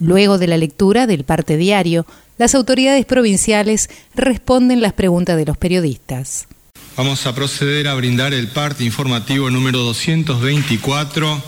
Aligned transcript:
Luego 0.00 0.38
de 0.38 0.46
la 0.46 0.56
lectura 0.56 1.06
del 1.06 1.24
parte 1.24 1.58
diario, 1.58 2.06
las 2.38 2.54
autoridades 2.54 3.04
provinciales 3.04 3.90
responden 4.14 4.80
las 4.80 4.94
preguntas 4.94 5.36
de 5.36 5.44
los 5.44 5.58
periodistas. 5.58 6.48
Vamos 6.96 7.26
a 7.26 7.34
proceder 7.34 7.86
a 7.86 7.94
brindar 7.94 8.32
el 8.32 8.48
parte 8.48 8.82
informativo 8.82 9.50
número 9.50 9.78
224 9.80 11.42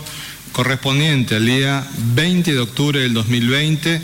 correspondiente 0.51 1.35
al 1.35 1.45
día 1.47 1.85
20 2.13 2.53
de 2.53 2.59
octubre 2.59 2.99
del 2.99 3.13
2020 3.15 4.01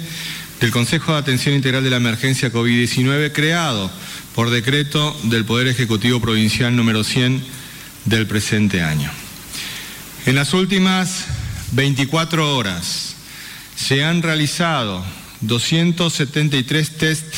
del 0.59 0.71
Consejo 0.71 1.13
de 1.13 1.19
Atención 1.19 1.53
Integral 1.53 1.83
de 1.83 1.91
la 1.91 1.97
Emergencia 1.97 2.51
COVID-19 2.51 3.31
creado 3.31 3.89
por 4.33 4.49
decreto 4.49 5.15
del 5.23 5.45
Poder 5.45 5.67
Ejecutivo 5.67 6.19
Provincial 6.19 6.75
número 6.75 7.03
100 7.03 7.43
del 8.05 8.25
presente 8.25 8.81
año. 8.81 9.11
En 10.25 10.35
las 10.35 10.53
últimas 10.53 11.25
24 11.73 12.57
horas 12.57 13.15
se 13.79 14.03
han 14.03 14.21
realizado 14.21 15.03
273 15.41 16.97
test 16.97 17.35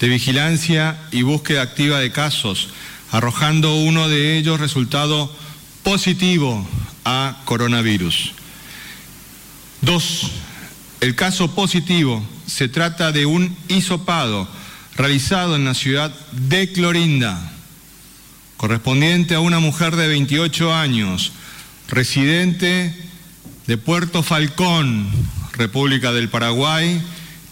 de 0.00 0.08
vigilancia 0.08 0.98
y 1.10 1.22
búsqueda 1.22 1.62
activa 1.62 1.98
de 1.98 2.12
casos, 2.12 2.68
arrojando 3.10 3.74
uno 3.74 4.06
de 4.08 4.36
ellos 4.36 4.60
resultado 4.60 5.34
positivo 5.82 6.68
a 7.04 7.40
coronavirus. 7.46 8.32
Dos, 9.80 10.30
el 11.00 11.14
caso 11.14 11.54
positivo 11.54 12.22
se 12.46 12.68
trata 12.68 13.10
de 13.10 13.24
un 13.24 13.56
hisopado 13.68 14.46
realizado 14.94 15.56
en 15.56 15.64
la 15.64 15.74
ciudad 15.74 16.14
de 16.32 16.70
Clorinda, 16.70 17.50
correspondiente 18.58 19.34
a 19.34 19.40
una 19.40 19.58
mujer 19.58 19.96
de 19.96 20.08
28 20.08 20.74
años, 20.74 21.32
residente 21.88 22.94
de 23.66 23.78
Puerto 23.78 24.22
Falcón, 24.22 25.37
República 25.58 26.12
del 26.12 26.28
Paraguay, 26.28 27.02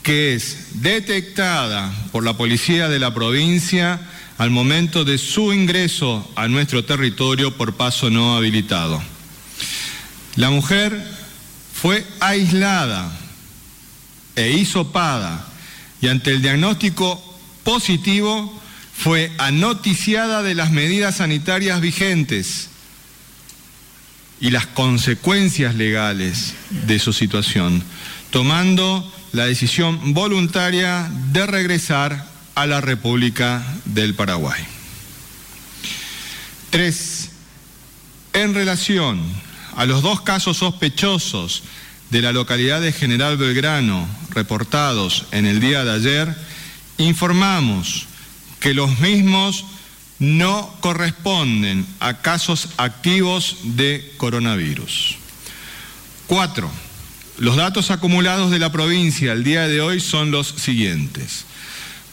que 0.02 0.34
es 0.34 0.80
detectada 0.80 1.92
por 2.12 2.24
la 2.24 2.36
policía 2.36 2.88
de 2.88 3.00
la 3.00 3.12
provincia 3.12 4.00
al 4.38 4.50
momento 4.50 5.04
de 5.04 5.18
su 5.18 5.52
ingreso 5.52 6.30
a 6.36 6.46
nuestro 6.46 6.84
territorio 6.84 7.56
por 7.56 7.74
paso 7.74 8.08
no 8.08 8.36
habilitado. 8.36 9.02
La 10.36 10.50
mujer 10.50 11.04
fue 11.74 12.06
aislada 12.20 13.10
e 14.36 14.52
hisopada 14.52 15.46
y 16.00 16.08
ante 16.08 16.30
el 16.30 16.42
diagnóstico 16.42 17.22
positivo 17.64 18.62
fue 18.96 19.32
anoticiada 19.38 20.42
de 20.42 20.54
las 20.54 20.70
medidas 20.70 21.16
sanitarias 21.16 21.80
vigentes 21.80 22.70
y 24.40 24.50
las 24.50 24.66
consecuencias 24.66 25.74
legales 25.74 26.54
de 26.86 26.98
su 26.98 27.12
situación, 27.12 27.82
tomando 28.30 29.12
la 29.32 29.46
decisión 29.46 30.14
voluntaria 30.14 31.10
de 31.32 31.46
regresar 31.46 32.26
a 32.54 32.66
la 32.66 32.80
República 32.80 33.62
del 33.84 34.14
Paraguay. 34.14 34.62
Tres, 36.70 37.30
en 38.32 38.54
relación 38.54 39.22
a 39.76 39.86
los 39.86 40.02
dos 40.02 40.20
casos 40.22 40.58
sospechosos 40.58 41.62
de 42.10 42.22
la 42.22 42.32
localidad 42.32 42.80
de 42.80 42.92
General 42.92 43.36
Belgrano 43.36 44.06
reportados 44.30 45.26
en 45.32 45.46
el 45.46 45.60
día 45.60 45.84
de 45.84 45.92
ayer, 45.92 46.36
informamos 46.98 48.06
que 48.60 48.74
los 48.74 48.98
mismos 49.00 49.64
no 50.18 50.74
corresponden 50.80 51.86
a 52.00 52.22
casos 52.22 52.68
activos 52.76 53.58
de 53.62 54.12
coronavirus. 54.16 55.16
Cuatro, 56.26 56.70
los 57.38 57.56
datos 57.56 57.90
acumulados 57.90 58.50
de 58.50 58.58
la 58.58 58.72
provincia 58.72 59.32
al 59.32 59.44
día 59.44 59.68
de 59.68 59.80
hoy 59.80 60.00
son 60.00 60.30
los 60.30 60.48
siguientes. 60.48 61.44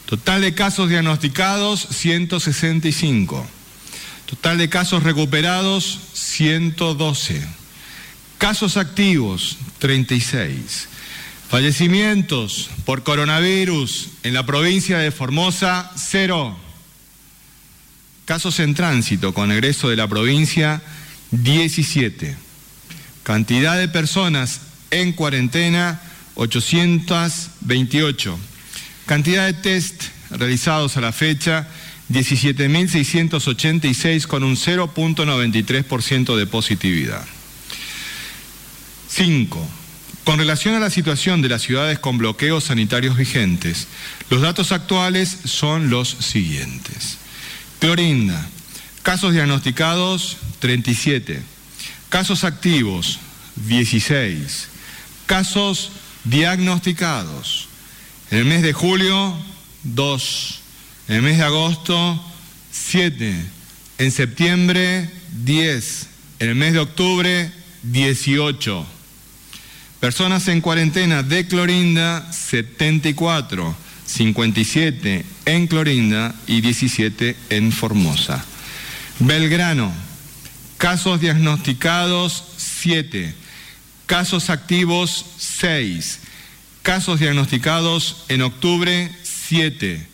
Total 0.05 0.41
de 0.41 0.53
casos 0.53 0.89
diagnosticados, 0.89 1.87
165. 1.89 3.47
Total 4.25 4.57
de 4.57 4.69
casos 4.69 5.03
recuperados, 5.03 5.97
112. 6.13 7.41
Casos 8.37 8.77
activos, 8.77 9.57
36. 9.79 10.89
Fallecimientos 11.49 12.69
por 12.83 13.03
coronavirus 13.03 14.09
en 14.23 14.33
la 14.33 14.45
provincia 14.45 14.97
de 14.97 15.11
Formosa, 15.11 15.91
cero. 15.95 16.57
Casos 18.25 18.59
en 18.59 18.73
tránsito 18.73 19.33
con 19.33 19.51
egreso 19.51 19.89
de 19.89 19.97
la 19.97 20.07
provincia, 20.07 20.81
17. 21.31 22.37
Cantidad 23.23 23.77
de 23.77 23.89
personas 23.89 24.61
en 24.91 25.11
cuarentena 25.13 26.01
828. 26.35 28.39
Cantidad 29.05 29.45
de 29.45 29.53
test 29.53 30.03
realizados 30.29 30.95
a 30.97 31.01
la 31.01 31.11
fecha 31.11 31.67
17.686 32.11 34.27
con 34.27 34.43
un 34.43 34.55
0.93% 34.55 36.37
de 36.37 36.45
positividad. 36.45 37.25
5. 39.09 39.67
Con 40.23 40.37
relación 40.39 40.75
a 40.75 40.79
la 40.79 40.89
situación 40.89 41.41
de 41.41 41.49
las 41.49 41.63
ciudades 41.63 41.99
con 41.99 42.17
bloqueos 42.17 42.63
sanitarios 42.65 43.17
vigentes, 43.17 43.87
los 44.29 44.41
datos 44.41 44.71
actuales 44.71 45.37
son 45.45 45.89
los 45.89 46.09
siguientes. 46.09 47.17
Clorinda, 47.83 48.41
casos 49.01 49.33
diagnosticados 49.33 50.37
37, 50.59 51.41
casos 52.07 52.45
activos 52.45 53.19
16, 53.57 54.69
casos 55.25 55.91
diagnosticados. 56.23 57.67
En 58.31 58.37
el 58.37 58.45
mes 58.45 58.61
de 58.61 58.71
julio, 58.71 59.35
2. 59.83 60.61
En 61.09 61.15
el 61.17 61.21
mes 61.23 61.37
de 61.39 61.43
agosto, 61.43 62.23
7. 62.71 63.35
En 63.97 64.11
septiembre, 64.13 65.11
10. 65.43 66.07
En 66.39 66.49
el 66.51 66.55
mes 66.55 66.71
de 66.71 66.79
octubre, 66.79 67.51
18. 67.81 68.85
Personas 69.99 70.47
en 70.47 70.61
cuarentena 70.61 71.21
de 71.21 71.47
Clorinda, 71.47 72.31
74. 72.31 73.75
57 74.05 75.25
en 75.45 75.67
Clorinda 75.67 76.35
y 76.47 76.61
17 76.61 77.35
en 77.49 77.71
Formosa. 77.71 78.43
Belgrano, 79.19 79.91
casos 80.77 81.21
diagnosticados, 81.21 82.43
7 82.57 83.43
Casos 84.05 84.49
activos 84.49 85.25
6. 85.37 86.19
Casos 86.81 87.19
diagnosticados 87.19 88.25
en 88.27 88.41
octubre 88.41 89.09
7. 89.23 90.05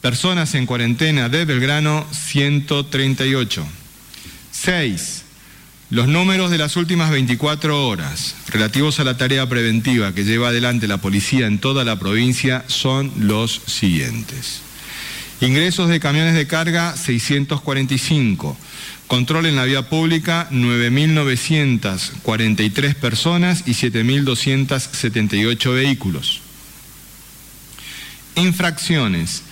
Personas 0.00 0.54
en 0.54 0.66
cuarentena 0.66 1.28
de 1.28 1.44
Belgrano 1.44 2.06
138. 2.10 3.66
6. 4.50 5.23
Los 5.94 6.08
números 6.08 6.50
de 6.50 6.58
las 6.58 6.76
últimas 6.76 7.10
24 7.12 7.86
horas 7.86 8.34
relativos 8.48 8.98
a 8.98 9.04
la 9.04 9.16
tarea 9.16 9.48
preventiva 9.48 10.12
que 10.12 10.24
lleva 10.24 10.48
adelante 10.48 10.88
la 10.88 10.96
policía 10.96 11.46
en 11.46 11.60
toda 11.60 11.84
la 11.84 12.00
provincia 12.00 12.64
son 12.66 13.12
los 13.16 13.62
siguientes. 13.66 14.60
Ingresos 15.40 15.88
de 15.88 16.00
camiones 16.00 16.34
de 16.34 16.48
carga 16.48 16.96
645. 16.96 18.56
Control 19.06 19.46
en 19.46 19.54
la 19.54 19.66
vía 19.66 19.88
pública 19.88 20.48
9.943 20.50 22.96
personas 22.96 23.62
y 23.64 23.74
7.278 23.74 25.74
vehículos. 25.74 26.40
Infracciones. 28.34 29.44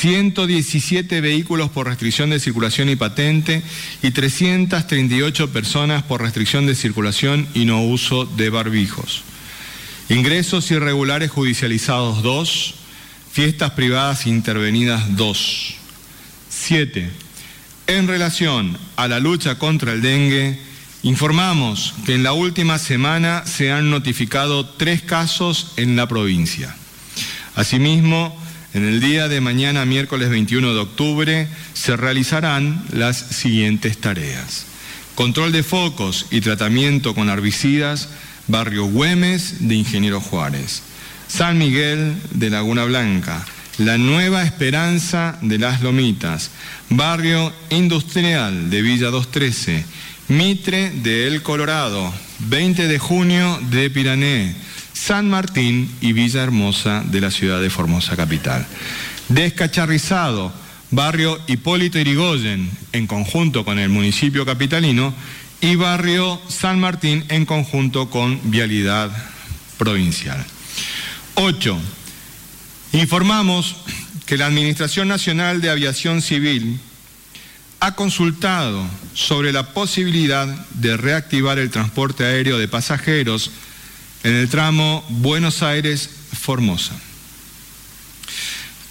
117 0.00 1.20
vehículos 1.20 1.70
por 1.70 1.86
restricción 1.86 2.30
de 2.30 2.40
circulación 2.40 2.88
y 2.88 2.96
patente 2.96 3.62
y 4.02 4.10
338 4.10 5.52
personas 5.52 6.02
por 6.02 6.22
restricción 6.22 6.66
de 6.66 6.74
circulación 6.74 7.48
y 7.54 7.64
no 7.64 7.82
uso 7.82 8.24
de 8.24 8.50
barbijos. 8.50 9.22
Ingresos 10.08 10.70
irregulares 10.70 11.30
judicializados 11.30 12.22
2, 12.22 12.74
fiestas 13.32 13.72
privadas 13.72 14.26
intervenidas 14.26 15.16
2. 15.16 15.74
7 16.48 17.28
en 17.88 18.06
relación 18.06 18.78
a 18.96 19.08
la 19.08 19.18
lucha 19.18 19.58
contra 19.58 19.94
el 19.94 20.02
dengue, 20.02 20.60
informamos 21.02 21.94
que 22.04 22.14
en 22.14 22.22
la 22.22 22.34
última 22.34 22.78
semana 22.78 23.46
se 23.46 23.72
han 23.72 23.90
notificado 23.90 24.68
tres 24.68 25.00
casos 25.00 25.72
en 25.76 25.96
la 25.96 26.06
provincia. 26.06 26.76
Asimismo, 27.54 28.38
en 28.74 28.84
el 28.84 29.00
día 29.00 29.28
de 29.28 29.40
mañana, 29.40 29.84
miércoles 29.84 30.28
21 30.28 30.74
de 30.74 30.80
octubre, 30.80 31.48
se 31.72 31.96
realizarán 31.96 32.84
las 32.92 33.16
siguientes 33.16 33.98
tareas. 33.98 34.66
Control 35.14 35.52
de 35.52 35.62
focos 35.62 36.26
y 36.30 36.40
tratamiento 36.40 37.14
con 37.14 37.28
herbicidas, 37.28 38.08
barrio 38.46 38.84
Güemes 38.84 39.68
de 39.68 39.74
Ingeniero 39.74 40.20
Juárez. 40.20 40.82
San 41.28 41.58
Miguel 41.58 42.16
de 42.32 42.50
Laguna 42.50 42.84
Blanca, 42.84 43.44
La 43.78 43.98
Nueva 43.98 44.44
Esperanza 44.44 45.38
de 45.42 45.58
las 45.58 45.82
Lomitas, 45.82 46.50
barrio 46.88 47.52
Industrial 47.70 48.70
de 48.70 48.82
Villa 48.82 49.10
213, 49.10 49.84
Mitre 50.28 50.90
de 50.90 51.26
El 51.26 51.42
Colorado, 51.42 52.12
20 52.40 52.86
de 52.86 52.98
junio 52.98 53.58
de 53.70 53.90
Pirané, 53.90 54.54
San 54.98 55.30
Martín 55.30 55.90
y 56.00 56.12
Villa 56.12 56.42
Hermosa 56.42 57.02
de 57.06 57.20
la 57.20 57.30
ciudad 57.30 57.62
de 57.62 57.70
Formosa 57.70 58.16
Capital. 58.16 58.66
Descacharrizado, 59.28 60.52
barrio 60.90 61.38
Hipólito 61.46 61.98
Irigoyen, 61.98 62.68
en 62.92 63.06
conjunto 63.06 63.64
con 63.64 63.78
el 63.78 63.88
municipio 63.88 64.44
capitalino, 64.44 65.14
y 65.60 65.76
barrio 65.76 66.40
San 66.48 66.80
Martín 66.80 67.24
en 67.28 67.46
conjunto 67.46 68.10
con 68.10 68.50
Vialidad 68.50 69.10
Provincial. 69.78 70.44
8. 71.34 71.78
Informamos 72.92 73.76
que 74.26 74.36
la 74.36 74.46
Administración 74.46 75.08
Nacional 75.08 75.60
de 75.60 75.70
Aviación 75.70 76.22
Civil 76.22 76.80
ha 77.80 77.94
consultado 77.94 78.84
sobre 79.14 79.52
la 79.52 79.72
posibilidad 79.72 80.46
de 80.74 80.96
reactivar 80.96 81.58
el 81.58 81.70
transporte 81.70 82.24
aéreo 82.24 82.58
de 82.58 82.68
pasajeros 82.68 83.52
en 84.22 84.34
el 84.34 84.48
tramo 84.48 85.04
Buenos 85.08 85.62
Aires-Formosa. 85.62 86.94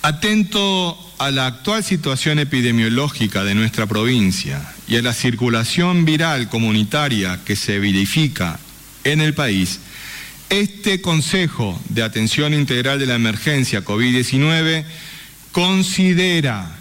Atento 0.01 0.97
a 1.17 1.31
la 1.31 1.47
actual 1.47 1.83
situación 1.83 2.39
epidemiológica 2.39 3.43
de 3.43 3.55
nuestra 3.55 3.87
provincia 3.87 4.61
y 4.87 4.95
a 4.95 5.01
la 5.01 5.13
circulación 5.13 6.05
viral 6.05 6.49
comunitaria 6.49 7.39
que 7.43 7.55
se 7.55 7.79
verifica 7.79 8.59
en 9.03 9.21
el 9.21 9.33
país, 9.33 9.79
este 10.49 11.01
Consejo 11.01 11.77
de 11.89 12.03
Atención 12.03 12.53
Integral 12.53 12.99
de 12.99 13.05
la 13.05 13.15
Emergencia 13.15 13.83
COVID-19 13.83 14.85
considera 15.51 16.77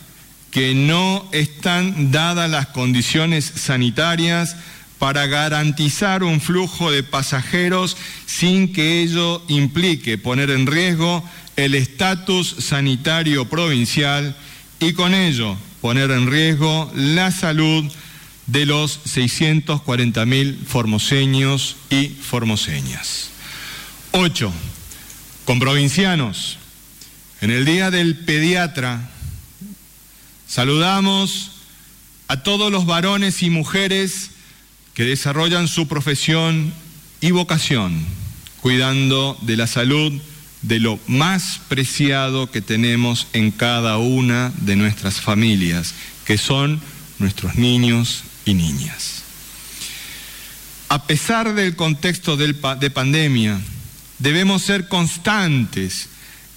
que 0.50 0.75
no 0.75 1.28
están 1.32 2.12
dadas 2.12 2.48
las 2.48 2.69
condiciones 2.69 3.44
sanitarias 3.44 4.56
para 4.98 5.26
garantizar 5.26 6.22
un 6.22 6.40
flujo 6.40 6.90
de 6.90 7.02
pasajeros 7.02 7.96
sin 8.26 8.72
que 8.72 9.02
ello 9.02 9.43
implique 9.48 10.19
poner 10.19 10.50
en 10.50 10.66
riesgo 10.66 11.22
el 11.56 11.75
estatus 11.75 12.56
sanitario 12.58 13.48
provincial 13.48 14.37
y 14.81 14.93
con 14.93 15.14
ello 15.14 15.56
poner 15.81 16.10
en 16.10 16.31
riesgo 16.31 16.90
la 16.94 17.31
salud 17.31 17.84
de 18.46 18.66
los 18.66 19.00
640.000 19.04 20.64
formoseños 20.64 21.76
y 21.90 22.08
formoseñas. 22.08 23.31
8. 24.12 24.52
Con 25.44 25.58
provincianos. 25.58 26.58
En 27.40 27.50
el 27.50 27.64
Día 27.64 27.90
del 27.90 28.16
Pediatra 28.16 29.10
saludamos 30.46 31.52
a 32.28 32.43
todos 32.43 32.72
los 32.72 32.87
varones 32.87 33.43
y 33.43 33.50
mujeres 33.50 34.31
que 34.96 35.04
desarrollan 35.04 35.69
su 35.69 35.87
profesión 35.87 36.72
y 37.20 37.31
vocación, 37.31 38.02
cuidando 38.62 39.38
de 39.43 39.58
la 39.58 39.66
salud 39.66 40.10
de 40.62 40.81
lo 40.81 40.98
más 41.06 41.60
preciado 41.69 42.50
que 42.50 42.62
tenemos 42.62 43.26
en 43.34 43.50
cada 43.50 43.98
una 43.98 44.54
de 44.62 44.75
nuestras 44.75 45.20
familias, 45.20 45.93
que 46.25 46.38
son 46.38 46.81
nuestros 47.19 47.56
niños 47.56 48.25
y 48.46 48.54
niñas. 48.54 49.22
A 50.88 51.06
pesar 51.06 51.54
del 51.54 51.76
contexto 51.76 52.38
de 52.38 52.90
pandemia, 52.90 53.60
debemos 54.19 54.62
ser 54.62 54.88
constantes 54.88 56.08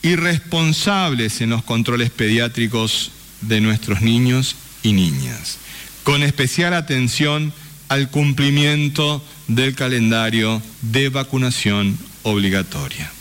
y 0.02 0.16
responsables 0.16 1.42
en 1.42 1.50
los 1.50 1.64
controles 1.66 2.10
pediátricos 2.10 3.12
de 3.42 3.60
nuestros 3.60 4.00
niños 4.02 4.56
y 4.82 4.94
niñas, 4.94 5.58
con 6.06 6.24
especial 6.24 6.74
atención 6.74 7.52
al 7.90 8.10
cumplimiento 8.10 9.22
del 9.48 9.76
calendario 9.76 10.62
de 10.82 11.10
vacunación 11.10 11.98
obligatoria. 12.22 13.12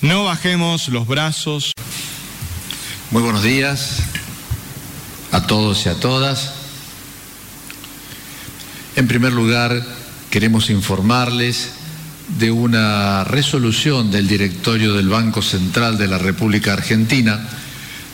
No 0.00 0.24
bajemos 0.24 0.88
los 0.88 1.06
brazos. 1.08 1.72
Muy 3.10 3.22
buenos 3.22 3.42
días 3.42 3.98
a 5.32 5.46
todos 5.46 5.84
y 5.86 5.88
a 5.88 5.94
todas. 5.94 6.54
En 8.94 9.08
primer 9.08 9.32
lugar, 9.32 9.84
queremos 10.30 10.70
informarles 10.70 11.72
de 12.38 12.52
una 12.52 13.24
resolución 13.24 14.12
del 14.12 14.28
directorio 14.28 14.94
del 14.94 15.08
Banco 15.08 15.42
Central 15.42 15.98
de 15.98 16.06
la 16.06 16.18
República 16.18 16.74
Argentina, 16.74 17.48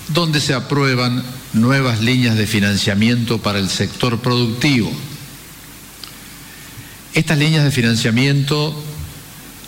donde 0.08 0.40
se 0.40 0.54
aprueban 0.54 1.22
nuevas 1.52 2.00
líneas 2.00 2.36
de 2.36 2.46
financiamiento 2.46 3.38
para 3.38 3.58
el 3.58 3.68
sector 3.68 4.20
productivo 4.20 4.90
estas 7.14 7.38
líneas 7.38 7.64
de 7.64 7.70
financiamiento 7.70 8.74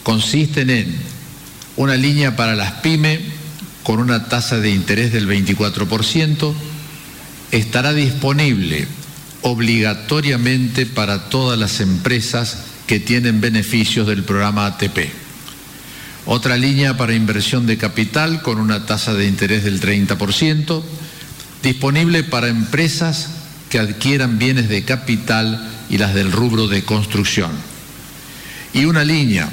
consisten 0.03 0.71
en 0.71 0.95
una 1.77 1.97
línea 1.97 2.37
para 2.37 2.55
las 2.55 2.73
pymes 2.81 3.21
con 3.83 3.99
una 3.99 4.29
tasa 4.29 4.59
de 4.59 4.71
interés 4.71 5.13
del 5.13 5.29
24%, 5.29 6.55
estará 7.51 7.93
disponible 7.93 8.87
obligatoriamente 9.43 10.87
para 10.87 11.29
todas 11.29 11.59
las 11.59 11.81
empresas 11.81 12.59
que 12.87 13.01
tienen 13.01 13.41
beneficios 13.41 14.07
del 14.07 14.23
programa 14.23 14.67
ATP. 14.67 15.11
Otra 16.27 16.57
línea 16.57 16.97
para 16.97 17.15
inversión 17.15 17.67
de 17.67 17.77
capital 17.77 18.43
con 18.43 18.59
una 18.59 18.87
tasa 18.87 19.15
de 19.15 19.27
interés 19.27 19.65
del 19.65 19.81
30%, 19.81 20.83
disponible 21.63 22.23
para 22.23 22.49
empresas 22.49 23.42
que 23.73 23.79
adquieran 23.79 24.39
bienes 24.39 24.69
de 24.69 24.85
capital 24.85 25.67
y 25.89 25.97
las 25.97 26.13
del 26.13 26.31
rubro 26.31 26.69
de 26.69 26.85
construcción. 26.85 27.53
Y 28.75 28.85
una 28.85 29.03
línea 29.03 29.49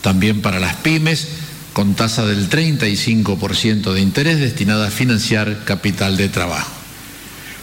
también 0.00 0.42
para 0.42 0.58
las 0.58 0.74
pymes 0.74 1.28
con 1.72 1.94
tasa 1.94 2.26
del 2.26 2.50
35% 2.50 3.92
de 3.92 4.00
interés 4.00 4.40
destinada 4.40 4.88
a 4.88 4.90
financiar 4.90 5.64
capital 5.64 6.16
de 6.16 6.28
trabajo. 6.28 6.72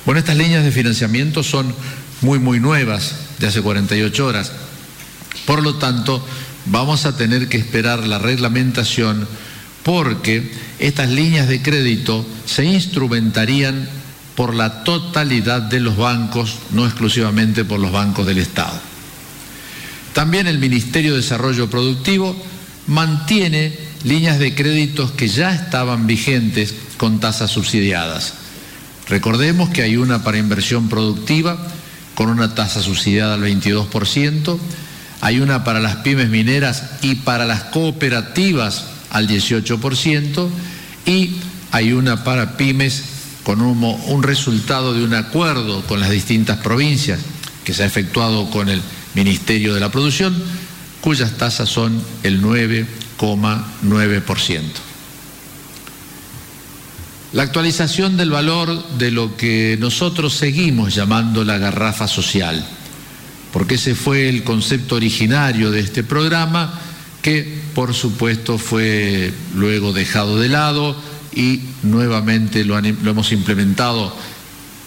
Bueno, 0.05 0.19
estas 0.19 0.37
líneas 0.37 0.63
de 0.63 0.71
financiamiento 0.71 1.43
son 1.43 1.75
muy, 2.21 2.39
muy 2.39 2.61
nuevas, 2.61 3.15
de 3.39 3.47
hace 3.47 3.61
48 3.61 4.25
horas. 4.25 4.53
Por 5.45 5.63
lo 5.63 5.75
tanto, 5.75 6.25
vamos 6.67 7.05
a 7.05 7.17
tener 7.17 7.49
que 7.49 7.57
esperar 7.57 8.07
la 8.07 8.19
reglamentación 8.19 9.27
porque 9.83 10.49
estas 10.79 11.09
líneas 11.09 11.49
de 11.49 11.61
crédito 11.61 12.25
se 12.45 12.63
instrumentarían 12.63 13.96
por 14.37 14.53
la 14.53 14.83
totalidad 14.83 15.63
de 15.63 15.79
los 15.79 15.97
bancos, 15.97 16.57
no 16.69 16.85
exclusivamente 16.85 17.65
por 17.65 17.79
los 17.79 17.91
bancos 17.91 18.27
del 18.27 18.37
Estado. 18.37 18.79
También 20.13 20.45
el 20.45 20.59
Ministerio 20.59 21.13
de 21.13 21.21
Desarrollo 21.21 21.71
Productivo 21.71 22.35
mantiene 22.85 23.75
líneas 24.03 24.37
de 24.37 24.53
créditos 24.53 25.09
que 25.09 25.27
ya 25.27 25.55
estaban 25.55 26.05
vigentes 26.05 26.75
con 26.97 27.19
tasas 27.19 27.49
subsidiadas. 27.49 28.35
Recordemos 29.09 29.69
que 29.71 29.81
hay 29.81 29.97
una 29.97 30.23
para 30.23 30.37
inversión 30.37 30.87
productiva 30.87 31.57
con 32.13 32.29
una 32.29 32.53
tasa 32.53 32.83
subsidiada 32.83 33.33
al 33.33 33.41
22%, 33.41 34.59
hay 35.21 35.39
una 35.39 35.63
para 35.63 35.79
las 35.79 35.95
pymes 35.97 36.29
mineras 36.29 36.83
y 37.01 37.15
para 37.15 37.45
las 37.45 37.63
cooperativas 37.63 38.85
al 39.09 39.27
18% 39.27 40.47
y 41.07 41.37
hay 41.71 41.93
una 41.93 42.23
para 42.23 42.55
pymes 42.55 43.16
con 43.47 43.61
un, 43.61 44.23
resultado 44.23 44.93
de 44.93 45.05
un 45.05 45.13
acuerdo 45.13 45.81
con 45.83 46.01
las 46.01 46.09
distintas 46.09 46.57
provincias 46.57 47.21
que 47.63 47.73
se 47.73 47.83
ha 47.83 47.85
efectuado 47.85 48.49
con 48.49 48.67
el 48.67 48.81
Ministerio 49.13 49.73
de 49.73 49.79
la 49.79 49.89
Producción, 49.89 50.35
cuyas 50.99 51.37
tasas 51.37 51.69
son 51.69 52.03
el 52.23 52.41
9,9%. 52.41 54.61
La 57.31 57.43
actualización 57.43 58.17
del 58.17 58.31
valor 58.31 58.85
de 58.97 59.11
lo 59.11 59.37
que 59.37 59.77
nosotros 59.79 60.33
seguimos 60.33 60.93
llamando 60.93 61.45
la 61.45 61.57
garrafa 61.57 62.09
social, 62.09 62.67
porque 63.53 63.75
ese 63.75 63.95
fue 63.95 64.27
el 64.27 64.43
concepto 64.43 64.95
originario 64.95 65.71
de 65.71 65.79
este 65.79 66.03
programa 66.03 66.81
que 67.21 67.61
por 67.73 67.93
supuesto 67.93 68.57
fue 68.57 69.33
luego 69.55 69.93
dejado 69.93 70.37
de 70.37 70.49
lado 70.49 70.97
y 71.37 71.61
nuevamente 71.83 72.65
lo, 72.65 72.79
hemos 72.79 73.31
implementado 73.31 74.11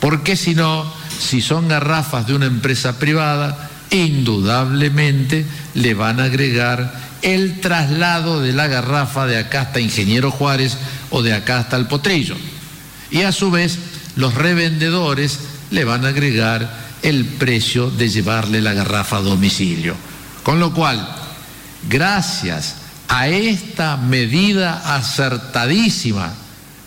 Porque 0.01 0.37
si 0.37 0.55
no, 0.55 0.93
si 1.19 1.41
son 1.41 1.69
garrafas 1.69 2.27
de 2.27 2.35
una 2.35 2.47
empresa 2.47 2.99
privada, 2.99 3.71
indudablemente 3.91 5.47
le 5.75 5.95
van 5.95 6.21
a 6.21 6.25
agregar 6.25 7.07
el 7.23 7.61
traslado 7.61 8.41
de 8.41 8.53
la 8.53 8.67
garrafa 8.67 9.27
de 9.27 9.39
acá 9.39 9.63
hasta 9.63 9.81
Ingeniero 9.81 10.31
Juárez 10.31 10.77
o 11.11 11.23
de 11.23 11.33
acá 11.33 11.59
hasta 11.59 11.77
el 11.77 11.87
Potrillo. 11.87 12.37
Y 13.11 13.23
a 13.23 13.33
su 13.33 13.51
vez, 13.51 13.79
los 14.17 14.35
revendedores 14.35 15.39
le 15.71 15.85
van 15.85 16.05
a 16.05 16.09
agregar 16.09 16.87
el 17.03 17.25
precio 17.25 17.91
de 17.91 18.09
llevarle 18.09 18.61
la 18.61 18.75
garrafa 18.75 19.19
a 19.19 19.23
domicilio. 19.23 19.95
Con 20.43 20.61
lo 20.61 20.73
cual, 20.73 21.09
gracias 21.89 22.77
a 23.09 23.29
esta 23.29 23.97
medida 23.97 24.97
acertadísima 24.97 26.33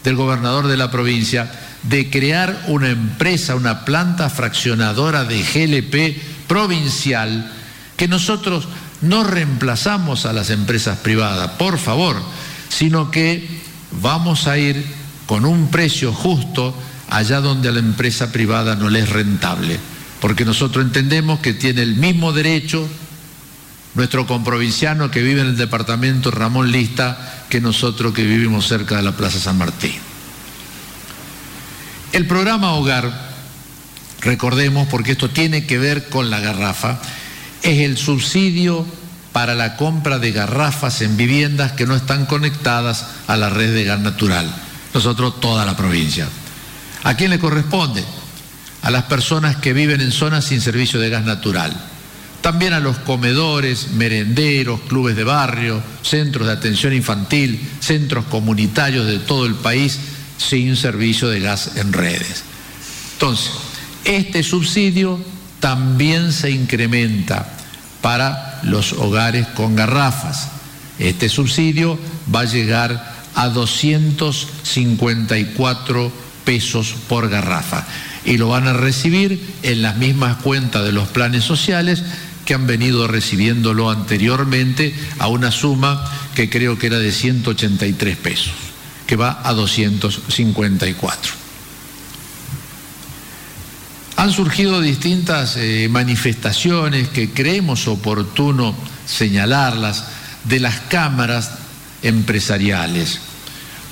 del 0.09 0.15
gobernador 0.15 0.67
de 0.67 0.75
la 0.75 0.89
provincia 0.89 1.51
de 1.83 2.09
crear 2.09 2.65
una 2.67 2.89
empresa, 2.89 3.53
una 3.53 3.85
planta 3.85 4.27
fraccionadora 4.31 5.23
de 5.23 5.43
GLP 5.43 6.47
provincial, 6.47 7.51
que 7.95 8.07
nosotros 8.07 8.67
no 9.01 9.23
reemplazamos 9.23 10.25
a 10.25 10.33
las 10.33 10.49
empresas 10.49 10.97
privadas, 10.97 11.51
por 11.59 11.77
favor, 11.77 12.15
sino 12.69 13.11
que 13.11 13.47
vamos 14.01 14.47
a 14.47 14.57
ir 14.57 14.83
con 15.27 15.45
un 15.45 15.69
precio 15.69 16.11
justo 16.11 16.75
allá 17.11 17.39
donde 17.39 17.69
a 17.69 17.71
la 17.71 17.79
empresa 17.79 18.31
privada 18.31 18.75
no 18.75 18.89
le 18.89 19.01
es 19.01 19.09
rentable, 19.09 19.77
porque 20.21 20.43
nosotros 20.43 20.83
entendemos 20.83 21.39
que 21.39 21.53
tiene 21.53 21.83
el 21.83 21.95
mismo 21.97 22.33
derecho 22.33 22.89
nuestro 23.93 24.25
comprovinciano 24.25 25.11
que 25.11 25.21
vive 25.21 25.41
en 25.41 25.47
el 25.47 25.57
departamento 25.57 26.31
Ramón 26.31 26.71
Lista 26.71 27.38
que 27.49 27.59
nosotros 27.59 28.13
que 28.13 28.23
vivimos 28.23 28.67
cerca 28.67 28.97
de 28.97 29.03
la 29.03 29.17
Plaza 29.17 29.39
San 29.39 29.57
Martín. 29.57 29.95
El 32.11 32.25
programa 32.27 32.73
Hogar, 32.73 33.11
recordemos, 34.21 34.87
porque 34.87 35.11
esto 35.11 35.29
tiene 35.29 35.65
que 35.65 35.77
ver 35.77 36.09
con 36.09 36.29
la 36.29 36.39
garrafa, 36.39 36.99
es 37.61 37.79
el 37.79 37.97
subsidio 37.97 38.85
para 39.31 39.55
la 39.55 39.75
compra 39.75 40.17
de 40.19 40.31
garrafas 40.31 41.01
en 41.01 41.17
viviendas 41.17 41.73
que 41.73 41.85
no 41.85 41.95
están 41.95 42.25
conectadas 42.25 43.05
a 43.27 43.37
la 43.37 43.49
red 43.49 43.73
de 43.73 43.83
gas 43.83 43.99
natural. 43.99 44.51
Nosotros 44.93 45.39
toda 45.39 45.65
la 45.65 45.77
provincia. 45.77 46.27
¿A 47.03 47.15
quién 47.15 47.29
le 47.29 47.39
corresponde? 47.39 48.03
A 48.81 48.89
las 48.89 49.03
personas 49.03 49.57
que 49.57 49.73
viven 49.73 50.01
en 50.01 50.11
zonas 50.11 50.45
sin 50.45 50.61
servicio 50.61 50.99
de 50.99 51.09
gas 51.09 51.23
natural. 51.23 51.73
También 52.41 52.73
a 52.73 52.79
los 52.79 52.97
comedores, 52.99 53.89
merenderos, 53.91 54.79
clubes 54.87 55.15
de 55.15 55.23
barrio, 55.23 55.81
centros 56.01 56.47
de 56.47 56.53
atención 56.53 56.93
infantil, 56.93 57.59
centros 57.79 58.25
comunitarios 58.25 59.07
de 59.07 59.19
todo 59.19 59.45
el 59.45 59.55
país 59.55 59.99
sin 60.37 60.77
servicio 60.77 61.27
de 61.27 61.41
gas 61.41 61.71
en 61.75 61.91
redes. 61.91 62.43
Entonces, 63.13 63.51
este 64.05 64.43
subsidio 64.43 65.19
también 65.59 66.31
se 66.31 66.51
incrementa 66.51 67.49
para 68.01 68.61
los 68.63 68.93
hogares 68.93 69.47
con 69.47 69.75
garrafas. 69.75 70.47
Este 70.97 71.27
subsidio 71.27 71.99
va 72.33 72.39
a 72.41 72.45
llegar 72.45 73.19
a 73.35 73.49
254 73.49 76.11
pesos 76.45 76.95
por 77.07 77.29
garrafa 77.29 77.85
y 78.25 78.37
lo 78.37 78.49
van 78.49 78.67
a 78.67 78.73
recibir 78.73 79.55
en 79.63 79.81
las 79.81 79.95
mismas 79.97 80.37
cuentas 80.37 80.83
de 80.83 80.91
los 80.91 81.07
planes 81.09 81.43
sociales 81.43 82.03
que 82.49 82.55
han 82.55 82.65
venido 82.65 83.05
recibiéndolo 83.07 83.91
anteriormente 83.91 84.91
a 85.19 85.27
una 85.27 85.51
suma 85.51 86.03
que 86.33 86.49
creo 86.49 86.79
que 86.79 86.87
era 86.87 86.97
de 86.97 87.11
183 87.11 88.17
pesos, 88.17 88.53
que 89.05 89.15
va 89.15 89.39
a 89.43 89.53
254. 89.53 91.31
Han 94.15 94.31
surgido 94.31 94.81
distintas 94.81 95.57
eh, 95.57 95.89
manifestaciones 95.91 97.09
que 97.09 97.29
creemos 97.29 97.87
oportuno 97.87 98.73
señalarlas 99.05 100.05
de 100.45 100.59
las 100.59 100.79
cámaras 100.89 101.51
empresariales. 102.01 103.19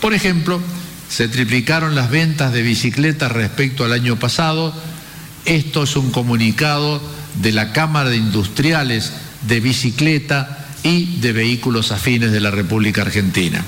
Por 0.02 0.16
ejemplo, 0.16 0.60
se 1.08 1.28
triplicaron 1.28 1.94
las 1.94 2.10
ventas 2.10 2.52
de 2.54 2.64
bicicletas 2.64 3.32
respecto 3.32 3.86
al 3.86 3.94
año 3.94 4.18
pasado. 4.18 4.74
Esto 5.46 5.84
es 5.84 5.96
un 5.96 6.10
comunicado 6.10 7.17
de 7.42 7.52
la 7.52 7.72
Cámara 7.72 8.10
de 8.10 8.18
Industriales 8.18 9.12
de 9.48 9.60
Bicicleta 9.60 10.66
y 10.84 11.18
de 11.18 11.34
Vehículos 11.34 11.92
Afines 11.92 12.32
de 12.32 12.40
la 12.40 12.52
República 12.52 13.02
Argentina. 13.02 13.64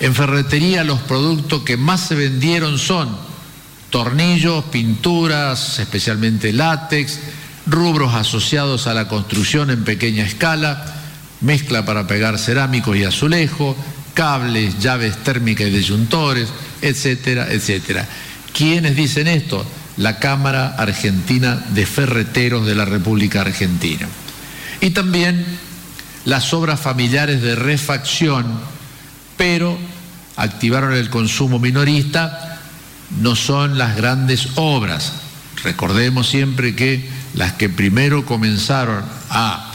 En 0.00 0.14
ferretería 0.14 0.84
los 0.84 1.00
productos 1.00 1.62
que 1.62 1.76
más 1.76 2.06
se 2.06 2.14
vendieron 2.14 2.78
son 2.78 3.16
tornillos, 3.90 4.64
pinturas, 4.64 5.78
especialmente 5.78 6.52
látex, 6.52 7.18
rubros 7.66 8.14
asociados 8.14 8.86
a 8.86 8.94
la 8.94 9.08
construcción 9.08 9.70
en 9.70 9.84
pequeña 9.84 10.24
escala, 10.24 10.84
mezcla 11.40 11.84
para 11.84 12.06
pegar 12.06 12.38
cerámicos 12.38 12.96
y 12.96 13.04
azulejo, 13.04 13.76
cables, 14.14 14.78
llaves 14.78 15.16
térmicas 15.18 15.68
y 15.68 15.70
disyuntores, 15.70 16.48
etcétera, 16.82 17.48
etcétera. 17.50 18.06
¿Quiénes 18.52 18.96
dicen 18.96 19.28
esto? 19.28 19.64
La 19.98 20.18
Cámara 20.18 20.74
Argentina 20.78 21.62
de 21.70 21.84
Ferreteros 21.84 22.66
de 22.66 22.74
la 22.74 22.84
República 22.84 23.42
Argentina. 23.42 24.06
Y 24.80 24.90
también 24.90 25.44
las 26.24 26.54
obras 26.54 26.80
familiares 26.80 27.42
de 27.42 27.56
refacción, 27.56 28.46
pero 29.36 29.76
activaron 30.36 30.94
el 30.94 31.10
consumo 31.10 31.58
minorista, 31.58 32.60
no 33.20 33.34
son 33.34 33.76
las 33.76 33.96
grandes 33.96 34.48
obras. 34.54 35.12
Recordemos 35.64 36.28
siempre 36.28 36.76
que 36.76 37.08
las 37.34 37.54
que 37.54 37.68
primero 37.68 38.24
comenzaron 38.24 39.04
a, 39.30 39.72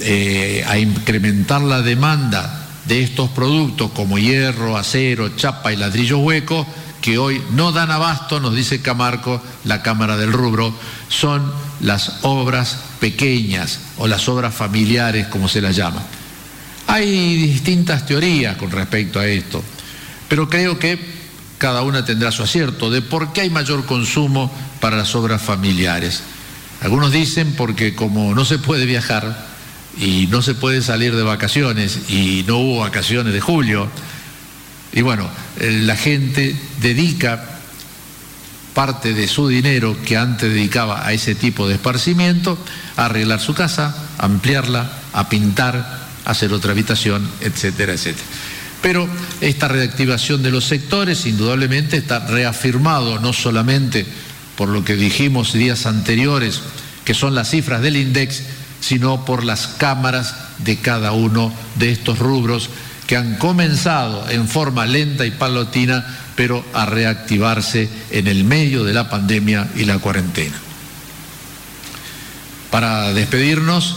eh, 0.00 0.64
a 0.66 0.78
incrementar 0.78 1.60
la 1.60 1.82
demanda 1.82 2.66
de 2.86 3.02
estos 3.02 3.28
productos 3.30 3.90
como 3.90 4.18
hierro, 4.18 4.78
acero, 4.78 5.36
chapa 5.36 5.74
y 5.74 5.76
ladrillo 5.76 6.18
hueco, 6.18 6.66
que 7.00 7.18
hoy 7.18 7.42
no 7.52 7.72
dan 7.72 7.90
abasto, 7.90 8.40
nos 8.40 8.54
dice 8.54 8.82
Camarco, 8.82 9.42
la 9.64 9.82
Cámara 9.82 10.16
del 10.16 10.32
Rubro, 10.32 10.74
son 11.08 11.52
las 11.80 12.18
obras 12.22 12.78
pequeñas 13.00 13.80
o 13.98 14.06
las 14.06 14.28
obras 14.28 14.54
familiares, 14.54 15.28
como 15.28 15.48
se 15.48 15.60
las 15.60 15.76
llama. 15.76 16.02
Hay 16.86 17.36
distintas 17.36 18.06
teorías 18.06 18.56
con 18.56 18.70
respecto 18.70 19.20
a 19.20 19.26
esto, 19.26 19.62
pero 20.28 20.48
creo 20.48 20.78
que 20.78 20.98
cada 21.58 21.82
una 21.82 22.04
tendrá 22.04 22.32
su 22.32 22.42
acierto 22.42 22.90
de 22.90 23.02
por 23.02 23.32
qué 23.32 23.42
hay 23.42 23.50
mayor 23.50 23.84
consumo 23.84 24.50
para 24.80 24.96
las 24.96 25.14
obras 25.14 25.42
familiares. 25.42 26.22
Algunos 26.80 27.12
dicen 27.12 27.54
porque 27.56 27.94
como 27.94 28.34
no 28.34 28.44
se 28.44 28.58
puede 28.58 28.86
viajar 28.86 29.46
y 30.00 30.28
no 30.28 30.42
se 30.42 30.54
puede 30.54 30.80
salir 30.80 31.14
de 31.16 31.24
vacaciones 31.24 32.08
y 32.08 32.44
no 32.46 32.58
hubo 32.58 32.80
vacaciones 32.80 33.32
de 33.32 33.40
julio, 33.40 33.88
y 34.92 35.02
bueno, 35.02 35.28
eh, 35.58 35.80
la 35.82 35.96
gente 35.96 36.54
dedica 36.80 37.58
parte 38.74 39.12
de 39.12 39.26
su 39.26 39.48
dinero 39.48 39.96
que 40.04 40.16
antes 40.16 40.52
dedicaba 40.52 41.04
a 41.06 41.12
ese 41.12 41.34
tipo 41.34 41.68
de 41.68 41.74
esparcimiento, 41.74 42.56
a 42.96 43.06
arreglar 43.06 43.40
su 43.40 43.54
casa, 43.54 43.94
a 44.18 44.24
ampliarla, 44.26 44.90
a 45.12 45.28
pintar, 45.28 45.74
a 46.24 46.30
hacer 46.30 46.52
otra 46.52 46.72
habitación, 46.72 47.28
etcétera, 47.40 47.92
etcétera. 47.92 48.24
Pero 48.80 49.08
esta 49.40 49.66
reactivación 49.66 50.42
de 50.42 50.52
los 50.52 50.64
sectores 50.64 51.26
indudablemente 51.26 51.96
está 51.96 52.20
reafirmado 52.26 53.18
no 53.18 53.32
solamente 53.32 54.06
por 54.56 54.68
lo 54.68 54.84
que 54.84 54.94
dijimos 54.94 55.52
días 55.52 55.86
anteriores, 55.86 56.60
que 57.04 57.14
son 57.14 57.34
las 57.34 57.50
cifras 57.50 57.82
del 57.82 57.96
INDEX, 57.96 58.42
sino 58.80 59.24
por 59.24 59.44
las 59.44 59.66
cámaras 59.66 60.34
de 60.58 60.76
cada 60.76 61.12
uno 61.12 61.52
de 61.76 61.90
estos 61.90 62.18
rubros 62.18 62.70
que 63.08 63.16
han 63.16 63.36
comenzado 63.36 64.28
en 64.28 64.46
forma 64.46 64.84
lenta 64.84 65.24
y 65.24 65.30
palotina, 65.30 66.04
pero 66.36 66.62
a 66.74 66.84
reactivarse 66.84 67.88
en 68.10 68.28
el 68.28 68.44
medio 68.44 68.84
de 68.84 68.92
la 68.92 69.08
pandemia 69.08 69.66
y 69.74 69.86
la 69.86 69.98
cuarentena. 69.98 70.54
Para 72.70 73.14
despedirnos. 73.14 73.96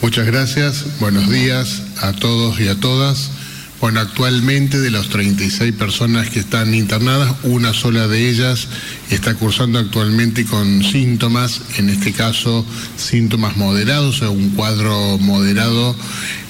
Muchas 0.00 0.24
gracias, 0.26 1.00
buenos 1.00 1.28
días 1.28 1.82
a 2.00 2.12
todos 2.12 2.60
y 2.60 2.68
a 2.68 2.78
todas. 2.78 3.30
Bueno, 3.78 4.00
actualmente 4.00 4.80
de 4.80 4.90
las 4.90 5.10
36 5.10 5.74
personas 5.74 6.30
que 6.30 6.38
están 6.38 6.74
internadas, 6.74 7.34
una 7.42 7.74
sola 7.74 8.08
de 8.08 8.30
ellas 8.30 8.68
está 9.10 9.34
cursando 9.34 9.78
actualmente 9.78 10.46
con 10.46 10.82
síntomas, 10.82 11.60
en 11.76 11.90
este 11.90 12.12
caso 12.12 12.64
síntomas 12.96 13.58
moderados, 13.58 14.22
o 14.22 14.32
un 14.32 14.50
cuadro 14.50 15.18
moderado. 15.18 15.94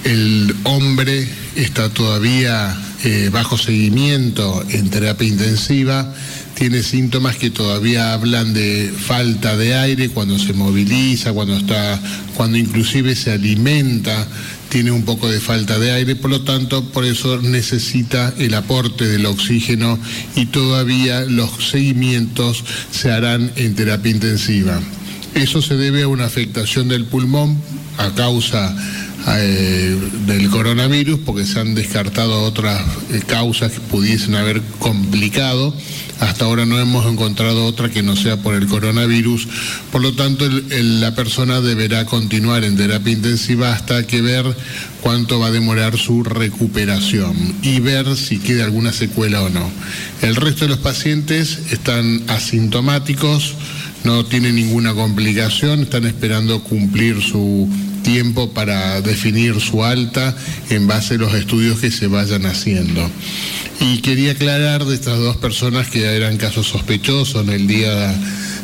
El 0.04 0.54
hombre 0.62 1.28
está 1.56 1.88
todavía 1.88 2.78
eh, 3.02 3.28
bajo 3.32 3.58
seguimiento 3.58 4.64
en 4.68 4.88
terapia 4.88 5.26
intensiva, 5.26 6.14
tiene 6.54 6.84
síntomas 6.84 7.36
que 7.36 7.50
todavía 7.50 8.14
hablan 8.14 8.54
de 8.54 8.90
falta 8.96 9.56
de 9.56 9.74
aire 9.74 10.10
cuando 10.10 10.38
se 10.38 10.52
moviliza, 10.52 11.32
cuando 11.32 11.56
está, 11.56 12.00
cuando 12.34 12.56
inclusive 12.56 13.16
se 13.16 13.32
alimenta 13.32 14.26
tiene 14.68 14.90
un 14.90 15.04
poco 15.04 15.28
de 15.28 15.40
falta 15.40 15.78
de 15.78 15.92
aire, 15.92 16.16
por 16.16 16.30
lo 16.30 16.42
tanto, 16.42 16.84
por 16.90 17.04
eso 17.04 17.40
necesita 17.40 18.34
el 18.38 18.54
aporte 18.54 19.06
del 19.06 19.26
oxígeno 19.26 19.98
y 20.34 20.46
todavía 20.46 21.20
los 21.22 21.70
seguimientos 21.70 22.64
se 22.90 23.10
harán 23.10 23.52
en 23.56 23.74
terapia 23.74 24.12
intensiva. 24.12 24.80
Eso 25.34 25.60
se 25.62 25.76
debe 25.76 26.02
a 26.02 26.08
una 26.08 26.24
afectación 26.24 26.88
del 26.88 27.04
pulmón 27.04 27.60
a 27.98 28.14
causa 28.14 28.74
eh, 29.38 29.98
del 30.26 30.48
coronavirus, 30.50 31.20
porque 31.24 31.44
se 31.44 31.60
han 31.60 31.74
descartado 31.74 32.42
otras 32.42 32.80
eh, 33.10 33.20
causas 33.26 33.72
que 33.72 33.80
pudiesen 33.80 34.34
haber 34.34 34.62
complicado 34.78 35.74
hasta 36.20 36.44
ahora 36.46 36.64
no 36.64 36.78
hemos 36.78 37.06
encontrado 37.06 37.66
otra 37.66 37.90
que 37.90 38.02
no 38.02 38.16
sea 38.16 38.38
por 38.38 38.54
el 38.54 38.66
coronavirus. 38.66 39.48
Por 39.92 40.02
lo 40.02 40.14
tanto, 40.14 40.48
la 40.48 41.14
persona 41.14 41.60
deberá 41.60 42.06
continuar 42.06 42.64
en 42.64 42.76
terapia 42.76 43.12
intensiva 43.12 43.72
hasta 43.72 44.06
que 44.06 44.22
ver 44.22 44.44
cuánto 45.02 45.38
va 45.38 45.48
a 45.48 45.50
demorar 45.50 45.98
su 45.98 46.24
recuperación 46.24 47.54
y 47.62 47.80
ver 47.80 48.16
si 48.16 48.38
queda 48.38 48.64
alguna 48.64 48.92
secuela 48.92 49.42
o 49.42 49.50
no. 49.50 49.70
El 50.22 50.36
resto 50.36 50.64
de 50.64 50.70
los 50.70 50.78
pacientes 50.78 51.58
están 51.70 52.22
asintomáticos, 52.28 53.54
no 54.04 54.24
tienen 54.24 54.54
ninguna 54.54 54.94
complicación, 54.94 55.82
están 55.82 56.06
esperando 56.06 56.62
cumplir 56.62 57.22
su 57.22 57.68
tiempo 58.06 58.50
para 58.50 59.00
definir 59.00 59.60
su 59.60 59.82
alta 59.84 60.32
en 60.70 60.86
base 60.86 61.14
a 61.14 61.18
los 61.18 61.34
estudios 61.34 61.80
que 61.80 61.90
se 61.90 62.06
vayan 62.06 62.46
haciendo. 62.46 63.10
Y 63.80 63.98
quería 63.98 64.30
aclarar 64.30 64.84
de 64.84 64.94
estas 64.94 65.18
dos 65.18 65.36
personas 65.38 65.88
que 65.88 66.04
eran 66.04 66.36
casos 66.36 66.68
sospechosos 66.68 67.42
en 67.42 67.52
el 67.52 67.66
día 67.66 68.14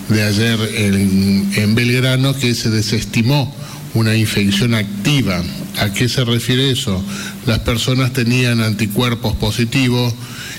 de 0.08 0.22
ayer 0.22 0.60
en, 0.76 1.74
Belgrano 1.74 2.36
que 2.36 2.54
se 2.54 2.70
desestimó 2.70 3.52
una 3.94 4.14
infección 4.14 4.74
activa. 4.74 5.42
¿A 5.80 5.92
qué 5.92 6.08
se 6.08 6.24
refiere 6.24 6.70
eso? 6.70 7.04
Las 7.44 7.58
personas 7.60 8.12
tenían 8.12 8.60
anticuerpos 8.60 9.34
positivos 9.34 10.14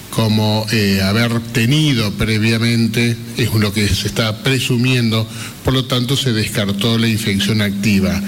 como 0.09 0.67
eh, 0.71 1.01
haber 1.01 1.39
tenido 1.39 2.11
previamente, 2.11 3.15
es 3.37 3.51
lo 3.53 3.73
que 3.73 3.87
se 3.87 4.07
está 4.07 4.43
presumiendo, 4.43 5.27
por 5.63 5.73
lo 5.73 5.85
tanto 5.85 6.15
se 6.15 6.33
descartó 6.33 6.99
la 6.99 7.07
infección 7.07 7.61
activa 7.61 8.21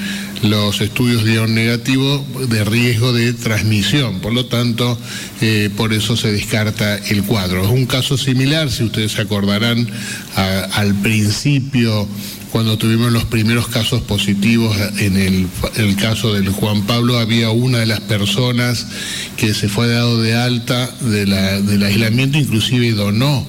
los 0.50 0.82
estudios 0.82 1.24
dieron 1.24 1.56
negativo 1.56 2.26
de 2.48 2.64
riesgo 2.64 3.14
de 3.14 3.34
transmisión, 3.34 4.20
por 4.20 4.34
lo 4.34 4.46
tanto, 4.46 4.98
eh, 5.42 5.70
por 5.76 5.94
eso 5.94 6.16
se 6.16 6.32
descarta 6.32 6.98
el 6.98 7.24
cuadro. 7.24 7.64
Es 7.64 7.70
un 7.70 7.86
caso 7.86 8.18
similar, 8.18 8.72
si 8.72 8.84
ustedes 8.84 9.14
se 9.14 9.22
acordarán, 9.22 9.88
al 10.36 10.96
principio 10.96 12.08
cuando 12.56 12.78
tuvimos 12.78 13.12
los 13.12 13.26
primeros 13.26 13.68
casos 13.68 14.02
positivos 14.04 14.78
en 15.00 15.18
el, 15.18 15.96
caso 15.98 16.34
del 16.34 16.48
Juan 16.50 16.84
Pablo, 16.84 17.20
había 17.20 17.50
una 17.50 17.80
de 17.80 17.86
las 17.86 18.00
personas 18.00 18.88
que 19.36 19.54
se 19.54 19.68
fue 19.68 19.90
dado 19.90 20.22
de 20.22 20.36
alta 20.36 20.90
del 21.02 21.84
aislamiento, 21.84 22.38
inclusive 22.38 22.94
donó 22.94 23.46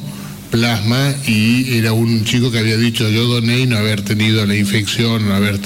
plasma 0.50 1.14
y 1.26 1.76
era 1.76 1.92
un 1.92 2.24
chico 2.24 2.50
que 2.50 2.58
había 2.58 2.76
dicho 2.76 3.08
yo 3.08 3.24
doné 3.24 3.60
y 3.60 3.66
no 3.66 3.76
haber 3.76 4.02
tenido 4.02 4.44
la 4.46 4.56
infección, 4.56 5.28
no 5.28 5.34
haber 5.34 5.58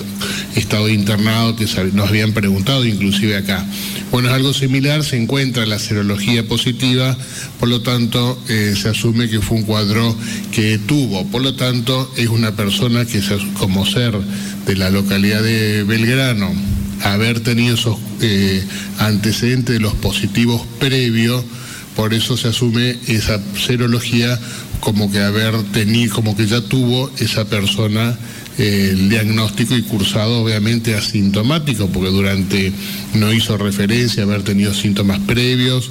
estado 0.56 0.88
internado, 0.88 1.56
que 1.56 1.66
nos 1.92 2.08
habían 2.08 2.32
preguntado 2.32 2.84
inclusive 2.84 3.36
acá. 3.36 3.64
Bueno, 4.10 4.28
es 4.28 4.34
algo 4.34 4.52
similar, 4.52 5.04
se 5.04 5.16
encuentra 5.16 5.66
la 5.66 5.78
serología 5.78 6.46
positiva, 6.46 7.16
por 7.60 7.68
lo 7.68 7.82
tanto 7.82 8.42
eh, 8.48 8.74
se 8.80 8.88
asume 8.88 9.28
que 9.28 9.40
fue 9.40 9.58
un 9.58 9.62
cuadro 9.64 10.16
que 10.50 10.78
tuvo, 10.78 11.26
por 11.26 11.42
lo 11.42 11.54
tanto 11.54 12.12
es 12.16 12.28
una 12.28 12.56
persona 12.56 13.04
que 13.04 13.20
como 13.54 13.86
ser 13.86 14.14
de 14.66 14.76
la 14.76 14.90
localidad 14.90 15.42
de 15.42 15.84
Belgrano, 15.84 16.52
haber 17.02 17.40
tenido 17.40 17.74
esos 17.74 17.98
eh, 18.20 18.64
antecedentes 18.98 19.74
de 19.74 19.80
los 19.80 19.94
positivos 19.94 20.62
previos, 20.78 21.44
por 21.96 22.14
eso 22.14 22.36
se 22.36 22.48
asume 22.48 22.96
esa 23.06 23.40
serología 23.54 24.38
como 24.80 25.10
que 25.10 25.20
haber 25.20 25.62
tenido, 25.72 26.14
como 26.14 26.36
que 26.36 26.46
ya 26.46 26.60
tuvo 26.62 27.10
esa 27.18 27.44
persona 27.44 28.18
eh, 28.58 28.90
el 28.92 29.08
diagnóstico 29.08 29.76
y 29.76 29.82
cursado 29.82 30.42
obviamente 30.42 30.94
asintomático, 30.94 31.88
porque 31.88 32.10
durante 32.10 32.72
no 33.14 33.32
hizo 33.32 33.56
referencia 33.56 34.22
a 34.22 34.26
haber 34.26 34.42
tenido 34.42 34.74
síntomas 34.74 35.18
previos, 35.20 35.90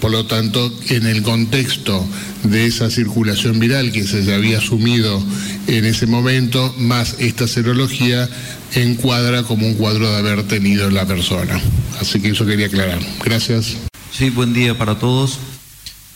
por 0.00 0.10
lo 0.10 0.26
tanto, 0.26 0.72
en 0.88 1.06
el 1.06 1.22
contexto 1.22 2.06
de 2.42 2.66
esa 2.66 2.90
circulación 2.90 3.58
viral 3.58 3.92
que 3.92 4.04
se 4.04 4.34
había 4.34 4.58
asumido 4.58 5.22
en 5.66 5.84
ese 5.84 6.06
momento, 6.06 6.74
más 6.78 7.16
esta 7.20 7.46
serología, 7.46 8.28
encuadra 8.74 9.42
como 9.42 9.66
un 9.66 9.74
cuadro 9.74 10.10
de 10.10 10.18
haber 10.18 10.42
tenido 10.44 10.90
la 10.90 11.06
persona. 11.06 11.60
Así 12.00 12.20
que 12.20 12.30
eso 12.30 12.46
quería 12.46 12.66
aclarar. 12.66 13.00
Gracias. 13.24 13.89
Sí, 14.12 14.28
buen 14.28 14.52
día 14.52 14.76
para 14.76 14.98
todos. 14.98 15.38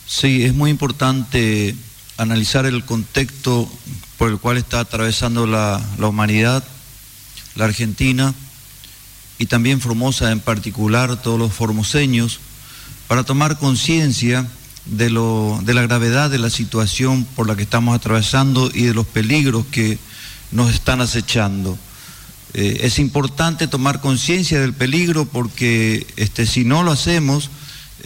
Sí, 0.05 0.43
es 0.43 0.53
muy 0.53 0.69
importante 0.69 1.75
analizar 2.17 2.65
el 2.65 2.83
contexto 2.83 3.69
por 4.17 4.29
el 4.29 4.37
cual 4.37 4.57
está 4.57 4.81
atravesando 4.81 5.47
la, 5.47 5.81
humanidad, 5.99 6.63
la 7.55 7.65
Argentina 7.65 8.33
y 9.39 9.45
también 9.45 9.79
Formosa 9.79 10.31
en 10.31 10.41
particular, 10.41 11.21
todos 11.21 11.39
los 11.39 11.53
formoseños, 11.53 12.39
para 13.07 13.23
tomar 13.23 13.57
conciencia 13.57 14.45
de, 14.85 15.05
de 15.05 15.73
la 15.73 15.81
gravedad 15.81 16.29
de 16.29 16.37
la 16.37 16.49
situación 16.49 17.25
por 17.35 17.47
la 17.47 17.55
que 17.55 17.63
estamos 17.63 17.95
atravesando 17.95 18.69
y 18.73 18.83
de 18.83 18.93
los 18.93 19.07
peligros 19.07 19.65
que 19.71 19.97
nos 20.51 20.73
están 20.73 21.01
acechando. 21.01 21.77
Eh, 22.53 22.81
es 22.81 22.99
importante 22.99 23.67
tomar 23.67 24.01
conciencia 24.01 24.59
del 24.59 24.73
peligro 24.73 25.25
porque 25.25 26.05
este, 26.17 26.45
si 26.45 26.65
no 26.65 26.83
lo 26.83 26.91
hacemos, 26.91 27.49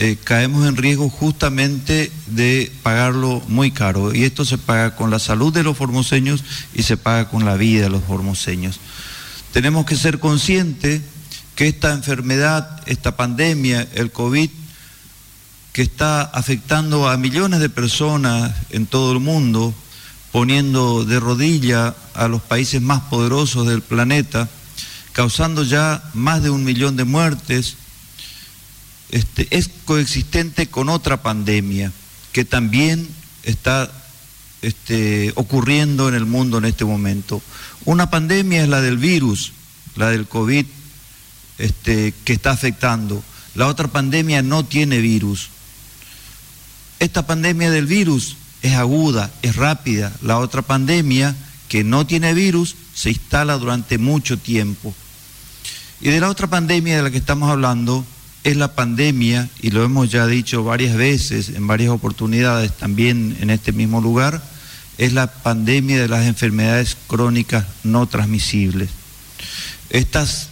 eh, 0.01 0.15
caemos 0.23 0.65
en 0.65 0.77
riesgo 0.77 1.09
justamente 1.09 2.09
de 2.27 2.71
pagarlo 2.83 3.43
muy 3.49 3.71
caro. 3.71 4.15
Y 4.15 4.23
esto 4.23 4.45
se 4.45 4.57
paga 4.57 4.95
con 4.95 5.11
la 5.11 5.19
salud 5.19 5.53
de 5.53 5.61
los 5.61 5.75
formoseños 5.75 6.45
y 6.73 6.83
se 6.83 6.95
paga 6.95 7.27
con 7.27 7.43
la 7.43 7.57
vida 7.57 7.83
de 7.83 7.89
los 7.89 8.05
formoseños. 8.05 8.79
Tenemos 9.51 9.85
que 9.85 9.97
ser 9.97 10.19
conscientes 10.19 11.01
que 11.53 11.67
esta 11.67 11.91
enfermedad, 11.91 12.81
esta 12.85 13.17
pandemia, 13.17 13.89
el 13.93 14.09
COVID, 14.09 14.49
que 15.73 15.81
está 15.81 16.21
afectando 16.21 17.09
a 17.09 17.17
millones 17.17 17.59
de 17.59 17.67
personas 17.67 18.53
en 18.69 18.85
todo 18.85 19.11
el 19.11 19.19
mundo, 19.19 19.73
poniendo 20.31 21.03
de 21.03 21.19
rodilla 21.19 21.93
a 22.13 22.29
los 22.29 22.41
países 22.41 22.81
más 22.81 23.01
poderosos 23.01 23.67
del 23.67 23.81
planeta, 23.81 24.47
causando 25.11 25.65
ya 25.65 26.01
más 26.13 26.41
de 26.41 26.51
un 26.51 26.63
millón 26.63 26.95
de 26.95 27.03
muertes, 27.03 27.75
este, 29.11 29.47
es 29.51 29.69
coexistente 29.85 30.67
con 30.67 30.89
otra 30.89 31.21
pandemia 31.21 31.91
que 32.31 32.45
también 32.45 33.07
está 33.43 33.91
este, 34.61 35.31
ocurriendo 35.35 36.09
en 36.09 36.15
el 36.15 36.25
mundo 36.25 36.57
en 36.57 36.65
este 36.65 36.85
momento. 36.85 37.41
Una 37.85 38.09
pandemia 38.09 38.63
es 38.63 38.69
la 38.69 38.81
del 38.81 38.97
virus, 38.97 39.53
la 39.95 40.09
del 40.09 40.27
COVID, 40.27 40.65
este, 41.57 42.13
que 42.23 42.33
está 42.33 42.51
afectando. 42.51 43.23
La 43.55 43.67
otra 43.67 43.87
pandemia 43.87 44.41
no 44.41 44.63
tiene 44.63 44.99
virus. 44.99 45.49
Esta 46.99 47.25
pandemia 47.25 47.71
del 47.71 47.85
virus 47.85 48.35
es 48.61 48.73
aguda, 48.73 49.31
es 49.41 49.55
rápida. 49.55 50.13
La 50.21 50.37
otra 50.37 50.61
pandemia, 50.61 51.35
que 51.67 51.83
no 51.83 52.05
tiene 52.05 52.33
virus, 52.33 52.75
se 52.93 53.09
instala 53.09 53.57
durante 53.57 53.97
mucho 53.97 54.37
tiempo. 54.37 54.93
Y 56.01 56.09
de 56.09 56.19
la 56.19 56.29
otra 56.29 56.47
pandemia 56.47 56.97
de 56.97 57.03
la 57.03 57.11
que 57.11 57.17
estamos 57.17 57.49
hablando 57.49 58.05
es 58.43 58.55
la 58.57 58.73
pandemia, 58.73 59.49
y 59.61 59.71
lo 59.71 59.83
hemos 59.83 60.09
ya 60.09 60.25
dicho 60.25 60.63
varias 60.63 60.95
veces, 60.95 61.49
en 61.49 61.67
varias 61.67 61.91
oportunidades, 61.91 62.75
también 62.77 63.37
en 63.41 63.49
este 63.49 63.71
mismo 63.71 64.01
lugar, 64.01 64.41
es 64.97 65.13
la 65.13 65.27
pandemia 65.27 65.99
de 65.99 66.07
las 66.07 66.25
enfermedades 66.25 66.97
crónicas 67.07 67.65
no 67.83 68.07
transmisibles. 68.07 68.89
Estas 69.89 70.49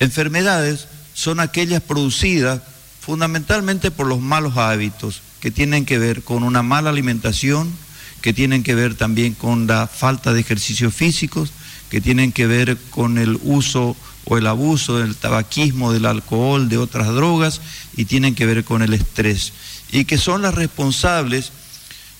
enfermedades 0.00 0.86
son 1.14 1.40
aquellas 1.40 1.80
producidas 1.80 2.60
fundamentalmente 3.00 3.90
por 3.90 4.06
los 4.06 4.20
malos 4.20 4.56
hábitos 4.56 5.22
que 5.40 5.50
tienen 5.50 5.84
que 5.84 5.98
ver 5.98 6.22
con 6.22 6.42
una 6.42 6.62
mala 6.62 6.90
alimentación, 6.90 7.72
que 8.20 8.32
tienen 8.32 8.62
que 8.62 8.74
ver 8.74 8.96
también 8.96 9.34
con 9.34 9.66
la 9.66 9.86
falta 9.86 10.32
de 10.32 10.40
ejercicios 10.40 10.92
físicos, 10.92 11.52
que 11.90 12.00
tienen 12.00 12.32
que 12.32 12.46
ver 12.46 12.76
con 12.90 13.18
el 13.18 13.38
uso 13.44 13.96
o 14.26 14.36
el 14.36 14.46
abuso 14.46 14.98
del 14.98 15.16
tabaquismo, 15.16 15.92
del 15.92 16.06
alcohol, 16.06 16.68
de 16.68 16.78
otras 16.78 17.08
drogas, 17.08 17.60
y 17.96 18.04
tienen 18.04 18.34
que 18.34 18.46
ver 18.46 18.64
con 18.64 18.82
el 18.82 18.92
estrés, 18.92 19.52
y 19.90 20.04
que 20.04 20.18
son 20.18 20.42
las 20.42 20.54
responsables 20.54 21.52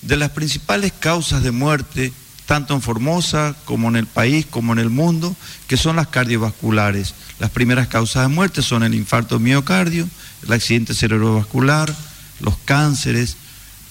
de 0.02 0.16
las 0.16 0.30
principales 0.30 0.92
causas 0.92 1.42
de 1.42 1.50
muerte, 1.50 2.12
tanto 2.46 2.74
en 2.74 2.82
Formosa 2.82 3.56
como 3.64 3.88
en 3.88 3.96
el 3.96 4.06
país, 4.06 4.46
como 4.46 4.72
en 4.72 4.78
el 4.78 4.88
mundo, 4.88 5.34
que 5.66 5.76
son 5.76 5.96
las 5.96 6.06
cardiovasculares. 6.06 7.14
Las 7.40 7.50
primeras 7.50 7.88
causas 7.88 8.22
de 8.22 8.34
muerte 8.34 8.62
son 8.62 8.84
el 8.84 8.94
infarto 8.94 9.40
miocardio, 9.40 10.08
el 10.44 10.52
accidente 10.52 10.94
cerebrovascular, 10.94 11.92
los 12.40 12.56
cánceres, 12.64 13.36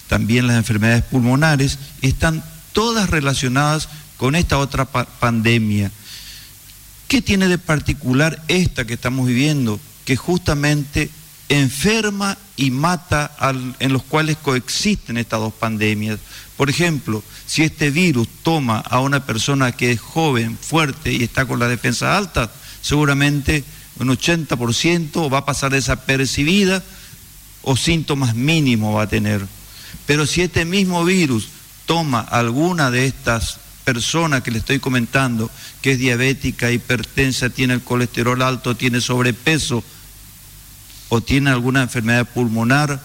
también 0.08 0.46
las 0.46 0.56
enfermedades 0.56 1.02
pulmonares, 1.02 1.78
están 2.00 2.42
todas 2.72 3.10
relacionadas 3.10 3.88
con 4.16 4.34
esta 4.36 4.56
otra 4.58 4.86
pandemia. 4.86 5.90
¿Qué 7.08 7.22
tiene 7.22 7.48
de 7.48 7.58
particular 7.58 8.42
esta 8.48 8.84
que 8.84 8.94
estamos 8.94 9.26
viviendo? 9.28 9.78
Que 10.04 10.16
justamente 10.16 11.08
enferma 11.48 12.36
y 12.56 12.72
mata 12.72 13.36
en 13.78 13.92
los 13.92 14.02
cuales 14.02 14.36
coexisten 14.38 15.16
estas 15.16 15.38
dos 15.38 15.52
pandemias. 15.52 16.18
Por 16.56 16.68
ejemplo, 16.68 17.22
si 17.46 17.62
este 17.62 17.90
virus 17.90 18.28
toma 18.42 18.78
a 18.78 19.00
una 19.00 19.24
persona 19.24 19.72
que 19.72 19.92
es 19.92 20.00
joven, 20.00 20.58
fuerte 20.60 21.12
y 21.12 21.22
está 21.22 21.46
con 21.46 21.60
la 21.60 21.68
defensa 21.68 22.16
alta, 22.16 22.50
seguramente 22.80 23.62
un 24.00 24.08
80% 24.08 25.32
va 25.32 25.38
a 25.38 25.46
pasar 25.46 25.72
desapercibida 25.72 26.82
o 27.62 27.76
síntomas 27.76 28.34
mínimos 28.34 28.96
va 28.96 29.02
a 29.02 29.08
tener. 29.08 29.46
Pero 30.06 30.26
si 30.26 30.42
este 30.42 30.64
mismo 30.64 31.04
virus 31.04 31.48
toma 31.84 32.20
alguna 32.20 32.90
de 32.90 33.06
estas 33.06 33.60
personas 33.86 34.42
que 34.42 34.50
le 34.50 34.58
estoy 34.58 34.80
comentando, 34.80 35.48
que 35.80 35.92
es 35.92 35.98
diabética, 35.98 36.72
hipertensa, 36.72 37.50
tiene 37.50 37.74
el 37.74 37.82
colesterol 37.82 38.42
alto, 38.42 38.76
tiene 38.76 39.00
sobrepeso, 39.00 39.84
o 41.08 41.20
tiene 41.20 41.50
alguna 41.50 41.82
enfermedad 41.82 42.28
pulmonar, 42.28 43.00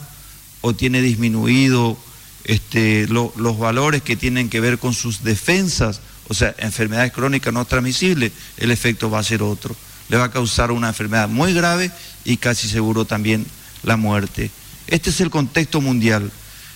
o 0.61 0.73
tiene 0.73 1.03
disminuido 1.03 1.99
este, 2.45 3.07
los 3.07 3.59
valores 3.59 4.01
que 4.01 4.15
tienen 4.15 4.49
que 4.49 4.59
ver 4.59 4.79
con 4.79 4.95
sus 4.95 5.23
defensas, 5.23 6.01
o 6.29 6.33
sea, 6.33 6.55
enfermedades 6.57 7.11
crónicas 7.11 7.53
no 7.53 7.63
transmisibles, 7.65 8.31
el 8.57 8.71
efecto 8.71 9.11
va 9.11 9.19
a 9.19 9.23
ser 9.23 9.43
otro. 9.43 9.75
Le 10.09 10.17
va 10.17 10.25
a 10.25 10.31
causar 10.31 10.71
una 10.71 10.87
enfermedad 10.87 11.29
muy 11.29 11.53
grave 11.53 11.91
y 12.25 12.37
casi 12.37 12.67
seguro 12.67 13.05
también 13.05 13.45
la 13.83 13.97
muerte. 13.97 14.49
Este 14.87 15.11
es 15.11 15.21
el 15.21 15.29
contexto 15.29 15.79
mundial. 15.79 16.31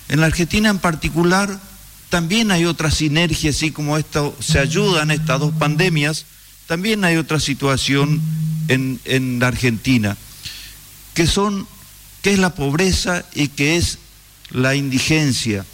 En 0.09 0.19
la 0.19 0.27
Argentina 0.27 0.69
en 0.69 0.77
particular 0.77 1.59
también 2.15 2.49
hay 2.49 2.63
otra 2.63 2.91
sinergia, 2.91 3.49
así 3.49 3.71
como 3.71 3.97
esto 3.97 4.33
se 4.39 4.57
ayudan 4.57 5.11
estas 5.11 5.37
dos 5.37 5.53
pandemias, 5.53 6.25
también 6.65 7.03
hay 7.03 7.17
otra 7.17 7.41
situación 7.41 8.21
en, 8.69 9.01
en 9.03 9.37
la 9.41 9.49
Argentina, 9.49 10.15
que 11.13 11.27
son, 11.27 11.67
que 12.21 12.31
es 12.31 12.39
la 12.39 12.55
pobreza 12.55 13.25
y 13.33 13.49
que 13.49 13.75
es 13.75 13.97
la 14.49 14.75
indigencia 14.75 15.65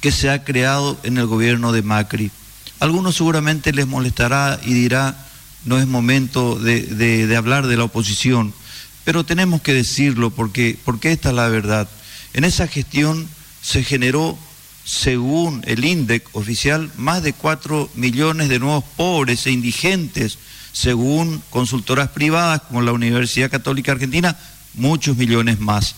que 0.00 0.10
se 0.10 0.30
ha 0.30 0.42
creado 0.42 0.98
en 1.02 1.18
el 1.18 1.26
gobierno 1.26 1.70
de 1.72 1.82
Macri. 1.82 2.30
algunos 2.80 3.14
seguramente 3.14 3.74
les 3.74 3.86
molestará 3.86 4.58
y 4.64 4.72
dirá, 4.72 5.28
no 5.66 5.78
es 5.78 5.86
momento 5.86 6.54
de, 6.58 6.80
de 7.26 7.36
hablar 7.36 7.66
de 7.66 7.76
la 7.76 7.84
oposición, 7.84 8.54
pero 9.04 9.22
tenemos 9.22 9.60
que 9.60 9.74
decirlo 9.74 10.30
porque, 10.30 10.78
porque 10.82 11.12
esta 11.12 11.28
es 11.28 11.34
la 11.34 11.48
verdad. 11.48 11.90
En 12.32 12.44
esa 12.44 12.66
gestión 12.66 13.28
se 13.60 13.84
generó, 13.84 14.38
según 14.88 15.62
el 15.66 15.84
INDEC 15.84 16.34
oficial, 16.34 16.90
más 16.96 17.22
de 17.22 17.34
4 17.34 17.90
millones 17.94 18.48
de 18.48 18.58
nuevos 18.58 18.84
pobres 18.96 19.46
e 19.46 19.50
indigentes, 19.50 20.38
según 20.72 21.42
consultoras 21.50 22.08
privadas 22.08 22.62
como 22.62 22.80
la 22.80 22.92
Universidad 22.92 23.50
Católica 23.50 23.92
Argentina, 23.92 24.34
muchos 24.72 25.18
millones 25.18 25.60
más. 25.60 25.94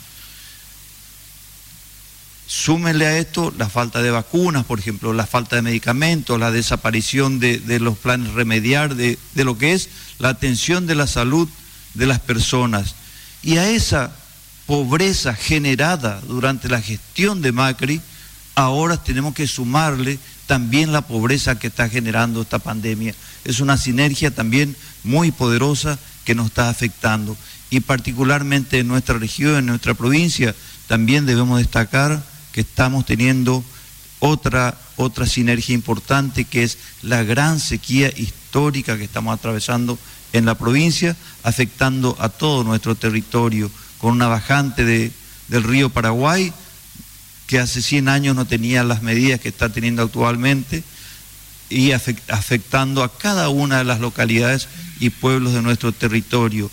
Súmenle 2.49 3.07
a 3.07 3.17
esto 3.19 3.55
la 3.57 3.69
falta 3.69 4.03
de 4.03 4.11
vacunas, 4.11 4.65
por 4.65 4.81
ejemplo, 4.81 5.13
la 5.13 5.25
falta 5.25 5.55
de 5.55 5.63
medicamentos, 5.63 6.41
la 6.41 6.51
desaparición 6.51 7.39
de, 7.39 7.79
los 7.79 7.97
planes 7.97 8.33
remediar, 8.33 8.97
de 8.97 9.19
lo 9.37 9.57
que 9.57 9.73
es 9.73 9.89
la 10.19 10.31
atención 10.31 10.89
de 10.89 10.97
la 10.97 11.07
salud 11.07 11.49
de 11.95 12.07
las 12.07 12.19
personas. 12.19 12.97
Y 13.45 13.59
a 13.59 13.71
esa 13.71 14.11
pobreza 14.67 15.35
generada 15.35 16.21
durante 16.27 16.69
la 16.69 16.83
gestión 16.83 17.41
de 17.41 17.53
Macri, 17.53 18.01
ahora 18.55 19.03
tenemos 19.03 19.35
que 19.35 19.47
sumarle 19.47 20.19
también 20.47 20.93
la 20.93 21.03
pobreza 21.03 21.59
que 21.59 21.69
está 21.69 21.89
generando 21.89 22.43
esta 22.43 22.59
pandemia. 22.59 23.15
Es 23.45 23.61
una 23.61 23.77
sinergia 23.77 24.35
también 24.35 24.77
muy 25.05 25.31
poderosa 25.31 25.99
que 26.25 26.35
nos 26.35 26.47
está 26.47 26.69
afectando. 26.69 27.37
Y 27.71 27.81
particularmente 27.81 28.81
en 28.81 28.89
nuestra 28.89 29.17
región, 29.19 29.57
en 29.57 29.67
nuestra 29.67 29.95
provincia, 29.95 30.55
también 30.89 31.25
debemos 31.25 31.59
destacar 31.59 32.23
que 32.53 32.63
estamos 32.63 33.07
teniendo 33.07 33.65
otra, 34.19 34.77
otra 34.97 35.27
sinergia 35.27 35.75
importante 35.75 36.45
que 36.45 36.65
es 36.65 36.79
la 37.03 37.23
gran 37.23 37.61
sequía 37.61 38.13
histórica 38.17 38.99
que 38.99 39.05
estamos 39.05 39.33
atravesando 39.33 39.99
en 40.33 40.45
la 40.45 40.57
provincia, 40.57 41.17
afectando 41.43 42.17
a 42.19 42.29
todo 42.29 42.65
nuestro 42.65 42.95
territorio, 42.95 43.71
con 43.99 44.13
una 44.13 44.29
bajante 44.29 44.85
de, 44.85 45.13
del 45.49 45.65
río 45.65 45.91
Paraguay, 45.91 46.53
que 47.51 47.59
hace 47.59 47.83
100 47.83 48.09
años 48.09 48.37
no 48.37 48.45
tenía 48.45 48.85
las 48.85 49.03
medidas 49.03 49.41
que 49.41 49.49
está 49.49 49.69
teniendo 49.71 50.05
actualmente, 50.05 50.85
y 51.69 51.91
afectando 51.91 53.03
a 53.03 53.19
cada 53.19 53.49
una 53.49 53.79
de 53.79 53.85
las 53.85 53.99
localidades 53.99 54.69
y 55.01 55.11
pueblos 55.11 55.53
de 55.53 55.61
nuestro 55.61 55.91
territorio. 55.91 56.71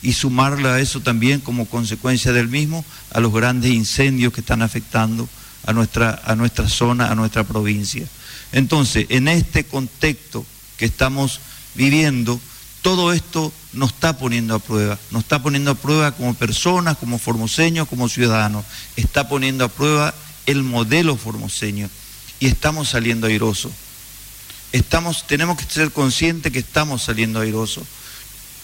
Y 0.00 0.12
sumarle 0.12 0.68
a 0.68 0.78
eso 0.78 1.00
también, 1.00 1.40
como 1.40 1.66
consecuencia 1.66 2.32
del 2.32 2.46
mismo, 2.46 2.84
a 3.10 3.18
los 3.18 3.32
grandes 3.32 3.72
incendios 3.72 4.32
que 4.32 4.42
están 4.42 4.62
afectando 4.62 5.28
a 5.66 5.72
nuestra, 5.72 6.22
a 6.24 6.36
nuestra 6.36 6.68
zona, 6.68 7.10
a 7.10 7.16
nuestra 7.16 7.42
provincia. 7.42 8.06
Entonces, 8.52 9.06
en 9.08 9.26
este 9.26 9.64
contexto 9.64 10.46
que 10.76 10.84
estamos 10.84 11.40
viviendo, 11.74 12.40
todo 12.82 13.12
esto 13.12 13.52
nos 13.72 13.92
está 13.92 14.18
poniendo 14.18 14.56
a 14.56 14.58
prueba, 14.58 14.98
nos 15.12 15.22
está 15.22 15.40
poniendo 15.42 15.70
a 15.70 15.76
prueba 15.76 16.12
como 16.12 16.34
personas, 16.34 16.98
como 16.98 17.18
formoseños, 17.18 17.88
como 17.88 18.08
ciudadanos, 18.08 18.64
está 18.96 19.28
poniendo 19.28 19.64
a 19.64 19.68
prueba 19.68 20.12
el 20.46 20.64
modelo 20.64 21.16
formoseño. 21.16 21.88
Y 22.40 22.46
estamos 22.46 22.90
saliendo 22.90 23.28
airosos. 23.28 23.70
Estamos, 24.72 25.26
tenemos 25.28 25.56
que 25.56 25.64
ser 25.64 25.92
conscientes 25.92 26.52
que 26.52 26.58
estamos 26.58 27.02
saliendo 27.02 27.40
airosos. 27.40 27.84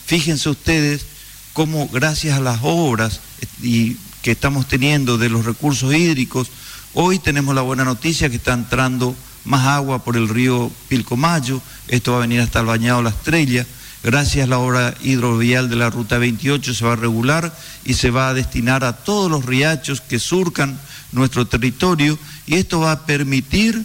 Fíjense 0.07 0.49
ustedes 0.49 1.07
cómo 1.53 1.89
gracias 1.89 2.37
a 2.37 2.41
las 2.41 2.59
obras 2.63 3.21
y 3.63 3.97
que 4.23 4.33
estamos 4.33 4.67
teniendo 4.67 5.17
de 5.17 5.29
los 5.29 5.45
recursos 5.45 5.95
hídricos, 5.95 6.49
hoy 6.95 7.21
tenemos 7.21 7.55
la 7.55 7.63
buena 7.63 7.85
noticia 7.85 8.29
que 8.29 8.37
está 8.37 8.53
entrando 8.53 9.15
más 9.45 9.67
agua 9.67 10.03
por 10.03 10.17
el 10.17 10.29
río 10.29 10.73
Pilcomayo, 10.89 11.63
esto 11.87 12.13
va 12.13 12.19
a 12.19 12.21
venir 12.23 12.41
hasta 12.41 12.61
el 12.61 12.67
bañado 12.67 13.03
La 13.03 13.11
Estrella, 13.11 13.65
Gracias 14.11 14.47
a 14.47 14.49
la 14.49 14.59
obra 14.59 14.95
hidrovial 15.03 15.69
de 15.69 15.77
la 15.77 15.91
Ruta 15.91 16.17
28 16.17 16.73
se 16.73 16.83
va 16.83 16.95
a 16.95 16.97
regular 16.97 17.55
y 17.85 17.93
se 17.93 18.11
va 18.11 18.31
a 18.31 18.33
destinar 18.33 18.83
a 18.83 18.95
todos 18.95 19.31
los 19.31 19.45
riachos 19.45 20.01
que 20.01 20.19
surcan 20.19 20.81
nuestro 21.13 21.47
territorio 21.47 22.19
y 22.47 22.55
esto 22.55 22.81
va 22.81 22.93
a 22.93 23.05
permitir 23.05 23.85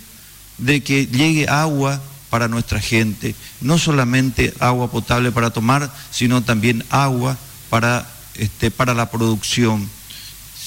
de 0.59 0.81
que 0.81 1.07
llegue 1.07 1.49
agua 1.49 2.01
para 2.29 2.47
nuestra 2.47 2.79
gente, 2.79 3.35
no 3.59 3.77
solamente 3.77 4.53
agua 4.61 4.89
potable 4.89 5.33
para 5.33 5.49
tomar, 5.49 5.93
sino 6.09 6.41
también 6.41 6.85
agua 6.89 7.37
para, 7.69 8.07
este, 8.35 8.71
para 8.71 8.93
la 8.93 9.11
producción. 9.11 9.89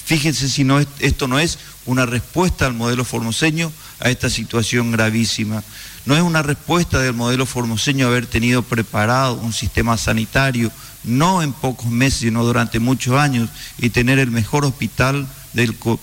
Fíjense 0.05 0.51
si 0.51 0.65
no, 0.65 0.81
esto 0.99 1.29
no 1.29 1.39
es 1.39 1.59
una 1.87 2.05
respuesta 2.05 2.67
al 2.67 2.75
modelo 2.75 3.07
formoseño 3.07 3.73
a 4.01 4.11
esta 4.11 4.29
situación 4.29 4.93
gravísima. 4.93 5.65
No 6.07 6.15
es 6.17 6.23
una 6.23 6.43
respuesta 6.43 7.01
del 7.01 7.15
modelo 7.15 7.47
formoseño 7.47 8.07
haber 8.07 8.27
tenido 8.27 8.63
preparado 8.63 9.35
un 9.35 9.53
sistema 9.53 9.97
sanitario, 9.99 10.71
no 11.03 11.43
en 11.43 11.53
pocos 11.53 11.87
meses, 11.87 12.21
sino 12.21 12.45
durante 12.45 12.79
muchos 12.79 13.19
años, 13.19 13.51
y 13.79 13.91
tener 13.91 14.21
el 14.21 14.31
mejor 14.31 14.65
hospital 14.65 15.27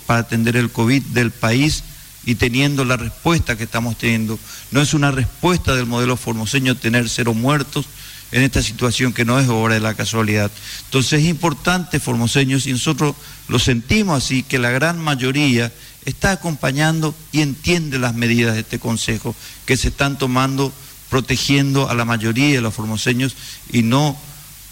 para 0.06 0.20
atender 0.20 0.58
el 0.58 0.72
COVID 0.72 1.02
del 1.08 1.32
país 1.32 1.84
y 2.26 2.36
teniendo 2.36 2.84
la 2.84 2.98
respuesta 2.98 3.56
que 3.58 3.64
estamos 3.64 3.98
teniendo. 3.98 4.38
No 4.72 4.82
es 4.82 4.94
una 4.94 5.12
respuesta 5.12 5.74
del 5.74 5.86
modelo 5.86 6.18
formoseño 6.18 6.76
tener 6.76 7.08
cero 7.10 7.34
muertos 7.34 7.86
en 8.34 8.42
esta 8.42 8.62
situación 8.62 9.14
que 9.14 9.26
no 9.26 9.40
es 9.40 9.48
obra 9.48 9.76
de 9.76 9.80
la 9.80 9.94
casualidad. 9.94 10.52
Entonces 10.86 11.22
es 11.22 11.30
importante, 11.30 12.00
formoseños, 12.00 12.66
y 12.66 12.74
nosotros 12.74 13.16
lo 13.48 13.60
sentimos 13.60 14.22
así, 14.22 14.44
que 14.44 14.60
la 14.60 14.72
gran 14.72 15.00
mayoría 15.00 15.72
está 16.06 16.32
acompañando 16.32 17.16
y 17.32 17.42
entiende 17.42 18.00
las 18.00 18.16
medidas 18.16 18.56
de 18.56 18.62
este 18.62 18.80
Consejo 18.80 19.36
que 19.66 19.78
se 19.78 19.90
están 19.90 20.18
tomando 20.18 20.72
protegiendo 21.10 21.90
a 21.90 21.94
la 21.94 22.06
mayoría 22.06 22.56
de 22.56 22.62
los 22.62 22.74
formoseños 22.74 23.36
y 23.72 23.84
no 23.84 24.18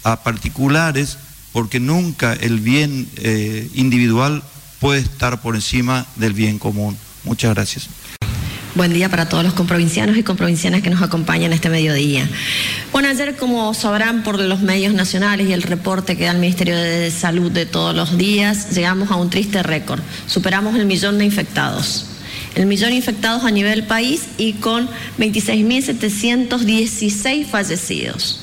a 0.02 0.24
particulares, 0.24 1.18
porque 1.52 1.78
nunca 1.78 2.32
el 2.32 2.58
bien 2.58 3.08
eh, 3.16 3.70
individual 3.74 4.42
puede 4.80 5.00
estar 5.00 5.40
por 5.40 5.54
encima 5.54 6.06
del 6.16 6.32
bien 6.32 6.58
común. 6.58 6.98
Muchas 7.22 7.54
gracias. 7.54 7.88
Buen 8.74 8.94
día 8.94 9.10
para 9.10 9.28
todos 9.28 9.44
los 9.44 9.52
comprovincianos 9.52 10.16
y 10.16 10.22
comprovincianas 10.22 10.80
que 10.80 10.88
nos 10.88 11.02
acompañan 11.02 11.52
este 11.52 11.68
mediodía. 11.68 12.26
Bueno, 12.90 13.10
ayer, 13.10 13.36
como 13.36 13.74
sabrán 13.74 14.22
por 14.22 14.40
los 14.40 14.62
medios 14.62 14.94
nacionales 14.94 15.46
y 15.46 15.52
el 15.52 15.62
reporte 15.62 16.16
que 16.16 16.24
da 16.24 16.30
el 16.30 16.38
Ministerio 16.38 16.74
de 16.74 17.10
Salud 17.10 17.52
de 17.52 17.66
todos 17.66 17.94
los 17.94 18.16
días, 18.16 18.74
llegamos 18.74 19.10
a 19.10 19.16
un 19.16 19.28
triste 19.28 19.62
récord. 19.62 20.00
Superamos 20.26 20.74
el 20.76 20.86
millón 20.86 21.18
de 21.18 21.26
infectados. 21.26 22.06
El 22.54 22.64
millón 22.64 22.88
de 22.88 22.96
infectados 22.96 23.44
a 23.44 23.50
nivel 23.50 23.82
país 23.82 24.22
y 24.38 24.54
con 24.54 24.88
26.716 25.18 27.44
fallecidos. 27.44 28.40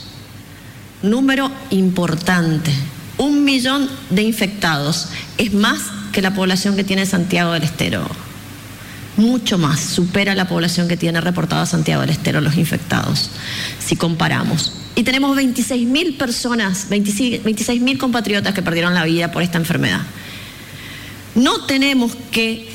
Número 1.02 1.50
importante. 1.72 2.72
Un 3.18 3.46
millón 3.46 3.90
de 4.12 4.22
infectados 4.22 5.08
es 5.40 5.54
más 5.54 5.80
que 6.12 6.22
la 6.22 6.36
población 6.36 6.76
que 6.76 6.84
tiene 6.84 7.08
Santiago 7.08 7.54
del 7.54 7.64
Estero 7.64 8.08
mucho 9.20 9.58
más, 9.58 9.80
supera 9.80 10.34
la 10.34 10.48
población 10.48 10.88
que 10.88 10.98
tiene 10.98 11.22
reportado 11.22 11.66
Santiago 11.66 12.02
del 12.02 12.10
Estero 12.10 12.42
los 12.42 12.56
infectados, 12.56 13.30
si 13.80 13.96
comparamos. 13.96 14.74
Y 14.96 15.04
tenemos 15.04 15.36
26 15.36 15.88
mil 15.88 16.16
personas, 16.16 16.88
26 16.90 17.82
mil 17.82 17.98
compatriotas 17.98 18.54
que 18.54 18.62
perdieron 18.62 18.94
la 18.94 19.06
vida 19.06 19.32
por 19.32 19.44
esta 19.44 19.58
enfermedad. 19.58 20.02
No 21.36 21.66
tenemos 21.66 22.14
que 22.32 22.70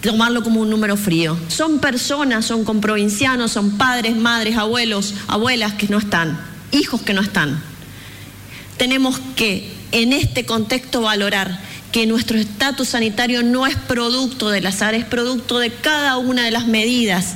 tomarlo 0.00 0.42
como 0.42 0.60
un 0.60 0.70
número 0.70 0.96
frío. 0.96 1.38
Son 1.48 1.78
personas, 1.78 2.46
son 2.46 2.64
comprovincianos, 2.64 3.52
son 3.52 3.76
padres, 3.78 4.16
madres, 4.16 4.56
abuelos, 4.56 5.14
abuelas 5.28 5.74
que 5.74 5.88
no 5.88 5.98
están, 5.98 6.40
hijos 6.72 7.02
que 7.02 7.14
no 7.14 7.20
están. 7.20 7.62
Tenemos 8.76 9.20
que 9.36 9.72
en 9.92 10.12
este 10.12 10.46
contexto 10.46 11.02
valorar 11.02 11.69
que 11.92 12.06
nuestro 12.06 12.38
estatus 12.38 12.88
sanitario 12.88 13.42
no 13.42 13.66
es 13.66 13.76
producto 13.76 14.50
del 14.50 14.66
azar, 14.66 14.94
es 14.94 15.04
producto 15.04 15.58
de 15.58 15.70
cada 15.72 16.18
una 16.18 16.44
de 16.44 16.50
las 16.50 16.66
medidas 16.66 17.34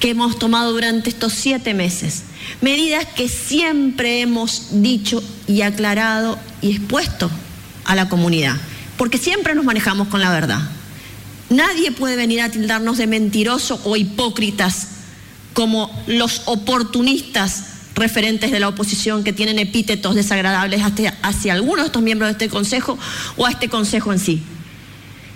que 0.00 0.10
hemos 0.10 0.38
tomado 0.38 0.72
durante 0.72 1.10
estos 1.10 1.32
siete 1.32 1.74
meses. 1.74 2.22
Medidas 2.60 3.06
que 3.14 3.28
siempre 3.28 4.20
hemos 4.20 4.82
dicho 4.82 5.22
y 5.46 5.62
aclarado 5.62 6.38
y 6.60 6.72
expuesto 6.72 7.30
a 7.84 7.94
la 7.94 8.08
comunidad, 8.08 8.56
porque 8.96 9.18
siempre 9.18 9.54
nos 9.54 9.64
manejamos 9.64 10.08
con 10.08 10.20
la 10.20 10.30
verdad. 10.30 10.60
Nadie 11.50 11.92
puede 11.92 12.16
venir 12.16 12.40
a 12.40 12.50
tildarnos 12.50 12.96
de 12.96 13.06
mentirosos 13.06 13.80
o 13.84 13.96
hipócritas 13.96 14.88
como 15.52 15.90
los 16.06 16.42
oportunistas 16.46 17.71
referentes 18.02 18.50
de 18.50 18.60
la 18.60 18.68
oposición 18.68 19.24
que 19.24 19.32
tienen 19.32 19.58
epítetos 19.58 20.14
desagradables 20.14 20.82
hacia, 20.82 21.52
algunos 21.52 21.84
de 21.84 21.86
estos 21.86 22.02
miembros 22.02 22.28
de 22.28 22.32
este 22.32 22.48
Consejo 22.48 22.98
o 23.36 23.46
a 23.46 23.50
este 23.50 23.68
Consejo 23.68 24.12
en 24.12 24.18
sí. 24.18 24.42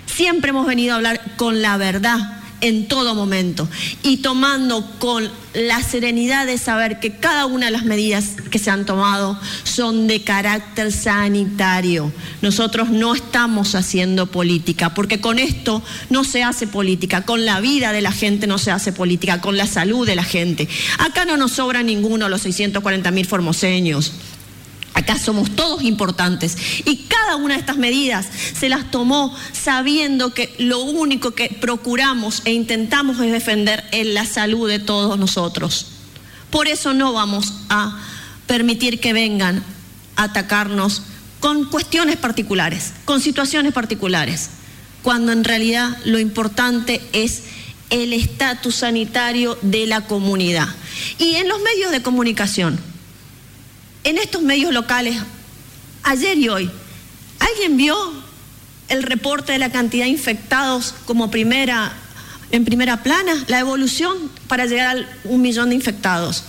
Siempre 0.05 0.49
hemos 0.49 0.67
venido 0.67 0.93
a 0.93 0.97
hablar 0.97 1.21
con 1.37 1.61
la 1.61 1.77
verdad 1.77 2.36
en 2.61 2.87
todo 2.87 3.15
momento 3.15 3.67
y 4.03 4.17
tomando 4.17 4.85
con 4.99 5.29
la 5.53 5.81
serenidad 5.81 6.45
de 6.45 6.57
saber 6.57 6.99
que 6.99 7.17
cada 7.17 7.45
una 7.45 7.67
de 7.67 7.71
las 7.71 7.85
medidas 7.85 8.35
que 8.51 8.59
se 8.59 8.69
han 8.69 8.85
tomado 8.85 9.39
son 9.63 10.07
de 10.07 10.21
carácter 10.21 10.91
sanitario. 10.91 12.11
Nosotros 12.41 12.89
no 12.89 13.15
estamos 13.15 13.75
haciendo 13.75 14.27
política, 14.27 14.93
porque 14.93 15.19
con 15.19 15.39
esto 15.39 15.81
no 16.09 16.23
se 16.23 16.43
hace 16.43 16.67
política, 16.67 17.23
con 17.23 17.45
la 17.45 17.59
vida 17.59 17.91
de 17.91 18.01
la 18.01 18.11
gente 18.11 18.47
no 18.47 18.57
se 18.57 18.71
hace 18.71 18.91
política, 18.91 19.41
con 19.41 19.57
la 19.57 19.67
salud 19.67 20.05
de 20.05 20.15
la 20.15 20.23
gente. 20.23 20.67
Acá 20.99 21.25
no 21.25 21.37
nos 21.37 21.53
sobra 21.53 21.83
ninguno 21.83 22.29
los 22.29 22.41
640 22.41 23.11
mil 23.11 23.25
formoseños. 23.25 24.13
Acá 24.97 25.19
somos 25.19 25.51
todos 25.55 25.83
importantes 25.83 26.57
y 26.83 27.05
cada 27.07 27.35
una 27.35 27.53
de 27.53 27.59
estas 27.59 27.77
medidas 27.77 28.25
se 28.59 28.67
las 28.67 28.89
tomó 28.89 29.31
sabiendo 29.51 30.33
que 30.33 30.55
lo 30.57 30.79
único 30.79 31.35
que 31.35 31.49
procuramos 31.61 32.41
e 32.45 32.53
intentamos 32.53 33.19
es 33.19 33.31
defender 33.31 33.83
la 33.91 34.25
salud 34.25 34.67
de 34.67 34.79
todos 34.79 35.19
nosotros. 35.19 35.85
Por 36.49 36.67
eso 36.67 36.95
no 36.95 37.13
vamos 37.13 37.53
a 37.69 37.95
permitir 38.47 38.99
que 38.99 39.13
vengan 39.13 39.63
a 40.15 40.23
atacarnos 40.23 41.03
con 41.41 41.65
cuestiones 41.65 42.17
particulares, 42.17 42.93
con 43.05 43.21
situaciones 43.21 43.73
particulares, 43.73 44.49
cuando 45.03 45.31
en 45.31 45.43
realidad 45.43 45.95
lo 46.05 46.17
importante 46.17 47.07
es 47.13 47.43
el 47.91 48.13
estatus 48.13 48.73
sanitario 48.73 49.59
de 49.61 49.85
la 49.85 50.01
comunidad. 50.01 50.67
Y 51.19 51.35
en 51.35 51.47
los 51.47 51.61
medios 51.61 51.91
de 51.91 52.01
comunicación, 52.01 52.79
en 54.07 54.17
estos 54.17 54.41
medios 54.41 54.73
locales, 54.73 55.17
ayer 56.03 56.37
y 56.37 56.47
hoy, 56.47 56.71
¿alguien 57.39 57.75
vio 57.75 57.97
el 58.87 59.03
reporte 59.03 59.51
de 59.51 59.59
la 59.59 59.69
cantidad 59.69 60.05
de 60.05 60.11
infectados 60.11 60.95
como 61.05 61.29
primera, 61.29 61.91
en 62.51 62.63
primera 62.63 63.03
plana? 63.03 63.43
La 63.47 63.59
evolución 63.59 64.31
para 64.47 64.65
llegar 64.65 64.97
a 64.97 65.05
un 65.25 65.41
millón 65.41 65.69
de 65.69 65.75
infectados. 65.75 66.45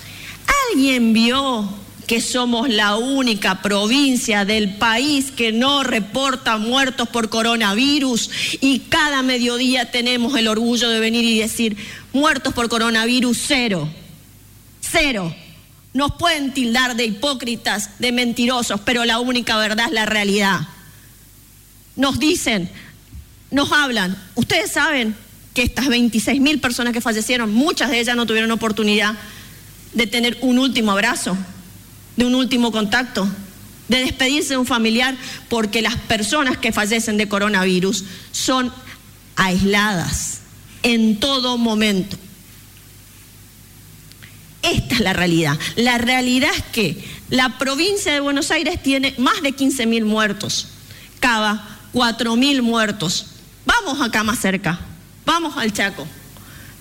¿Alguien 0.70 1.12
vio 1.12 1.68
que 2.06 2.20
somos 2.20 2.68
la 2.68 2.94
única 2.94 3.60
provincia 3.60 4.44
del 4.44 4.76
país 4.76 5.32
que 5.32 5.50
no 5.50 5.82
reporta 5.82 6.58
muertos 6.58 7.08
por 7.08 7.28
coronavirus 7.28 8.30
y 8.60 8.78
cada 8.88 9.24
mediodía 9.24 9.90
tenemos 9.90 10.38
el 10.38 10.46
orgullo 10.46 10.90
de 10.90 11.00
venir 11.00 11.24
y 11.24 11.40
decir 11.40 11.76
muertos 12.12 12.54
por 12.54 12.68
coronavirus 12.68 13.36
cero, 13.48 13.88
cero. 14.80 15.34
Nos 15.94 16.12
pueden 16.12 16.52
tildar 16.52 16.96
de 16.96 17.06
hipócritas, 17.06 17.98
de 17.98 18.12
mentirosos, 18.12 18.80
pero 18.80 19.04
la 19.04 19.20
única 19.20 19.56
verdad 19.56 19.86
es 19.86 19.92
la 19.92 20.06
realidad. 20.06 20.60
Nos 21.96 22.18
dicen, 22.18 22.70
nos 23.50 23.72
hablan, 23.72 24.16
ustedes 24.34 24.70
saben 24.70 25.16
que 25.54 25.62
estas 25.62 25.88
26 25.88 26.40
mil 26.40 26.60
personas 26.60 26.92
que 26.92 27.00
fallecieron, 27.00 27.52
muchas 27.52 27.90
de 27.90 28.00
ellas 28.00 28.16
no 28.16 28.26
tuvieron 28.26 28.50
oportunidad 28.50 29.14
de 29.92 30.06
tener 30.06 30.38
un 30.42 30.58
último 30.58 30.92
abrazo, 30.92 31.36
de 32.16 32.24
un 32.26 32.34
último 32.34 32.70
contacto, 32.70 33.26
de 33.88 34.00
despedirse 34.00 34.50
de 34.50 34.58
un 34.58 34.66
familiar, 34.66 35.16
porque 35.48 35.82
las 35.82 35.96
personas 35.96 36.58
que 36.58 36.72
fallecen 36.72 37.16
de 37.16 37.28
coronavirus 37.28 38.04
son 38.30 38.72
aisladas 39.36 40.40
en 40.82 41.18
todo 41.18 41.56
momento. 41.56 42.16
Esta 44.72 44.94
es 44.94 45.00
la 45.00 45.12
realidad. 45.12 45.58
La 45.76 45.98
realidad 45.98 46.50
es 46.54 46.62
que 46.64 47.04
la 47.30 47.58
provincia 47.58 48.12
de 48.12 48.20
Buenos 48.20 48.50
Aires 48.50 48.82
tiene 48.82 49.14
más 49.18 49.42
de 49.42 49.52
15 49.52 49.86
mil 49.86 50.04
muertos, 50.04 50.68
Cava 51.20 51.78
4 51.92 52.36
mil 52.36 52.62
muertos. 52.62 53.26
Vamos 53.64 54.00
acá 54.00 54.24
más 54.24 54.38
cerca, 54.38 54.78
vamos 55.24 55.56
al 55.56 55.72
Chaco. 55.72 56.06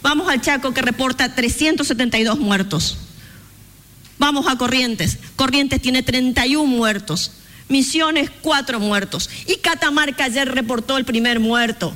Vamos 0.01 0.29
al 0.29 0.41
Chaco 0.41 0.73
que 0.73 0.81
reporta 0.81 1.33
372 1.33 2.39
muertos. 2.39 2.97
Vamos 4.19 4.47
a 4.47 4.57
Corrientes. 4.57 5.17
Corrientes 5.35 5.81
tiene 5.81 6.03
31 6.03 6.65
muertos. 6.65 7.31
Misiones, 7.67 8.31
4 8.41 8.79
muertos. 8.79 9.29
Y 9.47 9.57
Catamarca 9.57 10.25
ayer 10.25 10.49
reportó 10.49 10.97
el 10.97 11.05
primer 11.05 11.39
muerto. 11.39 11.93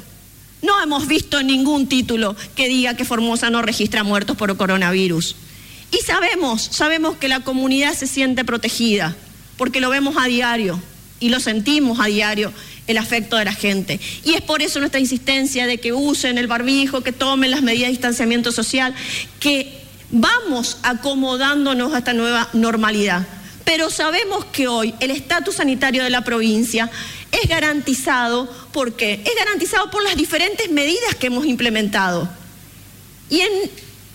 No 0.61 0.81
hemos 0.81 1.07
visto 1.07 1.41
ningún 1.41 1.87
título 1.87 2.35
que 2.55 2.67
diga 2.67 2.95
que 2.95 3.05
Formosa 3.05 3.49
no 3.49 3.61
registra 3.61 4.03
muertos 4.03 4.37
por 4.37 4.55
coronavirus. 4.57 5.35
Y 5.91 5.97
sabemos, 6.05 6.69
sabemos 6.71 7.17
que 7.17 7.27
la 7.27 7.41
comunidad 7.41 7.93
se 7.93 8.07
siente 8.07 8.45
protegida, 8.45 9.15
porque 9.57 9.81
lo 9.81 9.89
vemos 9.89 10.15
a 10.17 10.25
diario 10.25 10.81
y 11.19 11.29
lo 11.29 11.39
sentimos 11.39 11.99
a 11.99 12.05
diario 12.05 12.53
el 12.87 12.97
afecto 12.97 13.37
de 13.37 13.45
la 13.45 13.53
gente. 13.53 13.99
Y 14.23 14.33
es 14.33 14.41
por 14.41 14.61
eso 14.61 14.79
nuestra 14.79 14.99
insistencia 14.99 15.67
de 15.67 15.79
que 15.79 15.93
usen 15.93 16.37
el 16.37 16.47
barbijo, 16.47 17.01
que 17.01 17.11
tomen 17.11 17.51
las 17.51 17.61
medidas 17.61 17.87
de 17.87 17.91
distanciamiento 17.91 18.51
social, 18.51 18.95
que 19.39 19.81
vamos 20.09 20.77
acomodándonos 20.83 21.93
a 21.93 21.99
esta 21.99 22.13
nueva 22.13 22.49
normalidad. 22.53 23.27
Pero 23.63 23.89
sabemos 23.89 24.45
que 24.45 24.67
hoy 24.67 24.95
el 24.99 25.11
estatus 25.11 25.55
sanitario 25.55 26.03
de 26.03 26.09
la 26.09 26.23
provincia 26.23 26.89
es 27.31 27.47
garantizado 27.47 28.49
porque 28.71 29.21
es 29.25 29.35
garantizado 29.37 29.91
por 29.91 30.03
las 30.03 30.15
diferentes 30.15 30.69
medidas 30.71 31.15
que 31.15 31.27
hemos 31.27 31.45
implementado. 31.45 32.29
Y 33.29 33.39
en, 33.41 33.71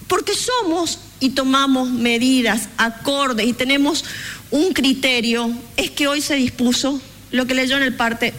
porque 0.09 0.35
somos 0.35 0.99
y 1.21 1.31
tomamos 1.31 1.91
medidas 1.91 2.69
acordes 2.77 3.47
y 3.47 3.53
tenemos 3.53 4.05
un 4.51 4.73
criterio, 4.73 5.51
es 5.77 5.91
que 5.91 6.09
hoy 6.09 6.21
se 6.21 6.37
dispuso 6.37 7.01
lo 7.31 7.47
que 7.47 7.55
leyó 7.55 7.77
en 7.77 7.83
el 7.83 7.95
parte 7.95 8.35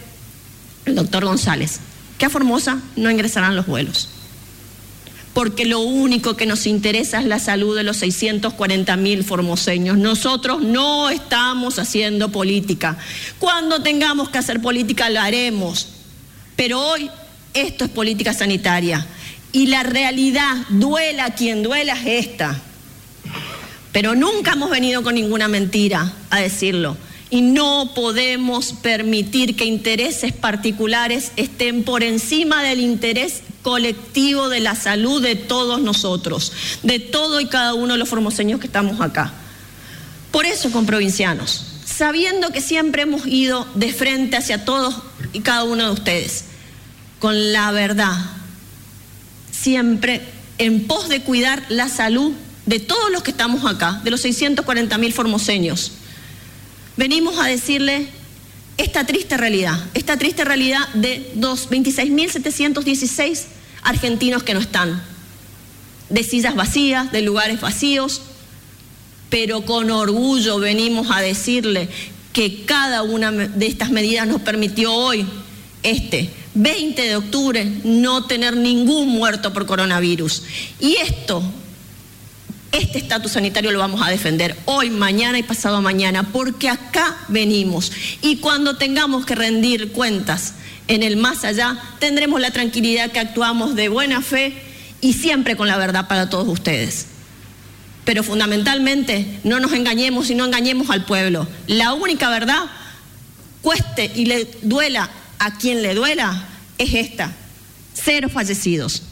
el 0.84 0.94
doctor 0.94 1.24
González. 1.24 1.80
que 2.16 2.26
a 2.26 2.30
Formosa 2.30 2.80
no 2.96 3.10
ingresarán 3.10 3.54
los 3.54 3.66
vuelos. 3.66 4.08
Porque 5.34 5.66
lo 5.66 5.78
único 5.78 6.36
que 6.36 6.46
nos 6.46 6.66
interesa 6.66 7.20
es 7.20 7.26
la 7.26 7.38
salud 7.38 7.76
de 7.76 7.84
los 7.84 7.98
640 7.98 8.96
mil 8.96 9.22
formoseños. 9.22 9.98
Nosotros 9.98 10.60
no 10.62 11.10
estamos 11.10 11.78
haciendo 11.78 12.32
política. 12.32 12.98
Cuando 13.38 13.82
tengamos 13.82 14.30
que 14.30 14.38
hacer 14.38 14.60
política 14.60 15.10
lo 15.10 15.20
haremos. 15.20 15.90
Pero 16.56 16.80
hoy 16.80 17.08
esto 17.54 17.84
es 17.84 17.90
política 17.90 18.34
sanitaria. 18.34 19.06
Y 19.52 19.66
la 19.66 19.84
realidad, 19.84 20.56
duela 20.70 21.34
quien 21.36 21.62
duela, 21.62 21.92
es 21.92 22.26
esta. 22.26 22.60
Pero 23.92 24.14
nunca 24.14 24.52
hemos 24.52 24.70
venido 24.70 25.02
con 25.02 25.14
ninguna 25.14 25.48
mentira 25.48 26.12
a 26.30 26.40
decirlo. 26.40 26.96
Y 27.30 27.42
no 27.42 27.92
podemos 27.94 28.72
permitir 28.72 29.54
que 29.54 29.66
intereses 29.66 30.32
particulares 30.32 31.32
estén 31.36 31.84
por 31.84 32.02
encima 32.02 32.62
del 32.62 32.80
interés 32.80 33.42
colectivo 33.62 34.48
de 34.48 34.60
la 34.60 34.74
salud 34.74 35.22
de 35.22 35.36
todos 35.36 35.80
nosotros, 35.82 36.52
de 36.82 37.00
todo 37.00 37.40
y 37.40 37.46
cada 37.46 37.74
uno 37.74 37.94
de 37.94 37.98
los 37.98 38.08
formoseños 38.08 38.60
que 38.60 38.66
estamos 38.66 39.00
acá. 39.00 39.32
Por 40.30 40.46
eso 40.46 40.70
con 40.70 40.86
provincianos, 40.86 41.64
sabiendo 41.84 42.50
que 42.50 42.60
siempre 42.60 43.02
hemos 43.02 43.26
ido 43.26 43.66
de 43.74 43.92
frente 43.92 44.36
hacia 44.36 44.64
todos 44.64 44.94
y 45.32 45.40
cada 45.40 45.64
uno 45.64 45.84
de 45.84 45.92
ustedes, 45.92 46.44
con 47.18 47.52
la 47.52 47.72
verdad, 47.72 48.16
siempre 49.50 50.22
en 50.58 50.86
pos 50.86 51.08
de 51.08 51.20
cuidar 51.22 51.62
la 51.68 51.88
salud 51.88 52.32
de 52.68 52.80
todos 52.80 53.10
los 53.10 53.22
que 53.22 53.30
estamos 53.30 53.64
acá, 53.64 54.02
de 54.04 54.10
los 54.10 54.20
640 54.20 54.98
mil 54.98 55.14
formoseños 55.14 55.92
venimos 56.98 57.38
a 57.38 57.46
decirle 57.46 58.08
esta 58.76 59.06
triste 59.06 59.38
realidad, 59.38 59.82
esta 59.94 60.18
triste 60.18 60.44
realidad 60.44 60.86
de 60.92 61.32
26.716 61.34 63.44
argentinos 63.82 64.42
que 64.42 64.52
no 64.52 64.60
están, 64.60 65.02
de 66.10 66.22
sillas 66.22 66.56
vacías, 66.56 67.10
de 67.10 67.22
lugares 67.22 67.62
vacíos, 67.62 68.20
pero 69.30 69.64
con 69.64 69.90
orgullo 69.90 70.58
venimos 70.58 71.10
a 71.10 71.22
decirle 71.22 71.88
que 72.34 72.66
cada 72.66 73.02
una 73.02 73.30
de 73.30 73.66
estas 73.66 73.90
medidas 73.90 74.26
nos 74.26 74.42
permitió 74.42 74.92
hoy, 74.92 75.24
este 75.82 76.28
20 76.54 77.00
de 77.00 77.16
octubre, 77.16 77.64
no 77.84 78.26
tener 78.26 78.58
ningún 78.58 79.08
muerto 79.08 79.54
por 79.54 79.64
coronavirus. 79.64 80.42
Y 80.80 80.96
esto 80.96 81.42
este 82.72 82.98
estatus 82.98 83.32
sanitario 83.32 83.70
lo 83.72 83.78
vamos 83.78 84.02
a 84.02 84.10
defender 84.10 84.56
hoy, 84.66 84.90
mañana 84.90 85.38
y 85.38 85.42
pasado 85.42 85.80
mañana, 85.80 86.32
porque 86.32 86.68
acá 86.68 87.16
venimos. 87.28 87.92
Y 88.20 88.36
cuando 88.36 88.76
tengamos 88.76 89.24
que 89.24 89.34
rendir 89.34 89.92
cuentas 89.92 90.54
en 90.86 91.02
el 91.02 91.16
más 91.16 91.44
allá, 91.44 91.78
tendremos 91.98 92.40
la 92.40 92.50
tranquilidad 92.50 93.10
que 93.10 93.20
actuamos 93.20 93.74
de 93.74 93.88
buena 93.88 94.20
fe 94.20 94.52
y 95.00 95.14
siempre 95.14 95.56
con 95.56 95.66
la 95.66 95.76
verdad 95.78 96.08
para 96.08 96.28
todos 96.28 96.48
ustedes. 96.48 97.06
Pero 98.04 98.22
fundamentalmente 98.22 99.40
no 99.44 99.60
nos 99.60 99.72
engañemos 99.72 100.30
y 100.30 100.34
no 100.34 100.44
engañemos 100.44 100.90
al 100.90 101.04
pueblo. 101.04 101.46
La 101.66 101.94
única 101.94 102.28
verdad, 102.28 102.64
cueste 103.62 104.10
y 104.14 104.26
le 104.26 104.48
duela 104.62 105.10
a 105.38 105.56
quien 105.56 105.82
le 105.82 105.94
duela, 105.94 106.48
es 106.78 106.94
esta. 106.94 107.32
Cero 107.94 108.28
fallecidos. 108.28 109.02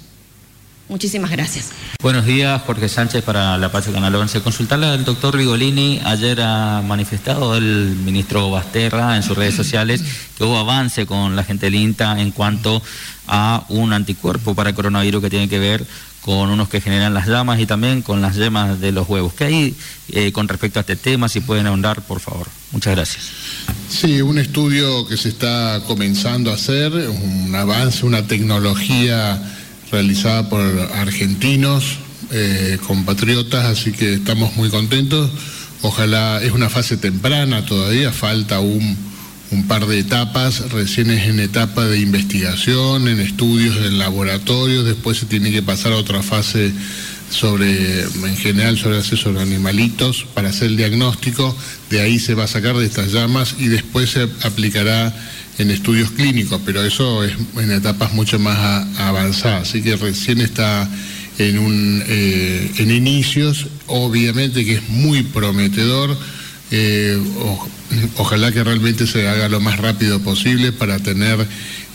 Muchísimas 0.88 1.30
gracias. 1.32 1.70
Buenos 2.00 2.26
días, 2.26 2.62
Jorge 2.62 2.88
Sánchez 2.88 3.24
para 3.24 3.58
La 3.58 3.72
Paz 3.72 3.86
de 3.86 3.92
Canal 3.92 4.14
11. 4.14 4.40
Consultarle 4.40 4.86
al 4.86 5.04
doctor 5.04 5.34
Rigolini. 5.34 6.00
Ayer 6.04 6.40
ha 6.40 6.80
manifestado 6.82 7.56
el 7.56 7.96
ministro 8.04 8.50
Basterra 8.50 9.16
en 9.16 9.24
sus 9.24 9.36
redes 9.36 9.54
sociales 9.54 10.02
que 10.38 10.44
hubo 10.44 10.58
avance 10.58 11.04
con 11.04 11.34
la 11.34 11.42
gente 11.42 11.66
del 11.66 11.74
INTA 11.74 12.20
en 12.20 12.30
cuanto 12.30 12.80
a 13.26 13.64
un 13.68 13.92
anticuerpo 13.92 14.54
para 14.54 14.70
el 14.70 14.76
coronavirus 14.76 15.22
que 15.22 15.30
tiene 15.30 15.48
que 15.48 15.58
ver 15.58 15.84
con 16.20 16.50
unos 16.50 16.68
que 16.68 16.80
generan 16.80 17.14
las 17.14 17.28
llamas 17.28 17.60
y 17.60 17.66
también 17.66 18.02
con 18.02 18.20
las 18.20 18.34
yemas 18.36 18.80
de 18.80 18.92
los 18.92 19.08
huevos. 19.08 19.32
¿Qué 19.32 19.44
hay 19.44 19.76
eh, 20.10 20.32
con 20.32 20.48
respecto 20.48 20.78
a 20.78 20.82
este 20.82 20.96
tema? 20.96 21.28
Si 21.28 21.40
pueden 21.40 21.66
ahondar, 21.66 22.02
por 22.02 22.20
favor. 22.20 22.48
Muchas 22.72 22.94
gracias. 22.94 23.24
Sí, 23.88 24.22
un 24.22 24.38
estudio 24.38 25.06
que 25.06 25.16
se 25.16 25.28
está 25.28 25.82
comenzando 25.86 26.50
a 26.50 26.54
hacer, 26.54 26.92
un 26.92 27.54
avance, 27.54 28.04
una 28.04 28.26
tecnología 28.26 29.40
realizada 29.90 30.48
por 30.48 30.60
argentinos, 30.94 31.98
eh, 32.32 32.78
compatriotas, 32.86 33.66
así 33.66 33.92
que 33.92 34.14
estamos 34.14 34.56
muy 34.56 34.68
contentos. 34.70 35.30
Ojalá, 35.82 36.40
es 36.42 36.52
una 36.52 36.68
fase 36.68 36.96
temprana 36.96 37.64
todavía, 37.64 38.12
falta 38.12 38.60
un, 38.60 38.96
un 39.50 39.68
par 39.68 39.86
de 39.86 39.98
etapas, 39.98 40.70
recién 40.72 41.10
es 41.10 41.28
en 41.28 41.38
etapa 41.38 41.84
de 41.84 42.00
investigación, 42.00 43.08
en 43.08 43.20
estudios 43.20 43.76
en 43.76 43.98
laboratorio, 43.98 44.82
después 44.82 45.18
se 45.18 45.26
tiene 45.26 45.52
que 45.52 45.62
pasar 45.62 45.92
a 45.92 45.96
otra 45.96 46.22
fase 46.22 46.72
sobre, 47.30 48.02
en 48.02 48.36
general 48.36 48.78
sobre 48.78 48.98
acceso 48.98 49.30
a 49.36 49.42
animalitos 49.42 50.26
para 50.34 50.50
hacer 50.50 50.68
el 50.68 50.76
diagnóstico, 50.76 51.56
de 51.90 52.00
ahí 52.00 52.18
se 52.18 52.34
va 52.34 52.44
a 52.44 52.48
sacar 52.48 52.76
de 52.76 52.86
estas 52.86 53.12
llamas 53.12 53.56
y 53.58 53.68
después 53.68 54.10
se 54.10 54.28
aplicará 54.42 55.14
en 55.58 55.70
estudios 55.70 56.10
clínicos, 56.10 56.60
pero 56.64 56.84
eso 56.84 57.24
es 57.24 57.32
en 57.56 57.70
etapas 57.70 58.12
mucho 58.12 58.38
más 58.38 58.86
avanzadas, 58.98 59.68
así 59.68 59.82
que 59.82 59.96
recién 59.96 60.40
está 60.40 60.88
en, 61.38 61.58
un, 61.58 62.02
eh, 62.06 62.70
en 62.78 62.90
inicios, 62.90 63.66
obviamente 63.86 64.64
que 64.64 64.74
es 64.74 64.88
muy 64.88 65.22
prometedor, 65.22 66.16
eh, 66.70 67.18
ojalá 68.16 68.52
que 68.52 68.64
realmente 68.64 69.06
se 69.06 69.28
haga 69.28 69.48
lo 69.48 69.60
más 69.60 69.78
rápido 69.78 70.20
posible 70.20 70.72
para 70.72 70.98
tener 70.98 71.46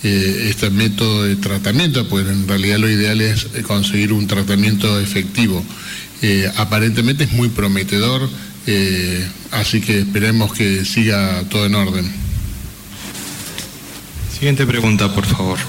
eh, 0.03 0.47
este 0.49 0.69
método 0.69 1.23
de 1.23 1.35
tratamiento, 1.35 2.07
pues 2.07 2.27
en 2.27 2.47
realidad 2.47 2.79
lo 2.79 2.89
ideal 2.89 3.21
es 3.21 3.47
conseguir 3.67 4.13
un 4.13 4.27
tratamiento 4.27 4.99
efectivo. 4.99 5.63
aparentemente 6.57 7.23
es 7.23 7.31
muy 7.31 7.49
prometedor, 7.49 8.29
así 9.51 9.81
que 9.81 9.99
esperemos 9.99 10.53
que 10.53 10.85
siga 10.85 11.43
todo 11.49 11.65
en 11.65 11.75
orden. 11.75 12.30
Siguiente 14.41 14.65
pregunta, 14.65 15.07
por 15.13 15.23
favor. 15.23 15.59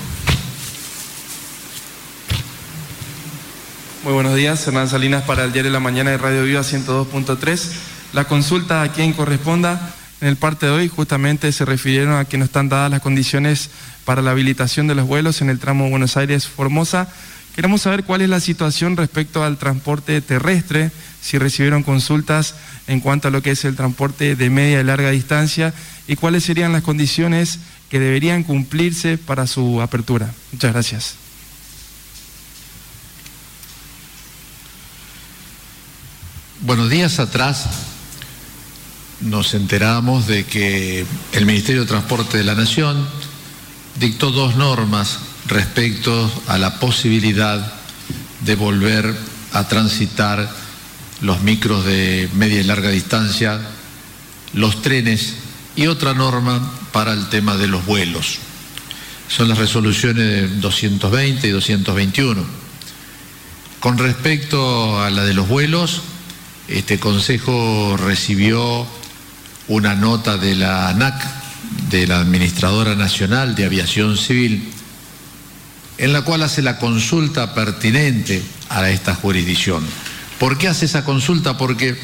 Muy 4.02 4.14
buenos 4.14 4.34
días, 4.34 4.66
Hernán 4.66 4.88
Salinas 4.88 5.24
para 5.24 5.44
el 5.44 5.52
Diario 5.52 5.70
de 5.70 5.74
la 5.74 5.78
Mañana 5.78 6.10
de 6.10 6.16
Radio 6.16 6.42
Viva 6.42 6.62
102.3. 6.62 7.70
La 8.14 8.24
consulta 8.24 8.80
a 8.80 8.90
quien 8.90 9.12
corresponda 9.12 9.94
en 10.22 10.28
el 10.28 10.36
parte 10.36 10.64
de 10.64 10.72
hoy 10.72 10.88
justamente 10.88 11.52
se 11.52 11.66
refirieron 11.66 12.14
a 12.16 12.24
que 12.24 12.38
no 12.38 12.46
están 12.46 12.70
dadas 12.70 12.90
las 12.90 13.02
condiciones 13.02 13.68
para 14.06 14.22
la 14.22 14.30
habilitación 14.30 14.86
de 14.86 14.94
los 14.94 15.06
vuelos 15.06 15.42
en 15.42 15.50
el 15.50 15.58
tramo 15.58 15.90
Buenos 15.90 16.16
Aires-Formosa. 16.16 17.12
Queremos 17.54 17.82
saber 17.82 18.04
cuál 18.04 18.22
es 18.22 18.30
la 18.30 18.40
situación 18.40 18.96
respecto 18.96 19.44
al 19.44 19.58
transporte 19.58 20.18
terrestre, 20.22 20.90
si 21.20 21.36
recibieron 21.36 21.82
consultas 21.82 22.54
en 22.86 23.00
cuanto 23.00 23.28
a 23.28 23.30
lo 23.30 23.42
que 23.42 23.50
es 23.50 23.66
el 23.66 23.76
transporte 23.76 24.34
de 24.34 24.48
media 24.48 24.80
y 24.80 24.84
larga 24.84 25.10
distancia 25.10 25.74
y 26.08 26.16
cuáles 26.16 26.44
serían 26.44 26.72
las 26.72 26.82
condiciones 26.82 27.58
que 27.92 28.00
deberían 28.00 28.42
cumplirse 28.42 29.18
para 29.18 29.46
su 29.46 29.82
apertura. 29.82 30.32
Muchas 30.50 30.72
gracias. 30.72 31.14
Buenos 36.62 36.88
días 36.88 37.18
atrás 37.18 37.66
nos 39.20 39.52
enteramos 39.52 40.26
de 40.26 40.44
que 40.44 41.04
el 41.32 41.44
Ministerio 41.44 41.82
de 41.82 41.88
Transporte 41.88 42.38
de 42.38 42.44
la 42.44 42.54
Nación 42.54 43.06
dictó 44.00 44.30
dos 44.30 44.56
normas 44.56 45.18
respecto 45.46 46.32
a 46.46 46.56
la 46.56 46.80
posibilidad 46.80 47.74
de 48.40 48.54
volver 48.54 49.14
a 49.52 49.68
transitar 49.68 50.50
los 51.20 51.42
micros 51.42 51.84
de 51.84 52.30
media 52.32 52.58
y 52.58 52.64
larga 52.64 52.88
distancia, 52.88 53.60
los 54.54 54.80
trenes 54.80 55.34
y 55.76 55.88
otra 55.88 56.14
norma 56.14 56.78
para 56.92 57.12
el 57.12 57.28
tema 57.28 57.56
de 57.56 57.66
los 57.66 57.84
vuelos. 57.86 58.38
Son 59.28 59.48
las 59.48 59.58
resoluciones 59.58 60.60
220 60.60 61.46
y 61.46 61.50
221. 61.50 62.44
Con 63.80 63.98
respecto 63.98 65.02
a 65.02 65.10
la 65.10 65.24
de 65.24 65.34
los 65.34 65.48
vuelos, 65.48 66.02
este 66.68 67.00
Consejo 67.00 67.96
recibió 67.96 68.86
una 69.68 69.94
nota 69.94 70.36
de 70.36 70.54
la 70.54 70.88
ANAC, 70.88 71.14
de 71.90 72.06
la 72.06 72.20
Administradora 72.20 72.94
Nacional 72.94 73.54
de 73.54 73.64
Aviación 73.64 74.16
Civil, 74.16 74.70
en 75.98 76.12
la 76.12 76.22
cual 76.22 76.42
hace 76.42 76.62
la 76.62 76.78
consulta 76.78 77.54
pertinente 77.54 78.42
a 78.68 78.88
esta 78.90 79.14
jurisdicción. 79.14 79.84
¿Por 80.38 80.58
qué 80.58 80.68
hace 80.68 80.86
esa 80.86 81.04
consulta? 81.04 81.56
Porque 81.56 81.98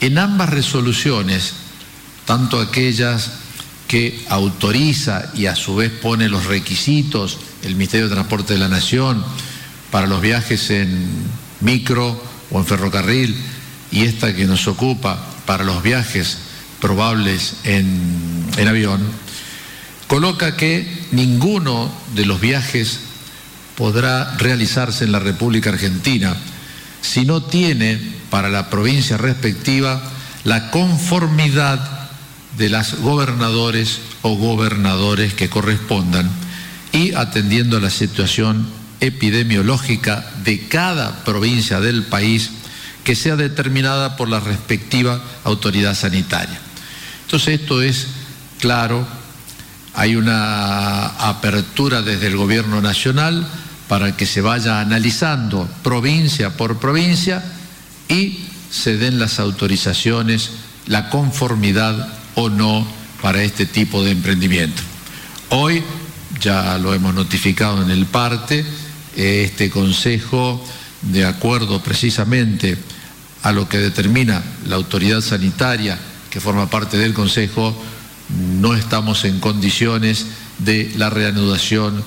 en 0.00 0.18
ambas 0.18 0.50
resoluciones, 0.50 1.54
tanto 2.26 2.60
aquellas 2.60 3.30
que 3.88 4.24
autoriza 4.28 5.30
y 5.34 5.46
a 5.46 5.56
su 5.56 5.76
vez 5.76 5.90
pone 5.90 6.28
los 6.28 6.46
requisitos 6.46 7.38
el 7.62 7.76
Ministerio 7.76 8.08
de 8.08 8.14
Transporte 8.14 8.54
de 8.54 8.58
la 8.58 8.68
Nación 8.68 9.24
para 9.90 10.06
los 10.06 10.20
viajes 10.20 10.70
en 10.70 11.08
micro 11.60 12.20
o 12.50 12.58
en 12.58 12.66
ferrocarril 12.66 13.36
y 13.90 14.04
esta 14.04 14.34
que 14.34 14.44
nos 14.44 14.66
ocupa 14.66 15.24
para 15.46 15.64
los 15.64 15.82
viajes 15.82 16.38
probables 16.80 17.54
en, 17.64 18.68
avión, 18.68 19.00
coloca 20.06 20.56
que 20.56 20.86
ninguno 21.12 21.90
de 22.14 22.26
los 22.26 22.40
viajes 22.40 23.00
podrá 23.76 24.36
realizarse 24.36 25.04
en 25.04 25.12
la 25.12 25.18
República 25.18 25.70
Argentina 25.70 26.36
si 27.00 27.24
no 27.24 27.42
tiene 27.42 28.00
para 28.30 28.48
la 28.48 28.70
provincia 28.70 29.16
respectiva 29.16 30.02
la 30.44 30.70
conformidad 30.70 32.03
de 32.56 32.68
las 32.68 33.00
gobernadores 33.00 34.00
o 34.22 34.36
gobernadores 34.36 35.34
que 35.34 35.48
correspondan 35.48 36.30
y 36.92 37.12
atendiendo 37.14 37.76
a 37.78 37.80
la 37.80 37.90
situación 37.90 38.66
epidemiológica 39.00 40.24
de 40.44 40.68
cada 40.68 41.24
provincia 41.24 41.80
del 41.80 42.04
país 42.04 42.50
que 43.02 43.16
sea 43.16 43.36
determinada 43.36 44.16
por 44.16 44.28
la 44.28 44.40
respectiva 44.40 45.20
autoridad 45.44 45.94
sanitaria. 45.94 46.58
Entonces 47.24 47.60
esto 47.60 47.82
es 47.82 48.06
claro, 48.60 49.06
hay 49.94 50.16
una 50.16 51.06
apertura 51.28 52.02
desde 52.02 52.28
el 52.28 52.36
gobierno 52.36 52.80
nacional 52.80 53.46
para 53.88 54.16
que 54.16 54.26
se 54.26 54.40
vaya 54.40 54.80
analizando 54.80 55.68
provincia 55.82 56.56
por 56.56 56.78
provincia 56.78 57.44
y 58.08 58.44
se 58.70 58.96
den 58.96 59.18
las 59.18 59.38
autorizaciones, 59.38 60.50
la 60.86 61.10
conformidad 61.10 62.08
o 62.34 62.48
no 62.48 62.86
para 63.22 63.42
este 63.42 63.66
tipo 63.66 64.02
de 64.04 64.10
emprendimiento. 64.10 64.82
Hoy, 65.50 65.82
ya 66.40 66.76
lo 66.78 66.94
hemos 66.94 67.14
notificado 67.14 67.82
en 67.82 67.90
el 67.90 68.06
parte, 68.06 68.64
este 69.16 69.70
Consejo, 69.70 70.62
de 71.02 71.24
acuerdo 71.24 71.82
precisamente 71.82 72.76
a 73.42 73.52
lo 73.52 73.68
que 73.68 73.78
determina 73.78 74.42
la 74.66 74.76
autoridad 74.76 75.20
sanitaria 75.20 75.98
que 76.30 76.40
forma 76.40 76.68
parte 76.68 76.98
del 76.98 77.14
Consejo, 77.14 77.74
no 78.60 78.74
estamos 78.74 79.24
en 79.24 79.38
condiciones 79.38 80.26
de 80.58 80.92
la 80.96 81.10
reanudación 81.10 82.02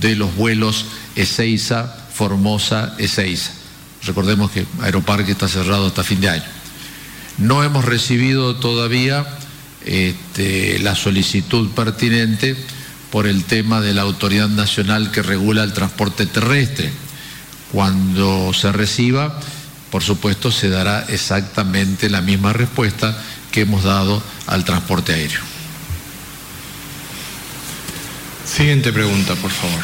de 0.00 0.16
los 0.16 0.34
vuelos 0.36 0.86
Ezeiza, 1.16 1.96
Formosa, 2.12 2.94
Ezeiza. 2.98 3.52
Recordemos 4.04 4.50
que 4.50 4.66
Aeroparque 4.82 5.32
está 5.32 5.48
cerrado 5.48 5.86
hasta 5.86 6.04
fin 6.04 6.20
de 6.20 6.30
año. 6.30 6.44
No 7.38 7.62
hemos 7.64 7.84
recibido 7.84 8.56
todavía 8.56 9.26
este, 9.84 10.78
la 10.80 10.94
solicitud 10.94 11.70
pertinente 11.70 12.56
por 13.10 13.26
el 13.26 13.44
tema 13.44 13.80
de 13.80 13.94
la 13.94 14.02
autoridad 14.02 14.48
nacional 14.48 15.10
que 15.10 15.22
regula 15.22 15.64
el 15.64 15.72
transporte 15.72 16.26
terrestre. 16.26 16.90
Cuando 17.72 18.52
se 18.52 18.72
reciba, 18.72 19.38
por 19.90 20.02
supuesto, 20.02 20.50
se 20.50 20.68
dará 20.68 21.04
exactamente 21.08 22.08
la 22.08 22.20
misma 22.20 22.52
respuesta 22.52 23.16
que 23.50 23.62
hemos 23.62 23.84
dado 23.84 24.22
al 24.46 24.64
transporte 24.64 25.12
aéreo. 25.12 25.40
Siguiente 28.44 28.92
pregunta, 28.92 29.34
por 29.36 29.50
favor. 29.50 29.80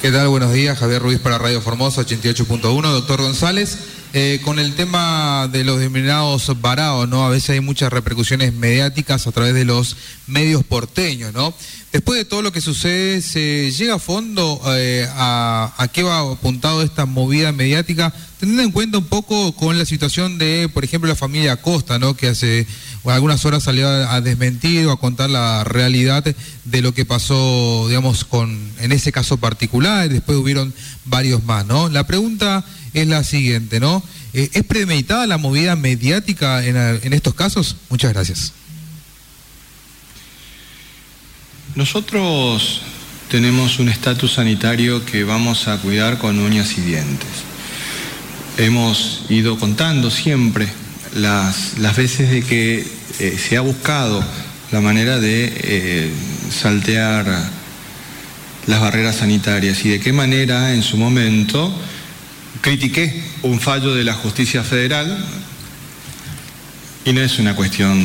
¿Qué 0.00 0.10
tal? 0.10 0.28
Buenos 0.28 0.52
días. 0.52 0.78
Javier 0.78 1.00
Ruiz 1.00 1.20
para 1.20 1.38
Radio 1.38 1.60
Formosa 1.60 2.02
88.1. 2.02 2.82
Doctor 2.82 3.22
González, 3.22 3.78
eh, 4.14 4.40
con 4.44 4.58
el 4.58 4.74
tema 4.74 5.48
de 5.50 5.64
los 5.64 5.78
denominados 5.78 6.60
varados, 6.60 7.08
¿no? 7.08 7.24
A 7.24 7.30
veces 7.30 7.50
hay 7.50 7.60
muchas 7.60 7.90
repercusiones 7.90 8.52
mediáticas 8.52 9.26
a 9.26 9.32
través 9.32 9.54
de 9.54 9.64
los 9.64 9.96
medios 10.26 10.64
porteños, 10.64 11.32
¿no? 11.32 11.54
Después 11.92 12.18
de 12.18 12.26
todo 12.26 12.42
lo 12.42 12.52
que 12.52 12.60
sucede, 12.60 13.22
¿se 13.22 13.70
llega 13.70 13.94
a 13.94 13.98
fondo 13.98 14.60
eh, 14.76 15.08
a, 15.14 15.88
qué 15.94 16.02
va 16.02 16.20
apuntado 16.32 16.82
esta 16.82 17.06
movida 17.06 17.52
mediática? 17.52 18.12
Teniendo 18.38 18.62
en 18.62 18.72
cuenta 18.72 18.98
un 18.98 19.06
poco 19.06 19.52
con 19.52 19.78
la 19.78 19.86
situación 19.86 20.36
de, 20.36 20.68
por 20.72 20.84
ejemplo, 20.84 21.08
la 21.08 21.16
familia 21.16 21.62
Costa, 21.62 21.98
¿no? 21.98 22.14
Que 22.14 22.28
hace 22.28 22.66
algunas 23.06 23.44
horas 23.46 23.62
salió 23.62 23.88
a, 23.88 24.14
a 24.14 24.20
desmentir 24.20 24.86
o 24.86 24.92
a 24.92 25.00
contar 25.00 25.30
la 25.30 25.64
realidad 25.64 26.22
de 26.64 26.82
lo 26.82 26.92
que 26.92 27.06
pasó, 27.06 27.86
digamos, 27.88 28.24
con 28.24 28.72
en 28.78 28.92
ese 28.92 29.10
caso 29.10 29.38
particular, 29.38 30.06
y 30.06 30.14
después 30.14 30.36
hubieron 30.36 30.74
varios 31.06 31.42
más, 31.44 31.64
¿no? 31.64 31.88
La 31.88 32.06
pregunta 32.06 32.62
es 32.94 33.06
la 33.06 33.24
siguiente, 33.24 33.80
¿no? 33.80 34.02
Eh, 34.32 34.50
¿Es 34.52 34.64
premeditada 34.64 35.26
la 35.26 35.38
movida 35.38 35.76
mediática 35.76 36.64
en, 36.64 37.12
estos 37.12 37.34
casos? 37.34 37.76
Muchas 37.88 38.12
gracias. 38.12 38.52
Nosotros 41.74 42.82
tenemos 43.30 43.78
un 43.78 43.88
estatus 43.88 44.32
sanitario 44.34 45.04
que 45.04 45.24
vamos 45.24 45.68
a 45.68 45.78
cuidar 45.78 46.18
con 46.18 46.38
uñas 46.38 46.76
y 46.76 46.82
dientes. 46.82 47.28
Hemos 48.58 49.24
ido 49.30 49.58
contando 49.58 50.10
siempre 50.10 50.68
las, 51.14 51.78
las 51.78 51.96
veces 51.96 52.30
de 52.30 52.42
que 52.42 52.86
eh, 53.18 53.38
se 53.38 53.56
ha 53.56 53.60
buscado 53.62 54.22
la 54.70 54.80
manera 54.80 55.18
de 55.18 55.52
eh, 55.54 56.10
saltear 56.50 57.50
las 58.66 58.80
barreras 58.80 59.16
sanitarias 59.16 59.84
y 59.84 59.90
de 59.90 60.00
qué 60.00 60.12
manera 60.12 60.72
en 60.72 60.82
su 60.82 60.96
momento 60.96 61.72
critiqué 62.62 63.22
un 63.42 63.60
fallo 63.60 63.92
de 63.94 64.04
la 64.04 64.14
justicia 64.14 64.62
federal 64.62 65.18
y 67.04 67.12
no 67.12 67.20
es 67.20 67.40
una 67.40 67.56
cuestión 67.56 68.00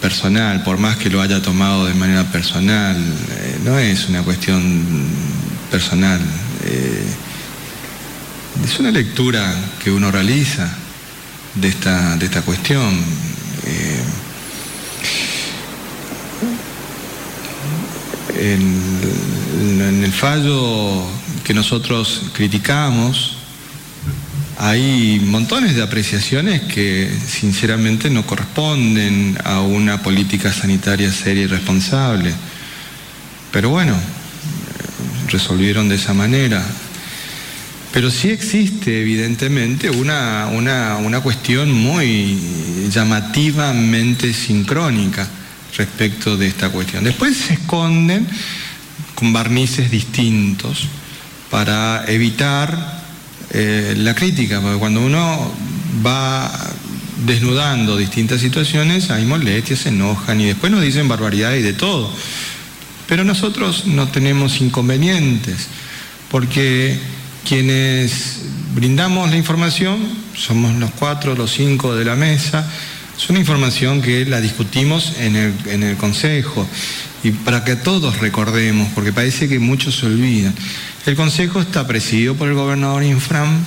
personal, 0.00 0.62
por 0.62 0.78
más 0.78 0.96
que 0.96 1.10
lo 1.10 1.20
haya 1.20 1.42
tomado 1.42 1.84
de 1.84 1.94
manera 1.94 2.24
personal, 2.30 2.96
eh, 2.96 3.58
no 3.64 3.76
es 3.76 4.08
una 4.08 4.22
cuestión 4.22 4.84
personal. 5.70 6.20
Eh, 6.64 7.04
es 8.64 8.78
una 8.78 8.92
lectura 8.92 9.52
que 9.82 9.90
uno 9.90 10.12
realiza 10.12 10.72
de 11.56 11.68
esta, 11.68 12.16
de 12.16 12.26
esta 12.26 12.42
cuestión. 12.42 12.94
Eh, 13.64 14.02
en, 18.38 19.80
en 19.80 20.04
el 20.04 20.12
fallo 20.12 21.04
que 21.42 21.52
nosotros 21.52 22.22
criticamos, 22.32 23.36
hay 24.58 25.20
montones 25.20 25.74
de 25.74 25.82
apreciaciones 25.82 26.62
que 26.62 27.10
sinceramente 27.28 28.08
no 28.08 28.26
corresponden 28.26 29.36
a 29.44 29.60
una 29.60 30.02
política 30.02 30.52
sanitaria 30.52 31.12
seria 31.12 31.44
y 31.44 31.46
responsable. 31.46 32.32
Pero 33.52 33.68
bueno, 33.70 33.94
resolvieron 35.28 35.88
de 35.88 35.96
esa 35.96 36.14
manera. 36.14 36.64
Pero 37.92 38.10
sí 38.10 38.30
existe 38.30 39.02
evidentemente 39.02 39.90
una, 39.90 40.48
una, 40.52 40.96
una 40.96 41.20
cuestión 41.20 41.72
muy 41.72 42.38
llamativamente 42.90 44.32
sincrónica 44.32 45.26
respecto 45.76 46.36
de 46.36 46.46
esta 46.46 46.70
cuestión. 46.70 47.04
Después 47.04 47.36
se 47.36 47.54
esconden 47.54 48.26
con 49.14 49.32
barnices 49.32 49.90
distintos 49.90 50.86
para 51.50 52.04
evitar 52.06 53.05
eh, 53.50 53.94
la 53.96 54.14
crítica, 54.14 54.60
porque 54.60 54.78
cuando 54.78 55.00
uno 55.00 55.52
va 56.04 56.50
desnudando 57.24 57.96
distintas 57.96 58.40
situaciones, 58.40 59.10
hay 59.10 59.24
molestias, 59.24 59.80
se 59.80 59.88
enojan 59.88 60.40
y 60.40 60.46
después 60.46 60.70
nos 60.70 60.82
dicen 60.82 61.08
barbaridades 61.08 61.60
y 61.60 61.62
de 61.62 61.72
todo. 61.72 62.12
Pero 63.06 63.24
nosotros 63.24 63.86
no 63.86 64.08
tenemos 64.08 64.60
inconvenientes, 64.60 65.68
porque 66.30 66.98
quienes 67.48 68.40
brindamos 68.74 69.30
la 69.30 69.36
información 69.36 69.96
somos 70.36 70.74
los 70.76 70.90
cuatro, 70.90 71.34
los 71.34 71.52
cinco 71.52 71.94
de 71.94 72.04
la 72.04 72.16
mesa, 72.16 72.68
es 73.16 73.30
una 73.30 73.38
información 73.38 74.02
que 74.02 74.26
la 74.26 74.40
discutimos 74.40 75.14
en 75.18 75.36
el, 75.36 75.54
en 75.66 75.82
el 75.82 75.96
Consejo 75.96 76.66
y 77.22 77.30
para 77.30 77.64
que 77.64 77.76
todos 77.76 78.18
recordemos, 78.18 78.88
porque 78.94 79.12
parece 79.12 79.48
que 79.48 79.58
muchos 79.58 79.96
se 79.96 80.06
olvidan. 80.06 80.54
El 81.06 81.14
Consejo 81.14 81.60
está 81.60 81.86
presidido 81.86 82.34
por 82.34 82.48
el 82.48 82.54
gobernador 82.54 83.04
Infram, 83.04 83.60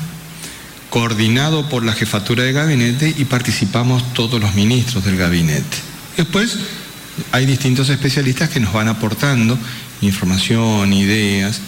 coordinado 0.89 1.69
por 1.69 1.85
la 1.85 1.93
jefatura 1.93 2.43
de 2.43 2.51
gabinete 2.51 3.15
y 3.17 3.23
participamos 3.23 4.13
todos 4.13 4.41
los 4.41 4.55
ministros 4.55 5.05
del 5.05 5.15
gabinete. 5.15 5.77
Después 6.17 6.57
hay 7.31 7.45
distintos 7.45 7.87
especialistas 7.87 8.49
que 8.49 8.59
nos 8.59 8.73
van 8.73 8.89
aportando 8.89 9.57
información, 10.01 10.91
ideas, 10.91 11.61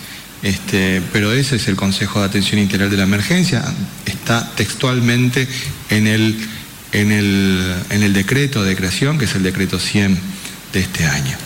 este, 0.43 1.01
pero 1.13 1.31
ese 1.31 1.55
es 1.55 1.69
el 1.69 1.77
Consejo 1.77 2.19
de 2.19 2.25
Atención 2.25 2.59
Integral 2.59 2.89
de 2.89 2.97
la 2.97 3.03
Emergencia, 3.03 3.63
está 4.05 4.51
textualmente 4.57 5.47
en 5.89 6.05
el, 6.05 6.35
en 6.91 7.13
el, 7.13 7.75
en 7.91 8.03
el 8.03 8.11
decreto 8.11 8.61
de 8.61 8.75
creación, 8.75 9.17
que 9.17 9.23
es 9.23 9.35
el 9.35 9.43
decreto 9.43 9.79
100 9.79 10.19
de 10.73 10.79
este 10.81 11.05
año. 11.05 11.37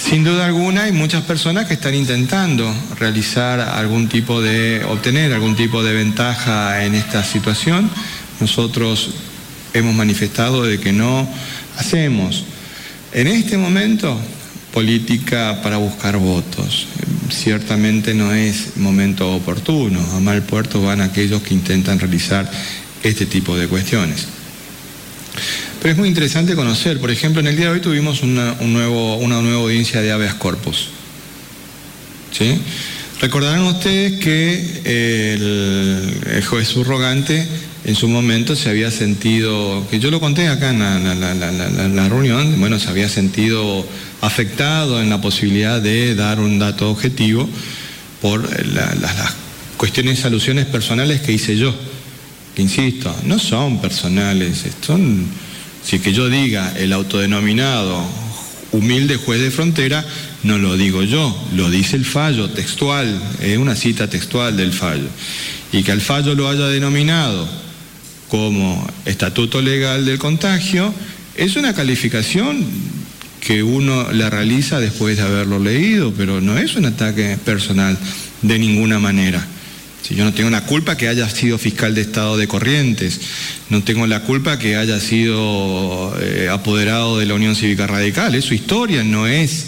Sin 0.00 0.24
duda 0.24 0.46
alguna 0.46 0.84
hay 0.84 0.92
muchas 0.92 1.22
personas 1.24 1.66
que 1.66 1.74
están 1.74 1.94
intentando 1.94 2.74
realizar 2.98 3.60
algún 3.60 4.08
tipo 4.08 4.40
de, 4.40 4.82
obtener 4.88 5.32
algún 5.32 5.54
tipo 5.54 5.84
de 5.84 5.92
ventaja 5.92 6.84
en 6.84 6.94
esta 6.94 7.22
situación. 7.22 7.88
Nosotros 8.40 9.10
hemos 9.74 9.94
manifestado 9.94 10.64
de 10.64 10.80
que 10.80 10.92
no 10.92 11.28
hacemos 11.76 12.44
en 13.12 13.26
este 13.26 13.58
momento 13.58 14.18
política 14.72 15.60
para 15.62 15.76
buscar 15.76 16.16
votos. 16.16 16.86
Ciertamente 17.30 18.14
no 18.14 18.32
es 18.32 18.78
momento 18.78 19.30
oportuno. 19.32 20.00
A 20.16 20.18
mal 20.18 20.42
puerto 20.42 20.82
van 20.82 21.02
aquellos 21.02 21.42
que 21.42 21.54
intentan 21.54 22.00
realizar 22.00 22.50
este 23.02 23.26
tipo 23.26 23.56
de 23.56 23.68
cuestiones. 23.68 24.39
Pero 25.80 25.92
es 25.92 25.98
muy 25.98 26.08
interesante 26.08 26.54
conocer. 26.54 27.00
Por 27.00 27.10
ejemplo, 27.10 27.40
en 27.40 27.46
el 27.46 27.56
día 27.56 27.66
de 27.66 27.72
hoy 27.72 27.80
tuvimos 27.80 28.22
una, 28.22 28.56
un 28.60 28.76
una 28.76 29.40
nueva 29.40 29.60
audiencia 29.60 30.00
de 30.02 30.12
habeas 30.12 30.34
corpus. 30.34 30.88
¿Sí? 32.32 32.60
Recordarán 33.20 33.60
ustedes 33.64 34.18
que 34.18 34.80
el, 34.84 36.42
juez 36.48 36.66
subrogante 36.66 37.46
en 37.84 37.94
su 37.94 38.08
momento 38.08 38.56
se 38.56 38.70
había 38.70 38.90
sentido, 38.90 39.86
que 39.90 40.00
yo 40.00 40.10
lo 40.10 40.20
conté 40.20 40.48
acá 40.48 40.70
en 40.70 40.78
la, 41.96 42.08
reunión, 42.08 42.58
bueno, 42.60 42.78
se 42.78 42.88
había 42.88 43.10
sentido 43.10 43.86
afectado 44.22 45.02
en 45.02 45.10
la 45.10 45.20
posibilidad 45.20 45.82
de 45.82 46.14
dar 46.14 46.40
un 46.40 46.58
dato 46.58 46.90
objetivo 46.90 47.46
por 48.22 48.42
las 48.68 49.34
cuestiones, 49.76 50.24
alusiones 50.24 50.64
personales 50.64 51.20
que 51.20 51.32
hice 51.32 51.58
yo, 51.58 51.74
que 52.54 52.62
insisto, 52.62 53.14
no 53.24 53.38
son 53.38 53.82
personales, 53.82 54.64
son, 54.80 55.26
si 55.90 55.98
que 55.98 56.12
yo 56.12 56.28
diga 56.28 56.72
el 56.76 56.92
autodenominado 56.92 58.00
humilde 58.70 59.16
juez 59.16 59.40
de 59.40 59.50
frontera, 59.50 60.06
no 60.44 60.56
lo 60.56 60.76
digo 60.76 61.02
yo, 61.02 61.36
lo 61.56 61.68
dice 61.68 61.96
el 61.96 62.04
fallo 62.04 62.48
textual, 62.50 63.20
es 63.40 63.58
una 63.58 63.74
cita 63.74 64.08
textual 64.08 64.56
del 64.56 64.72
fallo. 64.72 65.08
Y 65.72 65.82
que 65.82 65.90
al 65.90 66.00
fallo 66.00 66.36
lo 66.36 66.48
haya 66.48 66.68
denominado 66.68 67.48
como 68.28 68.88
estatuto 69.04 69.60
legal 69.60 70.04
del 70.04 70.20
contagio, 70.20 70.94
es 71.34 71.56
una 71.56 71.74
calificación 71.74 72.64
que 73.40 73.64
uno 73.64 74.12
la 74.12 74.30
realiza 74.30 74.78
después 74.78 75.16
de 75.16 75.24
haberlo 75.24 75.58
leído, 75.58 76.14
pero 76.16 76.40
no 76.40 76.56
es 76.56 76.76
un 76.76 76.84
ataque 76.84 77.36
personal 77.44 77.98
de 78.42 78.58
ninguna 78.60 79.00
manera. 79.00 79.44
Si 80.02 80.14
yo 80.14 80.24
no 80.24 80.32
tengo 80.32 80.50
la 80.50 80.64
culpa 80.64 80.96
que 80.96 81.08
haya 81.08 81.28
sido 81.28 81.58
fiscal 81.58 81.94
de 81.94 82.00
Estado 82.00 82.36
de 82.36 82.48
Corrientes, 82.48 83.20
no 83.68 83.82
tengo 83.82 84.06
la 84.06 84.22
culpa 84.22 84.58
que 84.58 84.76
haya 84.76 84.98
sido 84.98 86.16
eh, 86.20 86.48
apoderado 86.50 87.18
de 87.18 87.26
la 87.26 87.34
Unión 87.34 87.54
Cívica 87.54 87.86
Radical, 87.86 88.34
es 88.34 88.44
su 88.44 88.54
historia, 88.54 89.04
no 89.04 89.26
es 89.26 89.66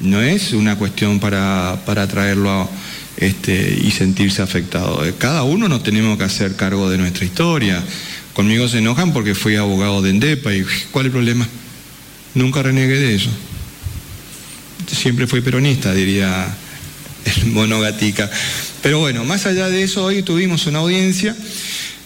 no 0.00 0.22
es 0.22 0.52
una 0.52 0.76
cuestión 0.76 1.18
para, 1.18 1.78
traerlo 2.08 2.68
este, 3.16 3.78
y 3.82 3.90
sentirse 3.90 4.42
afectado. 4.42 5.02
Cada 5.18 5.42
uno 5.42 5.68
nos 5.68 5.82
tenemos 5.82 6.16
que 6.18 6.24
hacer 6.24 6.56
cargo 6.56 6.88
de 6.88 6.98
nuestra 6.98 7.24
historia. 7.24 7.82
Conmigo 8.32 8.68
se 8.68 8.78
enojan 8.78 9.12
porque 9.12 9.34
fui 9.34 9.56
abogado 9.56 10.00
de 10.02 10.10
Endepa 10.10 10.54
y 10.54 10.64
¿cuál 10.92 11.06
es 11.06 11.08
el 11.08 11.12
problema? 11.12 11.48
Nunca 12.34 12.62
renegué 12.62 12.98
de 12.98 13.14
eso. 13.16 13.30
Siempre 14.86 15.26
fui 15.26 15.40
peronista, 15.40 15.92
diría 15.92 16.46
el. 17.28 18.30
Pero 18.82 19.00
bueno, 19.00 19.24
más 19.24 19.46
allá 19.46 19.68
de 19.68 19.82
eso, 19.82 20.04
hoy 20.04 20.22
tuvimos 20.22 20.66
una 20.66 20.78
audiencia. 20.78 21.34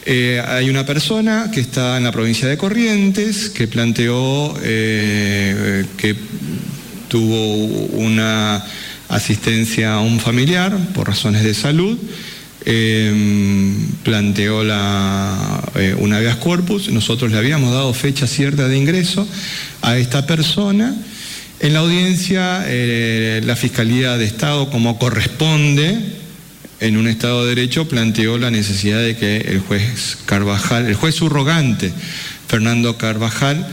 Eh, 0.04 0.42
hay 0.44 0.68
una 0.68 0.84
persona 0.84 1.50
que 1.52 1.60
está 1.60 1.96
en 1.96 2.04
la 2.04 2.10
provincia 2.10 2.48
de 2.48 2.56
Corrientes 2.56 3.50
que 3.50 3.68
planteó 3.68 4.52
eh, 4.60 5.84
que 5.96 6.16
tuvo 7.06 7.66
una 7.98 8.64
asistencia 9.08 9.94
a 9.94 10.00
un 10.00 10.18
familiar 10.18 10.76
por 10.94 11.06
razones 11.06 11.44
de 11.44 11.54
salud, 11.54 11.98
em, 12.64 13.86
planteó 14.02 14.64
la, 14.64 15.62
eh, 15.76 15.94
un 15.96 16.12
habeas 16.14 16.36
corpus, 16.36 16.88
nosotros 16.90 17.30
le 17.30 17.38
habíamos 17.38 17.72
dado 17.72 17.92
fecha 17.92 18.26
cierta 18.26 18.66
de 18.66 18.78
ingreso 18.78 19.28
a 19.82 19.98
esta 19.98 20.26
persona. 20.26 20.96
En 21.62 21.74
la 21.74 21.78
audiencia, 21.78 22.64
eh, 22.66 23.40
la 23.44 23.54
Fiscalía 23.54 24.18
de 24.18 24.24
Estado, 24.24 24.68
como 24.68 24.98
corresponde 24.98 25.96
en 26.80 26.96
un 26.96 27.06
Estado 27.06 27.44
de 27.44 27.54
Derecho, 27.54 27.86
planteó 27.86 28.36
la 28.36 28.50
necesidad 28.50 28.98
de 29.00 29.16
que 29.16 29.36
el 29.36 29.60
juez 29.60 30.18
Carvajal, 30.26 30.86
el 30.88 30.96
juez 30.96 31.14
subrogante, 31.14 31.92
Fernando 32.48 32.98
Carvajal, 32.98 33.64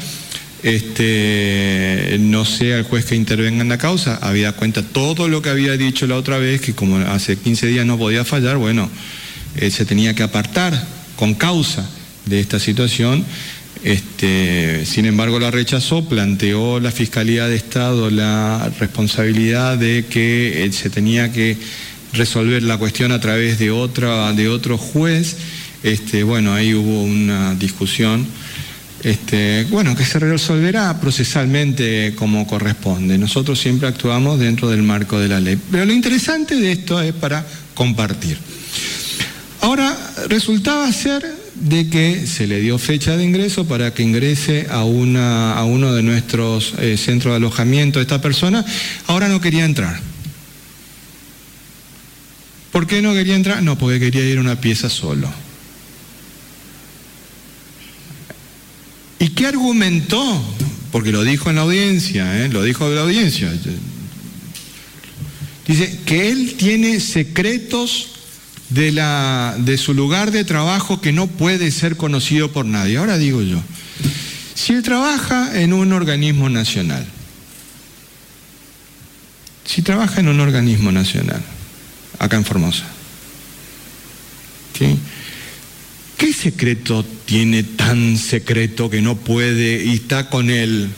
este, 0.62 2.18
no 2.20 2.46
sea 2.46 2.78
el 2.78 2.84
juez 2.84 3.06
que 3.06 3.16
intervenga 3.16 3.64
en 3.64 3.70
la 3.70 3.80
causa, 3.80 4.20
había 4.22 4.52
cuenta 4.52 4.84
todo 4.84 5.28
lo 5.28 5.42
que 5.42 5.50
había 5.50 5.76
dicho 5.76 6.06
la 6.06 6.16
otra 6.16 6.38
vez, 6.38 6.62
que 6.62 6.76
como 6.76 6.98
hace 6.98 7.38
15 7.38 7.66
días 7.66 7.88
no 7.88 7.98
podía 7.98 8.24
fallar, 8.24 8.58
bueno, 8.58 8.88
eh, 9.56 9.72
se 9.72 9.86
tenía 9.86 10.14
que 10.14 10.22
apartar 10.22 10.80
con 11.16 11.34
causa 11.34 11.90
de 12.28 12.40
esta 12.40 12.60
situación. 12.60 13.26
Este, 13.84 14.86
sin 14.86 15.06
embargo, 15.06 15.40
la 15.40 15.52
rechazó, 15.52 16.04
planteó 16.04 16.80
la 16.80 16.92
Fiscalía 16.92 17.48
de 17.48 17.56
Estado 17.56 18.10
la 18.10 18.70
responsabilidad 18.80 19.78
de 19.78 20.06
que 20.10 20.66
eh, 20.66 20.72
se 20.74 20.90
tenía 20.90 21.32
que 21.32 21.58
resolver 22.14 22.64
la 22.64 22.78
cuestión 22.78 23.12
a 23.12 23.22
través 23.22 23.58
de, 23.58 23.72
otra, 23.72 24.34
de 24.34 24.50
otro 24.50 24.78
juez. 24.78 25.38
Este, 25.84 26.24
bueno, 26.24 26.54
ahí 26.54 26.74
hubo 26.74 27.04
una 27.04 27.56
discusión 27.56 28.28
este, 29.04 29.66
bueno, 29.70 29.96
que 29.96 30.04
se 30.04 30.20
resolverá 30.20 31.00
procesalmente 31.00 32.14
como 32.16 32.46
corresponde. 32.46 33.18
Nosotros 33.18 33.60
siempre 33.60 33.88
actuamos 33.88 34.40
dentro 34.40 34.70
del 34.70 34.84
marco 34.84 35.20
de 35.20 35.30
la 35.30 35.40
ley. 35.40 35.58
Pero 35.72 35.86
lo 35.86 35.94
interesante 35.94 36.56
de 36.56 36.72
esto 36.74 37.02
es 37.02 37.14
para 37.14 37.46
compartir. 37.74 38.38
Ahora, 39.62 39.98
resultaba 40.30 40.92
ser 40.94 41.24
de 41.56 41.90
que 41.90 42.26
se 42.26 42.48
le 42.48 42.62
dio 42.62 42.78
fecha 42.78 43.18
de 43.18 43.26
ingreso 43.26 43.68
para 43.68 43.94
que 43.94 44.04
ingrese 44.04 44.68
a, 44.70 44.86
una, 44.86 45.54
a 45.54 45.66
uno 45.66 45.94
de 45.94 46.02
nuestros 46.02 46.74
eh, 46.80 46.98
centros 46.98 47.34
de 47.34 47.38
alojamiento 47.38 48.00
esta 48.00 48.22
persona. 48.22 48.66
Ahora 49.08 49.28
no 49.28 49.42
quería 49.42 49.66
entrar. 49.66 50.00
¿Por 52.72 52.88
qué 52.88 53.02
no 53.02 53.14
quería 53.14 53.36
entrar? 53.36 53.62
No, 53.62 53.78
porque 53.78 54.00
quería 54.00 54.24
ir 54.24 54.38
a 54.38 54.42
una 54.42 54.62
pieza 54.62 54.90
solo. 54.90 55.30
¿Y 59.20 59.30
qué 59.30 59.48
argumentó? 59.48 60.42
Porque 60.92 61.12
lo 61.12 61.24
dijo 61.24 61.50
en 61.50 61.58
la 61.58 61.64
audiencia, 61.64 62.46
¿eh? 62.46 62.50
lo 62.50 62.64
dijo 62.64 62.88
en 62.88 62.96
la 62.96 63.02
audiencia. 63.02 63.52
Dice 65.68 66.00
que 66.06 66.30
él 66.30 66.56
tiene 66.58 67.00
secretos 67.02 68.19
de, 68.70 68.92
la, 68.92 69.56
de 69.58 69.78
su 69.78 69.94
lugar 69.94 70.32
de 70.32 70.44
trabajo 70.46 71.02
que 71.02 71.12
no 71.12 71.28
puede 71.28 71.72
ser 71.72 71.98
conocido 71.98 72.52
por 72.52 72.66
nadie. 72.66 72.98
Ahora 72.98 73.18
digo 73.18 73.42
yo, 73.42 73.62
si 74.56 74.74
él 74.74 74.84
trabaja 74.84 75.60
en 75.62 75.74
un 75.74 75.94
organismo 75.94 76.50
nacional, 76.50 77.06
si 79.66 79.82
trabaja 79.82 80.20
en 80.20 80.28
un 80.28 80.40
organismo 80.40 80.92
nacional, 80.92 81.42
acá 82.20 82.38
en 82.38 82.46
Formosa. 82.46 82.86
¿Qué 86.18 86.34
secreto 86.34 87.06
tiene 87.26 87.64
tan 87.64 88.18
secreto 88.18 88.90
que 88.90 89.02
no 89.02 89.16
puede 89.16 89.84
y 89.84 89.96
está 89.96 90.30
con 90.30 90.50
él 90.50 90.90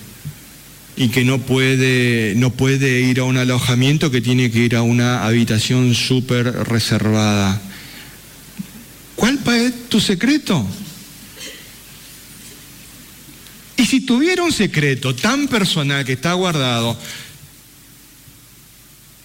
y 1.02 1.10
que 1.10 1.26
no 1.26 1.40
puede, 1.40 2.36
no 2.36 2.52
puede 2.52 3.02
ir 3.02 3.22
a 3.22 3.24
un 3.24 3.36
alojamiento 3.36 4.12
que 4.12 4.22
tiene 4.22 4.52
que 4.52 4.60
ir 4.60 4.76
a 4.76 4.84
una 4.84 5.26
habitación 5.26 5.96
súper 5.96 6.46
reservada? 6.68 7.60
¿Cuál 9.16 9.40
es 9.48 9.90
tu 9.90 10.00
secreto? 10.00 10.64
Y 13.78 13.86
si 13.88 14.02
tuviera 14.02 14.44
un 14.44 14.52
secreto 14.52 15.16
tan 15.16 15.48
personal 15.48 16.06
que 16.06 16.14
está 16.14 16.34
guardado, 16.34 16.96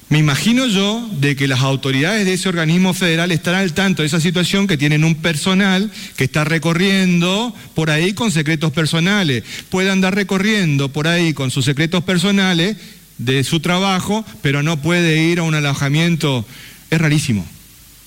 me 0.08 0.18
imagino 0.18 0.66
yo 0.66 1.08
de 1.18 1.34
que 1.34 1.48
las 1.48 1.60
autoridades 1.60 2.24
de 2.24 2.34
ese 2.34 2.48
organismo 2.48 2.94
federal 2.94 3.32
estarán 3.32 3.62
al 3.62 3.74
tanto 3.74 4.02
de 4.02 4.06
esa 4.06 4.20
situación, 4.20 4.68
que 4.68 4.76
tienen 4.76 5.02
un 5.02 5.16
personal 5.16 5.90
que 6.16 6.24
está 6.24 6.44
recorriendo 6.44 7.52
por 7.74 7.90
ahí 7.90 8.12
con 8.12 8.30
secretos 8.30 8.72
personales. 8.72 9.42
Puede 9.68 9.90
andar 9.90 10.14
recorriendo 10.14 10.92
por 10.92 11.08
ahí 11.08 11.34
con 11.34 11.50
sus 11.50 11.64
secretos 11.64 12.04
personales 12.04 12.76
de 13.18 13.42
su 13.42 13.58
trabajo, 13.58 14.24
pero 14.42 14.62
no 14.62 14.80
puede 14.80 15.24
ir 15.24 15.40
a 15.40 15.42
un 15.42 15.56
alojamiento. 15.56 16.46
Es 16.88 17.00
rarísimo, 17.00 17.44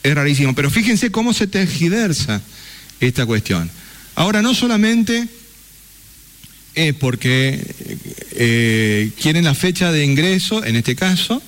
es 0.02 0.16
rarísimo. 0.16 0.56
Pero 0.56 0.70
fíjense 0.70 1.12
cómo 1.12 1.34
se 1.34 1.48
tergiversa 1.48 2.42
esta 3.02 3.26
cuestión. 3.26 3.70
Ahora, 4.16 4.42
no 4.42 4.54
solamente 4.54 5.28
es 6.76 6.94
porque 6.94 7.60
eh, 8.32 9.12
quieren 9.22 9.44
la 9.44 9.54
fecha 9.54 9.92
de 9.92 10.06
ingreso, 10.06 10.64
en 10.64 10.78
este 10.78 10.96
caso, 10.96 11.42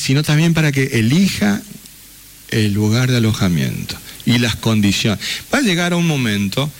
sino 0.00 0.22
también 0.22 0.54
para 0.54 0.72
que 0.72 0.84
elija 0.98 1.60
el 2.48 2.72
lugar 2.72 3.10
de 3.10 3.18
alojamiento 3.18 3.96
y 4.24 4.38
las 4.38 4.56
condiciones. 4.56 5.22
Va 5.52 5.58
a 5.58 5.62
llegar 5.62 5.92
a 5.92 5.96
un 5.96 6.06
momento 6.06 6.70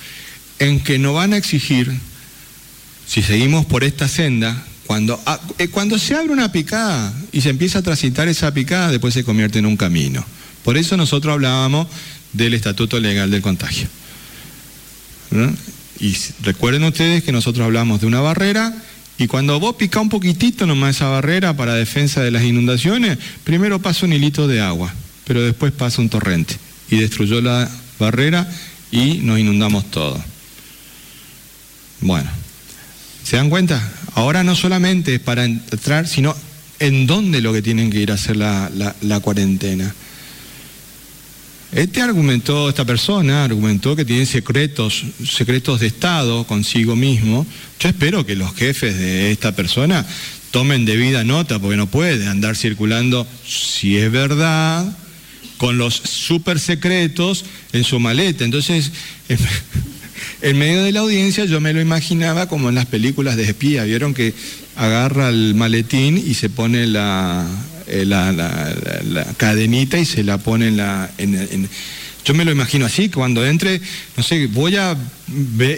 en 0.59 0.81
que 0.81 0.99
nos 0.99 1.15
van 1.15 1.35
a 1.35 1.37
exigir, 1.37 1.93
si 3.07 3.23
seguimos 3.23 3.67
por 3.67 3.85
esta 3.85 4.09
senda, 4.09 4.65
cuando, 4.87 5.21
ah, 5.27 5.39
eh, 5.59 5.69
cuando 5.69 5.99
se 5.99 6.15
abre 6.15 6.33
una 6.33 6.51
picada 6.51 7.13
y 7.31 7.43
se 7.43 7.51
empieza 7.51 7.81
a 7.81 7.83
transitar 7.83 8.27
esa 8.27 8.55
picada, 8.55 8.91
después 8.91 9.13
se 9.13 9.23
convierte 9.23 9.59
en 9.59 9.67
un 9.67 9.77
camino. 9.77 10.25
Por 10.65 10.79
eso 10.79 10.97
nosotros 10.97 11.35
hablábamos 11.35 11.89
del 12.33 12.55
Estatuto 12.55 12.99
Legal 12.99 13.31
del 13.31 13.43
Contagio. 13.43 13.87
Y 16.01 16.17
recuerden 16.43 16.85
ustedes 16.85 17.23
que 17.23 17.33
nosotros 17.33 17.67
hablamos 17.67 18.01
de 18.01 18.07
una 18.07 18.21
barrera 18.21 18.75
y 19.21 19.27
cuando 19.27 19.61
vos 19.61 19.77
pica 19.77 20.01
un 20.01 20.09
poquitito 20.09 20.65
nomás 20.65 20.97
esa 20.97 21.09
barrera 21.09 21.55
para 21.55 21.75
defensa 21.75 22.23
de 22.23 22.31
las 22.31 22.43
inundaciones, 22.43 23.19
primero 23.45 23.79
pasa 23.79 24.07
un 24.07 24.15
hilito 24.15 24.49
de 24.49 24.63
agua, 24.63 24.95
pero 25.27 25.43
después 25.43 25.73
pasa 25.73 26.01
un 26.01 26.09
torrente 26.09 26.57
y 26.91 26.97
destruyó 26.97 27.43
la 27.43 27.71
barrera 27.99 28.51
y 28.91 29.19
nos 29.19 29.39
inundamos 29.39 29.91
todo. 29.91 30.25
Bueno, 32.01 32.31
¿se 33.23 33.37
dan 33.37 33.51
cuenta? 33.51 33.93
Ahora 34.15 34.43
no 34.43 34.57
solamente 34.57 35.17
es 35.17 35.21
para 35.21 35.45
entrar, 35.45 36.09
sino 36.09 36.35
en 36.79 37.07
dónde 37.07 37.43
lo 37.43 37.53
que 37.53 37.61
tienen 37.61 37.91
que 37.91 37.99
ir 37.99 38.13
a 38.13 38.15
hacer 38.15 38.39
la, 38.39 38.71
la 39.03 39.21
cuarentena. 39.21 39.95
Este 41.73 42.03
argumentó, 42.03 42.69
esta 42.69 42.85
persona 42.85 43.45
argumentó 43.45 43.95
que 43.95 44.05
tiene 44.05 44.27
secretos, 44.27 45.05
secretos 45.25 45.79
de 45.79 45.87
Estado 45.87 46.45
consigo 46.45 46.97
mismo. 46.97 47.47
Yo 47.79 47.89
espero 47.89 48.27
que 48.27 48.35
los 48.35 48.53
jefes 48.55 48.99
de 48.99 49.31
esta 49.31 49.55
persona 49.55 50.05
tomen 50.51 50.85
debida 50.85 51.23
nota, 51.23 51.61
porque 51.61 51.77
no 51.77 51.87
puede 51.87 52.27
andar 52.27 52.57
circulando, 52.57 53.25
si 53.47 53.99
es 53.99 54.11
verdad, 54.11 54.85
con 55.59 55.79
los 55.79 55.95
super 55.95 56.59
secretos 56.59 57.45
en 57.73 57.85
su 57.85 58.01
maleta. 58.01 58.45
Entonces, 58.45 58.91
en 60.43 60.59
medio 60.59 60.83
de 60.83 60.91
la 60.91 61.01
audiencia 61.01 61.45
yo 61.45 61.61
me 61.61 61.73
lo 61.73 61.81
imaginaba 61.81 62.49
como 62.49 62.69
en 62.69 62.75
las 62.75 62.87
películas 62.87 63.37
de 63.37 63.45
espía, 63.45 63.85
vieron 63.85 64.13
que 64.13 64.35
agarra 64.75 65.29
el 65.29 65.55
maletín 65.55 66.19
y 66.19 66.35
se 66.35 66.51
pone 66.51 66.89
la, 66.89 67.47
eh, 67.91 68.05
la, 68.07 69.27
cadenita 69.37 69.99
y 69.99 70.05
se 70.05 70.23
la 70.23 70.39
pone 70.39 70.69
en 70.69 70.77
la... 70.77 71.11
yo 72.25 72.35
me 72.35 72.45
lo 72.45 72.53
imagino 72.53 72.87
así, 72.87 73.09
cuando 73.09 73.45
entre, 73.45 73.81
no 74.17 74.23
sé, 74.23 74.47
voy 74.47 74.77
a 74.77 74.97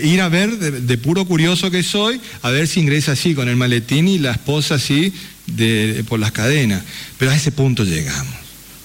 ir 0.02 0.20
a 0.20 0.28
ver, 0.28 0.58
de, 0.58 0.98
puro 0.98 1.24
curioso 1.24 1.70
que 1.70 1.82
soy, 1.82 2.20
a 2.42 2.50
ver 2.50 2.68
si 2.68 2.80
ingresa 2.80 3.12
así, 3.12 3.34
con 3.34 3.48
el 3.48 3.56
maletín 3.56 4.08
y 4.08 4.18
la 4.18 4.32
esposa 4.32 4.74
así, 4.74 5.12
de, 5.46 6.04
por 6.06 6.20
las 6.20 6.32
cadenas. 6.32 6.82
Pero 7.18 7.30
a 7.30 7.34
ese 7.34 7.50
punto 7.50 7.84
llegamos. 7.84 8.34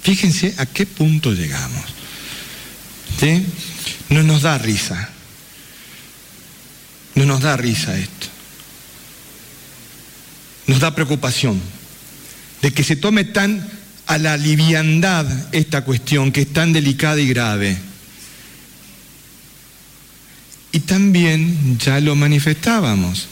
Fíjense 0.01 0.55
a 0.57 0.65
qué 0.65 0.85
punto 0.85 1.33
llegamos. 1.33 1.83
¿Sí? 3.19 3.43
No 4.09 4.23
nos 4.23 4.43
da 4.43 4.57
risa. 4.57 5.09
No 7.15 7.25
nos 7.25 7.41
da 7.41 7.57
risa 7.57 7.97
esto. 7.99 8.27
Nos 10.67 10.79
da 10.79 10.95
preocupación 10.95 11.59
de 12.61 12.71
que 12.71 12.83
se 12.83 12.95
tome 12.95 13.23
tan 13.23 13.67
a 14.07 14.17
la 14.17 14.37
liviandad 14.37 15.25
esta 15.51 15.83
cuestión 15.83 16.31
que 16.31 16.41
es 16.41 16.53
tan 16.53 16.73
delicada 16.73 17.19
y 17.19 17.27
grave. 17.27 17.77
Y 20.71 20.79
también 20.81 21.77
ya 21.77 21.99
lo 21.99 22.15
manifestábamos, 22.15 23.27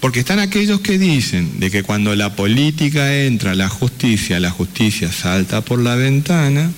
porque 0.00 0.20
están 0.20 0.38
aquellos 0.38 0.80
que 0.80 0.98
dicen 0.98 1.60
de 1.60 1.70
que 1.70 1.82
cuando 1.82 2.14
la 2.14 2.34
política 2.34 3.14
entra, 3.22 3.54
la 3.54 3.68
justicia, 3.68 4.40
la 4.40 4.50
justicia 4.50 5.12
salta 5.12 5.60
por 5.60 5.80
la 5.80 5.94
ventana, 5.96 6.70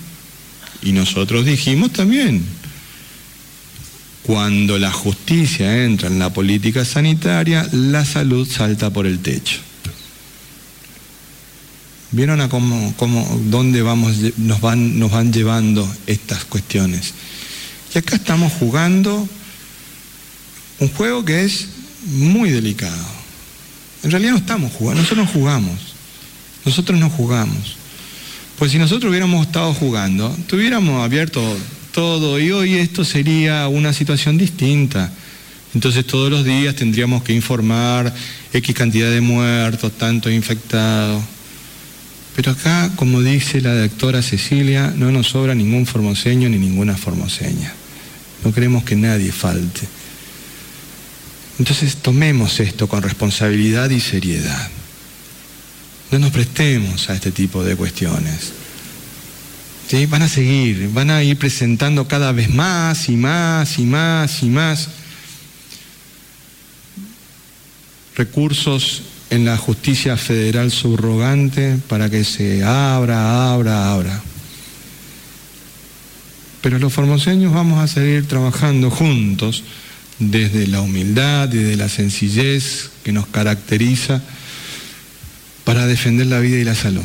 y 0.83 0.93
nosotros 0.93 1.45
dijimos 1.45 1.93
también, 1.93 2.45
cuando 4.23 4.79
la 4.79 4.91
justicia 4.91 5.85
entra 5.85 6.09
en 6.09 6.19
la 6.19 6.33
política 6.33 6.85
sanitaria, 6.85 7.69
la 7.73 8.05
salud 8.05 8.49
salta 8.49 8.91
por 8.91 9.07
el 9.07 9.19
techo. 9.21 9.61
¿Vieron 12.13 12.41
a 12.41 12.49
cómo, 12.49 12.93
cómo 12.97 13.41
dónde 13.47 13.83
vamos, 13.83 14.17
nos, 14.37 14.61
van, 14.61 14.99
nos 14.99 15.13
van 15.13 15.33
llevando 15.33 15.89
estas 16.07 16.45
cuestiones? 16.45 17.15
Y 17.95 17.99
acá 17.99 18.17
estamos 18.17 18.53
jugando 18.53 19.29
un 20.81 20.89
juego 20.89 21.25
que 21.25 21.45
es 21.45 21.69
muy 22.07 22.51
delicado. 22.51 23.07
En 24.03 24.11
realidad 24.11 24.33
no 24.33 24.39
estamos 24.39 24.73
jugando, 24.73 25.03
nosotros 25.03 25.27
no 25.27 25.33
jugamos. 25.33 25.79
Nosotros 26.65 26.99
no 26.99 27.11
jugamos. 27.11 27.77
Pues 28.59 28.73
si 28.73 28.79
nosotros 28.79 29.11
hubiéramos 29.11 29.47
estado 29.47 29.73
jugando, 29.73 30.37
tuviéramos 30.47 31.03
abierto 31.03 31.43
todo 31.93 32.39
y 32.39 32.51
hoy 32.51 32.77
esto 32.77 33.05
sería 33.05 33.69
una 33.69 33.93
situación 33.93 34.37
distinta. 34.37 35.13
Entonces 35.75 36.07
todos 36.07 36.31
los 36.31 36.45
días 36.45 36.75
tendríamos 36.75 37.23
que 37.23 37.33
informar 37.33 38.13
X 38.53 38.75
cantidad 38.75 39.11
de 39.11 39.21
muertos, 39.21 39.93
tanto 39.93 40.31
infectados. 40.31 41.23
Pero 42.37 42.53
acá, 42.53 42.91
como 42.97 43.21
dice 43.23 43.61
la 43.61 43.75
doctora 43.75 44.23
Cecilia, 44.23 44.93
no 44.97 45.11
nos 45.11 45.29
sobra 45.29 45.55
ningún 45.55 45.87
formoseño 45.87 46.49
ni 46.49 46.59
ninguna 46.59 46.97
formoseña. 46.97 47.73
No 48.45 48.53
queremos 48.53 48.85
que 48.85 48.97
nadie 48.97 49.33
falte. 49.33 49.87
Entonces 51.59 51.97
tomemos 51.97 52.61
esto 52.61 52.89
con 52.89 53.03
responsabilidad 53.03 53.91
y 53.91 54.01
seriedad. 54.01 54.71
No 56.11 56.19
nos 56.19 56.31
prestemos 56.31 57.11
a 57.11 57.15
este 57.15 57.33
tipo 57.33 57.63
de 57.63 57.77
cuestiones. 57.77 58.53
¿Sí? 59.89 60.07
Van 60.07 60.23
a 60.23 60.29
seguir, 60.29 60.89
van 60.93 61.11
a 61.11 61.23
ir 61.23 61.37
presentando 61.37 62.09
cada 62.09 62.33
vez 62.33 62.49
más 62.49 63.09
y 63.09 63.17
más 63.17 63.79
y 63.79 63.83
más 63.83 64.43
y 64.43 64.49
más 64.49 64.89
recursos 68.17 69.03
en 69.31 69.45
la 69.45 69.57
justicia 69.57 70.17
federal 70.17 70.73
subrogante 70.73 71.79
para 71.89 72.11
que 72.11 72.25
se 72.25 72.65
abra, 72.65 73.53
abra, 73.53 73.93
abra. 73.93 74.23
Pero 76.61 76.79
los 76.79 76.93
formoseños 76.93 77.55
vamos 77.55 77.81
a 77.81 77.87
seguir 77.87 78.27
trabajando 78.27 78.91
juntos 78.91 79.65
desde 80.19 80.67
la 80.67 80.83
humildad 80.83 81.51
y 81.53 81.59
de 81.59 81.77
la 81.77 81.89
sencillez 81.89 82.91
que 83.05 83.13
nos 83.13 83.27
caracteriza 83.29 84.21
para 85.65 85.87
defender 85.87 86.27
la 86.27 86.41
vida 86.41 86.59
y 86.59 86.65
la 86.65 86.75
salud. 86.75 87.05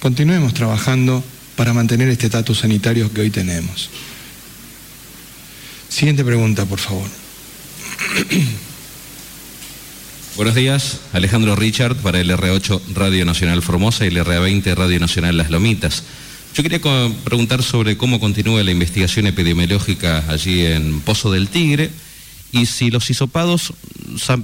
Continuemos 0.00 0.54
trabajando 0.54 1.22
para 1.54 1.72
mantener 1.72 2.08
este 2.08 2.26
estatus 2.26 2.58
sanitario 2.58 3.12
que 3.12 3.20
hoy 3.20 3.30
tenemos. 3.30 3.90
Siguiente 5.88 6.24
pregunta, 6.24 6.64
por 6.64 6.78
favor. 6.78 7.08
Buenos 10.36 10.54
días, 10.54 11.00
Alejandro 11.14 11.56
Richard 11.56 11.96
para 11.96 12.20
el 12.20 12.28
R8 12.28 12.92
Radio 12.92 13.24
Nacional 13.24 13.62
Formosa 13.62 14.04
y 14.04 14.08
el 14.08 14.18
RA20 14.18 14.74
Radio 14.74 15.00
Nacional 15.00 15.38
Las 15.38 15.50
Lomitas. 15.50 16.02
Yo 16.54 16.62
quería 16.62 16.78
preguntar 17.24 17.62
sobre 17.62 17.96
cómo 17.96 18.20
continúa 18.20 18.62
la 18.62 18.70
investigación 18.70 19.26
epidemiológica 19.26 20.24
allí 20.28 20.66
en 20.66 21.00
Pozo 21.00 21.32
del 21.32 21.48
Tigre 21.48 21.90
y 22.52 22.66
si 22.66 22.90
los 22.90 23.08
hisopados 23.08 23.72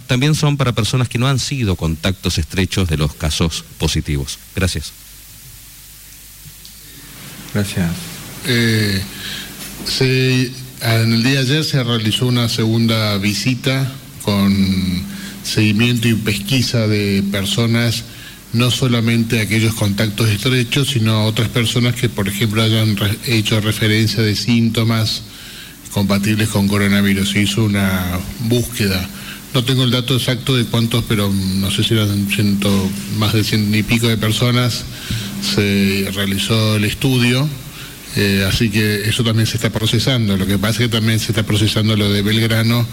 también 0.07 0.35
son 0.35 0.57
para 0.57 0.73
personas 0.73 1.11
que 1.11 1.19
no 1.19 1.29
han 1.29 1.39
sido 1.39 1.77
contactos 1.77 2.39
estrechos 2.39 2.89
de 2.89 2.97
los 2.97 3.13
casos 3.13 3.63
positivos. 3.77 4.39
Gracias. 4.57 4.93
Gracias. 7.53 7.91
Eh, 8.47 9.03
en 10.01 11.13
el 11.13 11.23
día 11.23 11.33
de 11.33 11.39
ayer 11.41 11.65
se 11.65 11.85
realizó 11.85 12.29
una 12.29 12.49
segunda 12.49 13.19
visita 13.19 13.93
con 14.23 15.13
seguimiento 15.43 16.09
y 16.09 16.15
pesquisa 16.15 16.87
de 16.87 17.23
personas, 17.31 18.05
no 18.53 18.71
solamente 18.71 19.41
aquellos 19.41 19.75
contactos 19.75 20.29
estrechos, 20.29 20.89
sino 20.89 21.25
otras 21.25 21.49
personas 21.49 21.95
que, 21.95 22.09
por 22.09 22.29
ejemplo, 22.29 22.63
hayan 22.63 22.97
hecho 23.27 23.61
referencia 23.61 24.23
de 24.23 24.37
síntomas 24.37 25.23
compatibles 25.93 26.49
con 26.49 26.69
coronavirus. 26.69 27.31
Se 27.31 27.43
hizo 27.43 27.65
una 27.65 28.19
búsqueda. 28.41 29.09
No 29.55 29.65
tengo 29.65 29.85
el 29.85 29.91
dato 29.91 30.15
exacto 30.15 30.57
de 30.57 30.65
cuántos, 30.65 31.05
pero 31.05 31.31
no 31.31 31.71
sé 31.71 31.85
si 31.85 31.95
eran 31.95 32.29
ciento, 32.29 32.91
más 33.19 33.35
de 33.35 33.45
ciento 33.45 33.77
y 33.77 33.83
pico 33.83 34.09
de 34.09 34.17
personas. 34.17 34.85
Se 35.43 36.09
realizó 36.15 36.77
el 36.77 36.85
estudio 36.85 37.49
eh, 38.17 38.47
así 38.49 38.71
que 38.71 39.09
eso 39.09 39.25
también 39.25 39.47
se 39.47 39.57
está 39.57 39.71
procesando. 39.71 40.37
Lo 40.37 40.47
que 40.47 40.59
pasa 40.59 40.83
es 40.83 40.89
que 40.91 40.97
también 40.97 41.19
se 41.19 41.33
está 41.33 41.43
procesando 41.43 41.97
lo 41.97 42.11
de 42.13 42.23
Belgrano, 42.23 42.87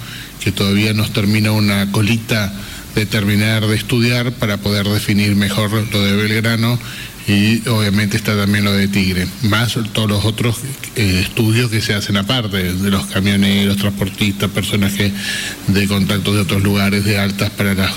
que 0.44 0.52
todavía 0.52 0.94
nos 0.94 1.12
termina 1.12 1.52
una 1.52 1.92
colita 1.92 2.54
de 2.96 3.06
terminar 3.06 3.68
de 3.68 3.76
estudiar 3.76 4.32
para 4.34 4.58
poder 4.58 4.88
definir 4.88 5.36
mejor 5.36 5.72
lo 5.72 6.04
de 6.04 6.16
Belgrano 6.16 6.80
y 7.28 7.68
obviamente 7.70 8.18
está 8.18 8.36
también 8.36 8.64
lo 8.64 8.74
de 8.74 8.88
Tigre, 8.88 9.28
más 9.44 9.78
todos 9.94 10.10
los 10.10 10.26
otros 10.26 10.58
eh, 10.96 11.20
estudios 11.24 11.70
que 11.70 11.80
se 11.80 11.94
hacen 11.94 12.18
aparte, 12.18 12.74
de 12.74 12.90
los 12.90 13.06
camioneros, 13.06 13.78
transportistas, 13.78 14.50
personajes 14.50 15.14
de 15.68 15.88
contacto 15.88 16.34
de 16.34 16.42
otros 16.42 16.64
lugares, 16.64 17.06
de 17.06 17.20
altas 17.20 17.52
para 17.52 17.76
las, 17.76 17.92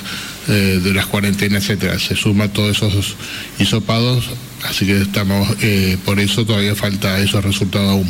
eh, 0.48 0.80
de 0.82 0.92
las 0.92 1.06
cuarentenas, 1.06 1.62
etcétera. 1.62 1.98
Se 1.98 2.14
suma 2.14 2.48
todos 2.48 2.76
esos 2.76 3.16
hisopados 3.58 4.26
Así 4.64 4.86
que 4.86 5.02
estamos, 5.02 5.56
eh, 5.60 5.98
por 6.04 6.20
eso 6.20 6.46
todavía 6.46 6.74
falta 6.74 7.18
esos 7.18 7.44
resultados 7.44 7.90
aún. 7.90 8.06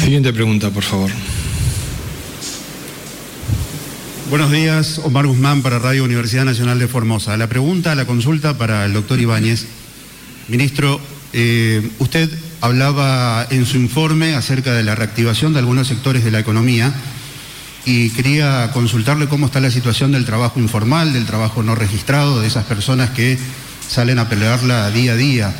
Siguiente 0.00 0.32
pregunta, 0.32 0.70
por 0.70 0.82
favor. 0.82 1.10
Buenos 4.28 4.50
días, 4.50 5.00
Omar 5.04 5.26
Guzmán 5.26 5.62
para 5.62 5.78
Radio 5.78 6.04
Universidad 6.04 6.44
Nacional 6.44 6.78
de 6.78 6.88
Formosa. 6.88 7.36
La 7.36 7.48
pregunta, 7.48 7.94
la 7.94 8.06
consulta 8.06 8.56
para 8.56 8.84
el 8.84 8.92
doctor 8.94 9.20
Ibáñez. 9.20 9.66
Ministro, 10.48 11.00
eh, 11.32 11.88
usted 11.98 12.30
hablaba 12.60 13.46
en 13.50 13.66
su 13.66 13.76
informe 13.76 14.34
acerca 14.34 14.72
de 14.72 14.82
la 14.82 14.94
reactivación 14.94 15.52
de 15.52 15.58
algunos 15.58 15.88
sectores 15.88 16.24
de 16.24 16.30
la 16.30 16.40
economía 16.40 16.92
y 17.84 18.10
quería 18.10 18.70
consultarle 18.72 19.28
cómo 19.28 19.46
está 19.46 19.60
la 19.60 19.70
situación 19.70 20.12
del 20.12 20.24
trabajo 20.24 20.60
informal, 20.60 21.12
del 21.12 21.26
trabajo 21.26 21.62
no 21.62 21.74
registrado, 21.74 22.40
de 22.40 22.46
esas 22.46 22.64
personas 22.64 23.10
que 23.10 23.38
salen 23.88 24.18
a 24.18 24.28
pelearla 24.28 24.90
día 24.90 25.12
a 25.12 25.16
día. 25.16 25.54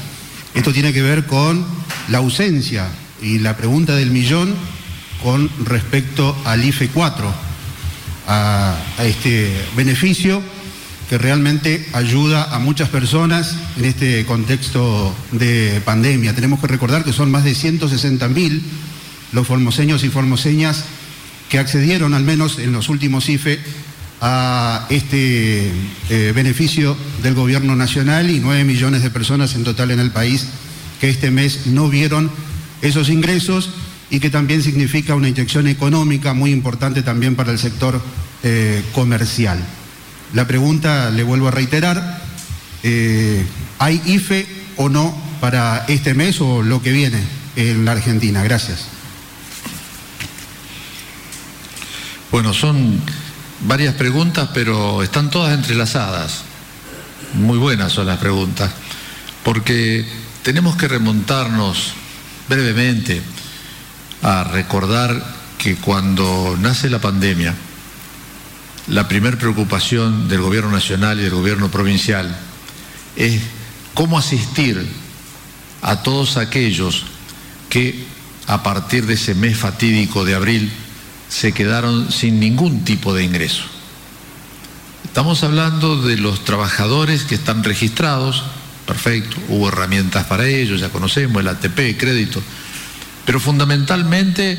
Esto 0.54 0.72
tiene 0.72 0.92
que 0.92 1.02
ver 1.02 1.26
con 1.26 1.64
la 2.08 2.18
ausencia 2.18 2.88
y 3.22 3.38
la 3.38 3.56
pregunta 3.56 3.94
del 3.94 4.10
millón, 4.10 4.54
con 5.22 5.48
respecto 5.64 6.36
al 6.44 6.64
IFE 6.64 6.88
4, 6.88 7.32
a, 8.26 8.76
este 8.98 9.52
beneficio 9.76 10.42
que 11.08 11.18
realmente 11.18 11.86
ayuda 11.92 12.54
a 12.54 12.58
muchas 12.58 12.88
personas 12.88 13.56
en 13.76 13.84
este 13.84 14.24
contexto 14.24 15.14
de 15.30 15.80
pandemia. 15.84 16.34
Tenemos 16.34 16.60
que 16.60 16.66
recordar 16.66 17.04
que 17.04 17.12
son 17.12 17.30
más 17.30 17.44
de 17.44 17.54
160 17.54 18.28
mil 18.28 18.62
los 19.32 19.46
formoseños 19.46 20.04
y 20.04 20.08
formoseñas 20.08 20.84
que 21.48 21.58
accedieron, 21.58 22.14
al 22.14 22.24
menos 22.24 22.58
en 22.58 22.72
los 22.72 22.88
últimos 22.88 23.28
IFE, 23.28 23.60
a 24.24 24.86
este 24.88 25.72
eh, 26.08 26.32
beneficio 26.32 26.96
del 27.24 27.34
gobierno 27.34 27.74
nacional 27.74 28.30
y 28.30 28.38
9 28.38 28.62
millones 28.62 29.02
de 29.02 29.10
personas 29.10 29.56
en 29.56 29.64
total 29.64 29.90
en 29.90 29.98
el 29.98 30.12
país 30.12 30.46
que 31.00 31.10
este 31.10 31.32
mes 31.32 31.66
no 31.66 31.88
vieron 31.88 32.30
esos 32.82 33.08
ingresos 33.08 33.70
y 34.10 34.20
que 34.20 34.30
también 34.30 34.62
significa 34.62 35.16
una 35.16 35.28
inyección 35.28 35.66
económica 35.66 36.34
muy 36.34 36.52
importante 36.52 37.02
también 37.02 37.34
para 37.34 37.50
el 37.50 37.58
sector 37.58 38.00
eh, 38.44 38.84
comercial. 38.92 39.58
La 40.34 40.46
pregunta, 40.46 41.10
le 41.10 41.24
vuelvo 41.24 41.48
a 41.48 41.50
reiterar, 41.50 42.22
eh, 42.84 43.44
¿hay 43.80 44.00
IFE 44.06 44.46
o 44.76 44.88
no 44.88 45.20
para 45.40 45.84
este 45.88 46.14
mes 46.14 46.40
o 46.40 46.62
lo 46.62 46.80
que 46.80 46.92
viene 46.92 47.18
en 47.56 47.84
la 47.84 47.92
Argentina? 47.92 48.44
Gracias. 48.44 48.86
Bueno, 52.30 52.54
son 52.54 53.00
varias 53.62 53.94
preguntas, 53.94 54.50
pero 54.52 55.02
están 55.02 55.30
todas 55.30 55.54
entrelazadas. 55.54 56.42
Muy 57.34 57.58
buenas 57.58 57.92
son 57.92 58.06
las 58.06 58.18
preguntas, 58.18 58.70
porque 59.44 60.06
tenemos 60.42 60.76
que 60.76 60.88
remontarnos 60.88 61.94
brevemente 62.48 63.22
a 64.22 64.44
recordar 64.44 65.24
que 65.58 65.76
cuando 65.76 66.56
nace 66.60 66.90
la 66.90 67.00
pandemia, 67.00 67.54
la 68.88 69.08
primera 69.08 69.38
preocupación 69.38 70.28
del 70.28 70.40
gobierno 70.40 70.70
nacional 70.70 71.20
y 71.20 71.22
del 71.22 71.34
gobierno 71.34 71.70
provincial 71.70 72.36
es 73.16 73.40
cómo 73.94 74.18
asistir 74.18 74.84
a 75.82 76.02
todos 76.02 76.36
aquellos 76.36 77.04
que 77.68 78.04
a 78.46 78.62
partir 78.62 79.06
de 79.06 79.14
ese 79.14 79.34
mes 79.34 79.56
fatídico 79.56 80.24
de 80.24 80.34
abril 80.34 80.72
se 81.32 81.52
quedaron 81.52 82.12
sin 82.12 82.38
ningún 82.38 82.84
tipo 82.84 83.14
de 83.14 83.24
ingreso. 83.24 83.62
Estamos 85.02 85.42
hablando 85.42 86.02
de 86.02 86.18
los 86.18 86.44
trabajadores 86.44 87.24
que 87.24 87.34
están 87.34 87.64
registrados, 87.64 88.44
perfecto, 88.86 89.38
hubo 89.48 89.68
herramientas 89.68 90.26
para 90.26 90.46
ellos, 90.46 90.80
ya 90.80 90.90
conocemos 90.90 91.40
el 91.40 91.48
ATP, 91.48 91.96
crédito, 91.98 92.42
pero 93.24 93.40
fundamentalmente 93.40 94.58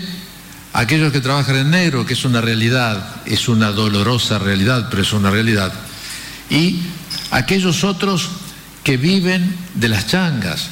aquellos 0.74 1.12
que 1.12 1.22
trabajan 1.22 1.58
en 1.58 1.70
negro, 1.70 2.08
que 2.08 2.14
es 2.14 2.26
una 2.26 2.42
realidad, 2.42 3.22
es 3.26 3.48
una 3.48 3.72
dolorosa 3.72 4.40
realidad, 4.40 4.88
pero 4.90 5.04
es 5.04 5.14
una 5.14 5.30
realidad, 5.30 5.72
y 6.50 6.80
aquellos 7.30 7.84
otros 7.84 8.30
que 8.84 8.98
viven 8.98 9.56
de 9.76 9.90
las 9.90 10.08
changas, 10.08 10.70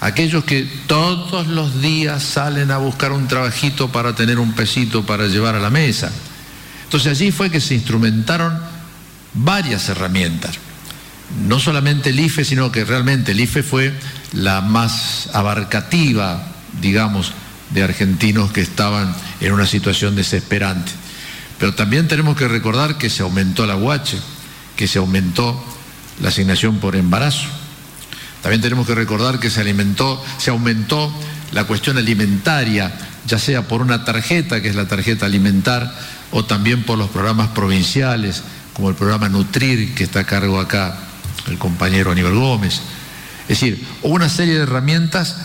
aquellos 0.00 0.44
que 0.44 0.62
todos 0.86 1.46
los 1.48 1.80
días 1.80 2.22
salen 2.22 2.70
a 2.70 2.78
buscar 2.78 3.12
un 3.12 3.28
trabajito 3.28 3.90
para 3.90 4.14
tener 4.14 4.38
un 4.38 4.52
pesito 4.52 5.04
para 5.04 5.26
llevar 5.26 5.54
a 5.54 5.60
la 5.60 5.70
mesa. 5.70 6.10
Entonces 6.84 7.12
allí 7.12 7.32
fue 7.32 7.50
que 7.50 7.60
se 7.60 7.74
instrumentaron 7.74 8.58
varias 9.34 9.88
herramientas. 9.88 10.56
No 11.46 11.60
solamente 11.60 12.10
el 12.10 12.20
IFE, 12.20 12.44
sino 12.44 12.72
que 12.72 12.84
realmente 12.84 13.32
el 13.32 13.40
IFE 13.40 13.62
fue 13.62 13.92
la 14.32 14.60
más 14.60 15.28
abarcativa, 15.34 16.46
digamos, 16.80 17.32
de 17.70 17.82
argentinos 17.82 18.50
que 18.52 18.62
estaban 18.62 19.14
en 19.40 19.52
una 19.52 19.66
situación 19.66 20.16
desesperante. 20.16 20.92
Pero 21.58 21.74
también 21.74 22.08
tenemos 22.08 22.36
que 22.36 22.48
recordar 22.48 22.96
que 22.96 23.10
se 23.10 23.22
aumentó 23.22 23.66
la 23.66 23.76
UH, 23.76 24.16
que 24.76 24.88
se 24.88 24.98
aumentó 24.98 25.62
la 26.20 26.28
asignación 26.28 26.78
por 26.78 26.96
embarazo. 26.96 27.48
También 28.42 28.60
tenemos 28.60 28.86
que 28.86 28.94
recordar 28.94 29.38
que 29.40 29.50
se 29.50 29.60
alimentó, 29.60 30.22
se 30.38 30.50
aumentó 30.50 31.12
la 31.52 31.64
cuestión 31.64 31.98
alimentaria, 31.98 32.92
ya 33.26 33.38
sea 33.38 33.66
por 33.66 33.82
una 33.82 34.04
tarjeta, 34.04 34.60
que 34.60 34.68
es 34.68 34.76
la 34.76 34.86
tarjeta 34.86 35.26
alimentar, 35.26 35.92
o 36.30 36.44
también 36.44 36.84
por 36.84 36.98
los 36.98 37.10
programas 37.10 37.48
provinciales, 37.48 38.42
como 38.72 38.90
el 38.90 38.94
programa 38.94 39.28
Nutrir, 39.28 39.94
que 39.94 40.04
está 40.04 40.20
a 40.20 40.24
cargo 40.24 40.60
acá 40.60 40.98
el 41.48 41.58
compañero 41.58 42.12
Aníbal 42.12 42.34
Gómez. 42.34 42.80
Es 43.42 43.60
decir, 43.60 43.84
hubo 44.02 44.14
una 44.14 44.28
serie 44.28 44.54
de 44.54 44.62
herramientas 44.62 45.36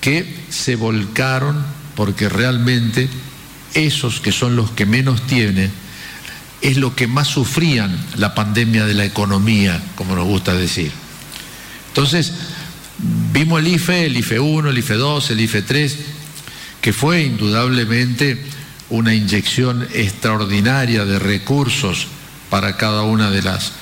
que 0.00 0.44
se 0.50 0.76
volcaron 0.76 1.64
porque 1.94 2.28
realmente 2.28 3.08
esos 3.74 4.20
que 4.20 4.32
son 4.32 4.56
los 4.56 4.70
que 4.70 4.86
menos 4.86 5.26
tienen 5.26 5.70
es 6.60 6.76
lo 6.76 6.94
que 6.94 7.06
más 7.06 7.28
sufrían 7.28 7.96
la 8.16 8.34
pandemia 8.34 8.86
de 8.86 8.94
la 8.94 9.04
economía, 9.04 9.82
como 9.94 10.14
nos 10.14 10.26
gusta 10.26 10.54
decir. 10.54 10.92
Entonces, 11.96 12.30
vimos 13.32 13.58
el 13.60 13.68
IFE, 13.68 14.04
el 14.04 14.18
IFE 14.18 14.38
1, 14.38 14.68
el 14.68 14.76
IFE 14.76 14.94
2, 14.96 15.30
el 15.30 15.40
IFE 15.40 15.62
3, 15.62 15.96
que 16.82 16.92
fue 16.92 17.22
indudablemente 17.22 18.44
una 18.90 19.14
inyección 19.14 19.88
extraordinaria 19.94 21.06
de 21.06 21.18
recursos 21.18 22.08
para 22.50 22.76
cada 22.76 23.04
una 23.04 23.30
de 23.30 23.40
las 23.40 23.72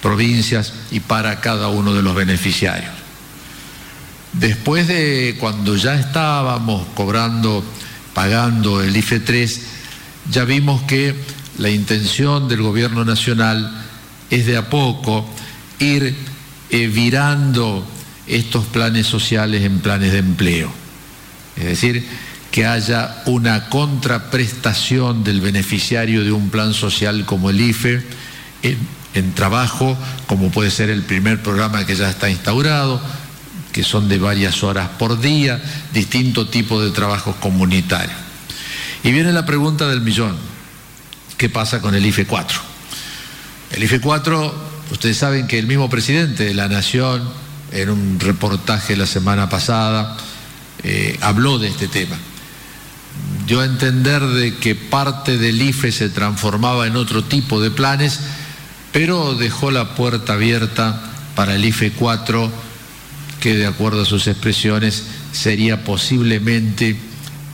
provincias 0.00 0.72
y 0.90 1.00
para 1.00 1.42
cada 1.42 1.68
uno 1.68 1.92
de 1.92 2.02
los 2.02 2.14
beneficiarios. 2.14 2.94
Después 4.32 4.88
de 4.88 5.36
cuando 5.38 5.76
ya 5.76 6.00
estábamos 6.00 6.86
cobrando, 6.94 7.62
pagando 8.14 8.82
el 8.82 8.96
IFE 8.96 9.20
3, 9.20 9.60
ya 10.30 10.46
vimos 10.46 10.84
que 10.84 11.14
la 11.58 11.68
intención 11.68 12.48
del 12.48 12.62
gobierno 12.62 13.04
nacional 13.04 13.84
es 14.30 14.46
de 14.46 14.56
a 14.56 14.70
poco 14.70 15.28
ir 15.80 16.37
eh, 16.70 16.86
virando 16.88 17.86
estos 18.26 18.66
planes 18.66 19.06
sociales 19.06 19.62
en 19.62 19.80
planes 19.80 20.12
de 20.12 20.18
empleo. 20.18 20.70
Es 21.56 21.64
decir, 21.64 22.06
que 22.50 22.66
haya 22.66 23.22
una 23.26 23.68
contraprestación 23.68 25.24
del 25.24 25.40
beneficiario 25.40 26.24
de 26.24 26.32
un 26.32 26.50
plan 26.50 26.74
social 26.74 27.24
como 27.24 27.50
el 27.50 27.60
IFE 27.60 28.02
en, 28.62 28.78
en 29.14 29.34
trabajo, 29.34 29.96
como 30.26 30.50
puede 30.50 30.70
ser 30.70 30.90
el 30.90 31.02
primer 31.02 31.42
programa 31.42 31.84
que 31.86 31.96
ya 31.96 32.08
está 32.08 32.30
instaurado, 32.30 33.00
que 33.72 33.84
son 33.84 34.08
de 34.08 34.18
varias 34.18 34.62
horas 34.62 34.88
por 34.98 35.20
día, 35.20 35.60
distinto 35.92 36.48
tipo 36.48 36.82
de 36.82 36.90
trabajos 36.90 37.36
comunitarios. 37.36 38.16
Y 39.04 39.12
viene 39.12 39.32
la 39.32 39.46
pregunta 39.46 39.88
del 39.88 40.00
millón, 40.00 40.36
¿qué 41.36 41.48
pasa 41.48 41.80
con 41.80 41.94
el 41.94 42.04
IFE 42.04 42.26
4? 42.26 42.60
El 43.72 43.82
IFE 43.84 44.00
4, 44.00 44.54
ustedes 44.90 45.16
saben 45.16 45.46
que 45.46 45.58
el 45.58 45.66
mismo 45.66 45.90
presidente 45.90 46.44
de 46.44 46.54
la 46.54 46.68
Nación, 46.68 47.22
en 47.72 47.90
un 47.90 48.20
reportaje 48.20 48.96
la 48.96 49.06
semana 49.06 49.48
pasada, 49.48 50.16
eh, 50.82 51.18
habló 51.20 51.58
de 51.58 51.68
este 51.68 51.88
tema. 51.88 52.16
Dio 53.46 53.60
a 53.60 53.64
entender 53.64 54.22
de 54.22 54.56
que 54.56 54.74
parte 54.74 55.38
del 55.38 55.60
IFE 55.60 55.90
se 55.92 56.08
transformaba 56.08 56.86
en 56.86 56.96
otro 56.96 57.24
tipo 57.24 57.60
de 57.60 57.70
planes, 57.70 58.20
pero 58.92 59.34
dejó 59.34 59.70
la 59.70 59.94
puerta 59.94 60.34
abierta 60.34 61.00
para 61.34 61.54
el 61.54 61.64
IFE 61.64 61.92
4 61.92 62.68
que 63.40 63.56
de 63.56 63.66
acuerdo 63.66 64.02
a 64.02 64.04
sus 64.04 64.26
expresiones 64.26 65.04
sería 65.32 65.84
posiblemente 65.84 66.96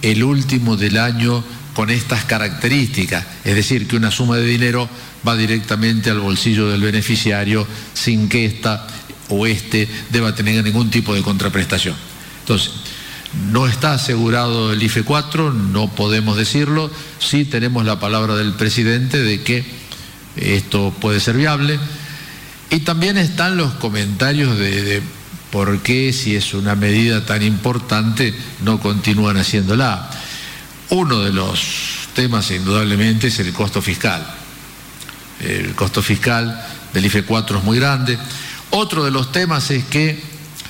el 0.03 0.24
último 0.24 0.76
del 0.76 0.99
año 0.99 1.45
con 1.74 1.91
estas 1.91 2.24
características, 2.24 3.24
es 3.45 3.55
decir, 3.55 3.89
que 3.89 3.97
una 3.97 4.11
suma 4.11 4.37
de 4.37 4.47
dinero 4.47 4.89
va 5.27 5.37
directamente 5.37 6.11
al 6.11 6.20
bolsillo 6.20 6.68
del 6.68 6.81
beneficiario 6.81 7.66
sin 7.95 8.29
que 8.29 8.47
ésta 8.47 8.87
o 9.29 9.47
éste 9.47 9.89
deba 10.11 10.35
tener 10.35 10.62
ningún 10.62 10.91
tipo 10.91 11.14
de 11.14 11.22
contraprestación. 11.22 11.97
Entonces, 12.41 12.72
no 13.51 13.66
está 13.66 13.95
asegurado 13.95 14.72
el 14.72 14.83
IFE 14.83 15.03
4, 15.03 15.53
no 15.53 15.89
podemos 15.89 16.37
decirlo, 16.37 16.91
sí 17.18 17.45
tenemos 17.45 17.85
la 17.85 17.99
palabra 17.99 18.37
del 18.37 18.53
presidente 18.55 19.18
de 19.18 19.43
que 19.43 19.64
esto 20.37 20.95
puede 21.01 21.20
ser 21.20 21.37
viable, 21.37 21.79
y 22.70 22.81
también 22.81 23.16
están 23.16 23.57
los 23.57 23.72
comentarios 23.75 24.59
de, 24.59 24.83
de 24.83 25.03
¿por 25.51 25.81
qué 25.81 26.12
si 26.12 26.37
es 26.37 26.55
una 26.55 26.75
medida 26.75 27.25
tan 27.25 27.43
importante 27.43 28.35
no 28.62 28.81
continúan 28.81 29.37
haciéndola? 29.37 30.11
Uno 30.91 31.20
de 31.20 31.33
los 31.33 32.09
temas 32.14 32.51
indudablemente 32.51 33.29
es 33.29 33.39
el 33.41 33.53
costo 33.53 33.81
fiscal. 33.83 34.43
El 35.41 35.74
costo 35.74 36.03
fiscal 36.03 36.64
del 36.93 37.07
IFE 37.07 37.24
4 37.24 37.59
es 37.59 37.64
muy 37.64 37.78
grande. 37.78 38.18
Otro 38.70 39.05
de 39.05 39.11
los 39.11 39.32
temas 39.32 39.70
es 39.70 39.85
que 39.85 40.20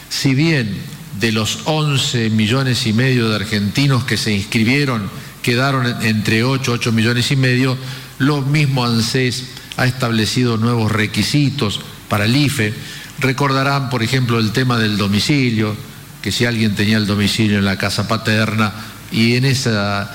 si 0.09 0.35
bien 0.35 0.77
de 1.21 1.33
los 1.33 1.61
11 1.65 2.31
millones 2.31 2.87
y 2.87 2.93
medio 2.93 3.29
de 3.29 3.37
argentinos 3.37 4.05
que 4.05 4.17
se 4.17 4.33
inscribieron 4.33 5.09
quedaron 5.43 6.03
entre 6.03 6.43
8, 6.43 6.73
8 6.73 6.93
millones 6.93 7.31
y 7.31 7.37
medio, 7.37 7.77
lo 8.19 8.41
mismo 8.43 8.85
ANSES 8.85 9.45
ha 9.77 9.87
establecido 9.87 10.57
nuevos 10.57 10.91
requisitos 10.91 11.81
para 12.09 12.25
el 12.25 12.35
IFE 12.35 12.75
Recordarán, 13.19 13.91
por 13.91 14.03
ejemplo, 14.03 14.39
el 14.39 14.53
tema 14.53 14.79
del 14.79 14.97
domicilio, 14.97 15.77
que 16.21 16.33
si 16.33 16.47
alguien 16.47 16.75
tenía 16.75 16.97
el 16.97 17.07
domicilio 17.07 17.59
en 17.59 17.65
la 17.65 17.79
casa 17.79 18.09
paterna 18.09 18.73
y 19.13 19.37
en 19.37 19.45
esa 19.45 20.11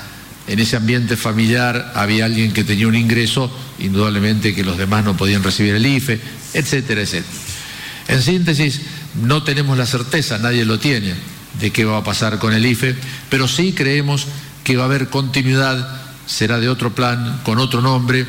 en 0.50 0.58
ese 0.58 0.78
ambiente 0.78 1.16
familiar 1.16 1.94
había 1.96 2.26
alguien 2.26 2.52
que 2.52 2.64
tenía 2.64 2.88
un 2.88 2.96
ingreso, 2.96 3.56
indudablemente 3.78 4.56
que 4.56 4.64
los 4.64 4.80
demás 4.80 5.06
no 5.06 5.16
podían 5.16 5.44
recibir 5.44 5.76
el 5.76 5.86
IFE, 5.86 6.20
etcétera, 6.56 7.02
etcétera. 7.02 7.32
En 8.08 8.24
síntesis, 8.24 8.82
no 9.22 9.44
tenemos 9.44 9.78
la 9.78 9.86
certeza, 9.86 10.40
nadie 10.40 10.66
lo 10.66 10.80
tiene, 10.80 11.14
de 11.60 11.72
qué 11.72 11.86
va 11.86 11.98
a 11.98 12.04
pasar 12.04 12.40
con 12.40 12.52
el 12.52 12.66
IFE, 12.66 12.96
pero 13.30 13.48
sí 13.48 13.74
creemos 13.74 14.26
que 14.64 14.76
va 14.76 14.84
a 14.84 14.86
haber 14.88 15.10
continuidad, 15.10 15.88
será 16.26 16.60
de 16.60 16.68
otro 16.68 16.96
plan, 16.96 17.42
con 17.44 17.60
otro 17.60 17.82
nombre, 17.82 18.26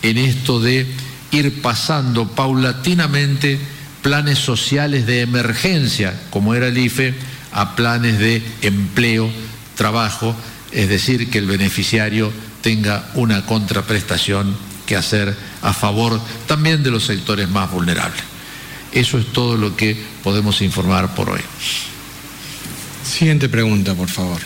en 0.00 0.16
esto 0.16 0.60
de 0.60 0.86
ir 1.30 1.60
pasando 1.60 2.26
paulatinamente 2.26 3.58
planes 4.00 4.38
sociales 4.38 5.04
de 5.06 5.20
emergencia, 5.20 6.18
como 6.30 6.54
era 6.54 6.68
el 6.68 6.78
IFE, 6.78 7.14
a 7.52 7.76
planes 7.76 8.18
de 8.18 8.42
empleo, 8.62 9.30
trabajo, 9.76 10.34
es 10.74 10.88
decir, 10.88 11.30
que 11.30 11.38
el 11.38 11.46
beneficiario 11.46 12.32
tenga 12.60 13.08
una 13.14 13.46
contraprestación 13.46 14.54
que 14.86 14.96
hacer 14.96 15.34
a 15.62 15.72
favor 15.72 16.20
también 16.46 16.82
de 16.82 16.90
los 16.90 17.04
sectores 17.04 17.48
más 17.48 17.70
vulnerables. 17.70 18.22
Eso 18.92 19.18
es 19.18 19.32
todo 19.32 19.56
lo 19.56 19.76
que 19.76 19.96
podemos 20.22 20.60
informar 20.62 21.14
por 21.14 21.30
hoy. 21.30 21.40
Siguiente 23.04 23.48
pregunta, 23.48 23.94
por 23.94 24.08
favor. 24.08 24.40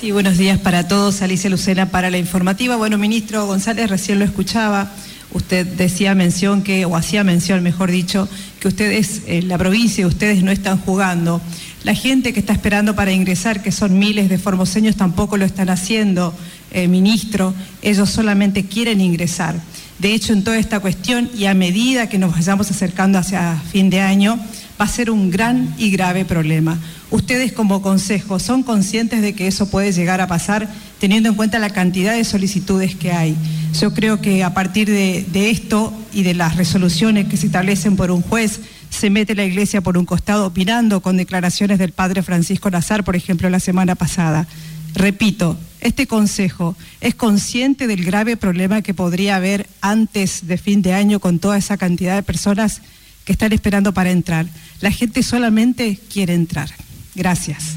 Sí, 0.00 0.10
buenos 0.10 0.36
días 0.36 0.58
para 0.58 0.88
todos. 0.88 1.22
Alicia 1.22 1.48
Lucena 1.48 1.90
para 1.90 2.10
la 2.10 2.18
informativa. 2.18 2.76
Bueno, 2.76 2.98
ministro 2.98 3.46
González, 3.46 3.88
recién 3.88 4.18
lo 4.18 4.24
escuchaba. 4.24 4.90
Usted 5.34 5.66
decía 5.66 6.14
mención 6.14 6.62
que, 6.62 6.84
o 6.84 6.94
hacía 6.96 7.24
mención, 7.24 7.62
mejor 7.62 7.90
dicho, 7.90 8.28
que 8.60 8.68
ustedes, 8.68 9.22
en 9.26 9.48
la 9.48 9.56
provincia, 9.56 10.06
ustedes 10.06 10.42
no 10.42 10.50
están 10.50 10.78
jugando. 10.78 11.40
La 11.84 11.94
gente 11.94 12.32
que 12.32 12.40
está 12.40 12.52
esperando 12.52 12.94
para 12.94 13.12
ingresar, 13.12 13.62
que 13.62 13.72
son 13.72 13.98
miles 13.98 14.28
de 14.28 14.38
formoseños, 14.38 14.96
tampoco 14.96 15.36
lo 15.36 15.44
están 15.44 15.70
haciendo, 15.70 16.34
eh, 16.70 16.86
ministro. 16.86 17.54
Ellos 17.80 18.10
solamente 18.10 18.66
quieren 18.66 19.00
ingresar. 19.00 19.60
De 19.98 20.14
hecho, 20.14 20.32
en 20.32 20.44
toda 20.44 20.58
esta 20.58 20.80
cuestión 20.80 21.30
y 21.36 21.46
a 21.46 21.54
medida 21.54 22.08
que 22.08 22.18
nos 22.18 22.32
vayamos 22.32 22.70
acercando 22.70 23.18
hacia 23.18 23.60
fin 23.70 23.88
de 23.88 24.00
año, 24.00 24.38
va 24.80 24.84
a 24.84 24.88
ser 24.88 25.10
un 25.10 25.30
gran 25.30 25.74
y 25.78 25.90
grave 25.90 26.24
problema. 26.24 26.78
Ustedes 27.12 27.52
como 27.52 27.82
consejo, 27.82 28.38
¿son 28.38 28.62
conscientes 28.62 29.20
de 29.20 29.34
que 29.34 29.46
eso 29.46 29.68
puede 29.68 29.92
llegar 29.92 30.22
a 30.22 30.26
pasar 30.28 30.66
teniendo 30.98 31.28
en 31.28 31.34
cuenta 31.34 31.58
la 31.58 31.68
cantidad 31.68 32.14
de 32.14 32.24
solicitudes 32.24 32.96
que 32.96 33.12
hay? 33.12 33.36
Yo 33.78 33.92
creo 33.92 34.22
que 34.22 34.42
a 34.42 34.54
partir 34.54 34.88
de, 34.88 35.50
esto 35.50 35.92
y 36.14 36.22
de 36.22 36.32
las 36.32 36.56
resoluciones 36.56 37.28
que 37.28 37.36
se 37.36 37.44
establecen 37.44 37.96
por 37.96 38.10
un 38.10 38.22
juez, 38.22 38.60
se 38.88 39.10
mete 39.10 39.34
la 39.34 39.44
iglesia 39.44 39.82
por 39.82 39.98
un 39.98 40.06
costado 40.06 40.46
opinando 40.46 41.02
con 41.02 41.18
declaraciones 41.18 41.78
del 41.78 41.92
padre 41.92 42.22
Francisco 42.22 42.70
Nazar, 42.70 43.04
por 43.04 43.14
ejemplo, 43.14 43.50
la 43.50 43.60
semana 43.60 43.94
pasada. 43.94 44.48
Repito, 44.94 45.58
este 45.80 46.06
Consejo 46.06 46.76
es 47.02 47.14
consciente 47.14 47.88
del 47.88 48.06
grave 48.06 48.38
problema 48.38 48.80
que 48.80 48.94
podría 48.94 49.36
haber 49.36 49.68
antes 49.82 50.46
de 50.46 50.56
fin 50.56 50.80
de 50.80 50.94
año 50.94 51.20
con 51.20 51.40
toda 51.40 51.58
esa 51.58 51.76
cantidad 51.76 52.14
de 52.14 52.22
personas 52.22 52.80
que 53.26 53.32
están 53.32 53.52
esperando 53.52 53.92
para 53.92 54.10
entrar. 54.10 54.46
La 54.80 54.90
gente 54.90 55.22
solamente 55.22 55.98
quiere 56.10 56.32
entrar. 56.32 56.70
Gracias. 57.14 57.74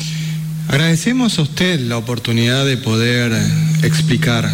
Agradecemos 0.67 1.37
a 1.37 1.43
usted 1.43 1.79
la 1.81 1.97
oportunidad 1.97 2.65
de 2.65 2.77
poder 2.77 3.33
explicar, 3.83 4.49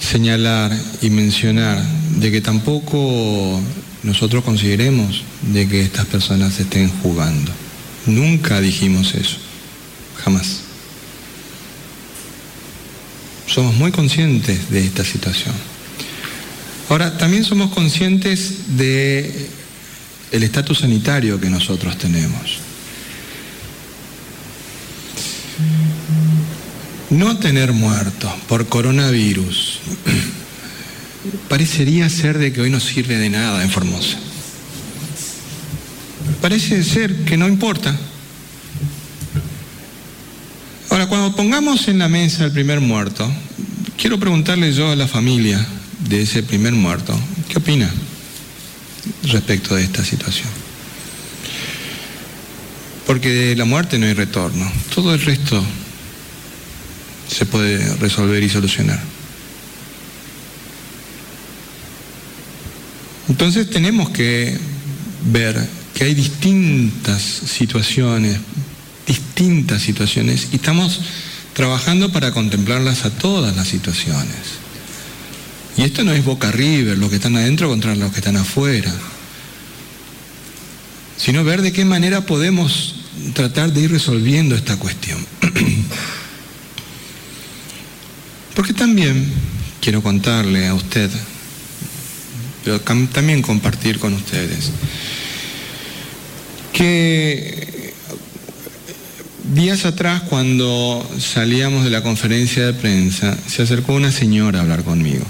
señalar 0.00 0.72
y 1.00 1.10
mencionar 1.10 1.82
de 2.16 2.30
que 2.30 2.40
tampoco 2.40 3.60
nosotros 4.02 4.44
consideremos 4.44 5.22
de 5.52 5.68
que 5.68 5.82
estas 5.82 6.06
personas 6.06 6.58
estén 6.60 6.90
jugando. 7.00 7.50
Nunca 8.06 8.60
dijimos 8.60 9.14
eso, 9.14 9.38
jamás. 10.22 10.60
Somos 13.46 13.74
muy 13.76 13.92
conscientes 13.92 14.70
de 14.70 14.84
esta 14.84 15.04
situación. 15.04 15.54
Ahora, 16.90 17.16
también 17.16 17.44
somos 17.44 17.72
conscientes 17.72 18.76
de 18.76 19.48
el 20.32 20.42
estatus 20.42 20.80
sanitario 20.80 21.40
que 21.40 21.48
nosotros 21.48 21.96
tenemos. 21.96 22.63
No 27.10 27.38
tener 27.38 27.72
muertos 27.72 28.32
por 28.48 28.66
coronavirus 28.66 29.80
parecería 31.48 32.08
ser 32.08 32.38
de 32.38 32.52
que 32.52 32.60
hoy 32.60 32.70
no 32.70 32.80
sirve 32.80 33.16
de 33.18 33.30
nada 33.30 33.62
en 33.62 33.70
Formosa. 33.70 34.18
Parece 36.40 36.82
ser 36.82 37.24
que 37.24 37.36
no 37.36 37.48
importa. 37.48 37.96
Ahora, 40.90 41.06
cuando 41.08 41.34
pongamos 41.34 41.88
en 41.88 41.98
la 41.98 42.08
mesa 42.08 42.44
el 42.44 42.52
primer 42.52 42.80
muerto, 42.80 43.30
quiero 43.96 44.18
preguntarle 44.18 44.72
yo 44.72 44.90
a 44.90 44.96
la 44.96 45.08
familia 45.08 45.64
de 46.08 46.22
ese 46.22 46.42
primer 46.42 46.72
muerto, 46.72 47.18
¿qué 47.48 47.58
opina 47.58 47.90
respecto 49.24 49.74
de 49.74 49.84
esta 49.84 50.04
situación? 50.04 50.63
Porque 53.06 53.28
de 53.30 53.56
la 53.56 53.64
muerte 53.64 53.98
no 53.98 54.06
hay 54.06 54.14
retorno, 54.14 54.70
todo 54.94 55.14
el 55.14 55.20
resto 55.20 55.62
se 57.28 57.46
puede 57.46 57.96
resolver 57.96 58.42
y 58.42 58.48
solucionar. 58.48 59.00
Entonces 63.28 63.68
tenemos 63.70 64.10
que 64.10 64.58
ver 65.30 65.66
que 65.94 66.04
hay 66.04 66.14
distintas 66.14 67.22
situaciones, 67.22 68.38
distintas 69.06 69.82
situaciones, 69.82 70.48
y 70.52 70.56
estamos 70.56 71.00
trabajando 71.54 72.12
para 72.12 72.32
contemplarlas 72.32 73.04
a 73.04 73.10
todas 73.10 73.56
las 73.56 73.68
situaciones. 73.68 74.64
Y 75.76 75.82
esto 75.82 76.04
no 76.04 76.12
es 76.12 76.24
boca 76.24 76.52
river, 76.52 76.98
los 76.98 77.10
que 77.10 77.16
están 77.16 77.36
adentro 77.36 77.68
contra 77.68 77.96
los 77.96 78.12
que 78.12 78.18
están 78.18 78.36
afuera, 78.36 78.92
sino 81.16 81.44
ver 81.44 81.62
de 81.62 81.72
qué 81.72 81.84
manera 81.84 82.26
podemos 82.26 82.96
tratar 83.34 83.72
de 83.72 83.82
ir 83.82 83.92
resolviendo 83.92 84.54
esta 84.54 84.76
cuestión. 84.76 85.18
Porque 88.54 88.72
también 88.72 89.32
quiero 89.80 90.02
contarle 90.02 90.66
a 90.68 90.74
usted, 90.74 91.10
pero 92.64 92.80
también 92.80 93.42
compartir 93.42 93.98
con 93.98 94.14
ustedes, 94.14 94.70
que 96.72 97.92
días 99.52 99.84
atrás 99.84 100.22
cuando 100.22 101.06
salíamos 101.18 101.84
de 101.84 101.90
la 101.90 102.02
conferencia 102.02 102.66
de 102.66 102.72
prensa, 102.74 103.36
se 103.46 103.62
acercó 103.62 103.94
una 103.94 104.10
señora 104.10 104.60
a 104.60 104.62
hablar 104.62 104.84
conmigo. 104.84 105.24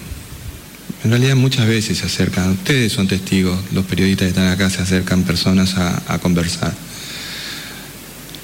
En 1.05 1.11
realidad 1.11 1.37
muchas 1.37 1.67
veces 1.67 1.99
se 1.99 2.07
acercan, 2.07 2.53
ustedes 2.53 2.91
son 2.91 3.07
testigos, 3.07 3.59
los 3.73 3.85
periodistas 3.85 4.25
que 4.25 4.31
están 4.31 4.49
acá 4.49 4.71
se 4.71 4.81
acercan 4.81 5.23
personas 5.23 5.75
a, 5.77 6.19
conversar. 6.19 6.75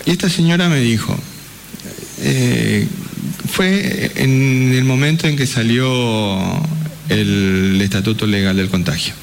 Y 0.04 0.10
esta 0.10 0.28
señora 0.28 0.68
me 0.68 0.80
dijo, 0.80 1.18
eh, 2.18 2.86
fue 3.50 4.12
en 4.16 4.74
el 4.74 4.84
momento 4.84 5.26
en 5.26 5.38
que 5.38 5.46
salió 5.46 6.38
el 7.08 7.80
estatuto 7.80 8.26
legal 8.26 8.58
del 8.58 8.68
contagio, 8.68 9.14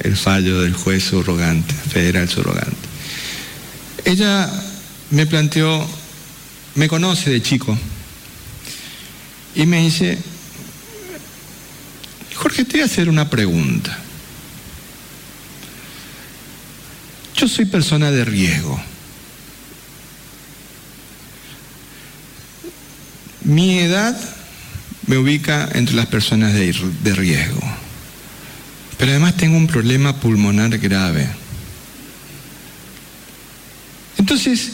el 0.00 0.16
fallo 0.16 0.62
del 0.62 0.74
juez 0.74 1.04
subrogante, 1.04 1.72
federal 1.72 2.28
subrogante. 2.28 2.74
Ella 4.04 4.50
me 5.10 5.24
planteó, 5.26 5.88
me 6.74 6.88
conoce 6.88 7.30
de 7.30 7.40
chico, 7.40 7.78
y 9.54 9.66
me 9.66 9.82
dice, 9.82 10.18
Jorge, 12.40 12.64
te 12.64 12.72
voy 12.72 12.80
a 12.80 12.84
hacer 12.86 13.10
una 13.10 13.28
pregunta. 13.28 13.98
Yo 17.36 17.46
soy 17.46 17.66
persona 17.66 18.10
de 18.10 18.24
riesgo. 18.24 18.80
Mi 23.44 23.80
edad 23.80 24.18
me 25.06 25.18
ubica 25.18 25.68
entre 25.74 25.94
las 25.94 26.06
personas 26.06 26.54
de, 26.54 26.72
riesgo. 27.14 27.60
Pero 28.96 29.10
además 29.10 29.36
tengo 29.36 29.58
un 29.58 29.66
problema 29.66 30.18
pulmonar 30.18 30.78
grave. 30.78 31.28
Entonces, 34.16 34.72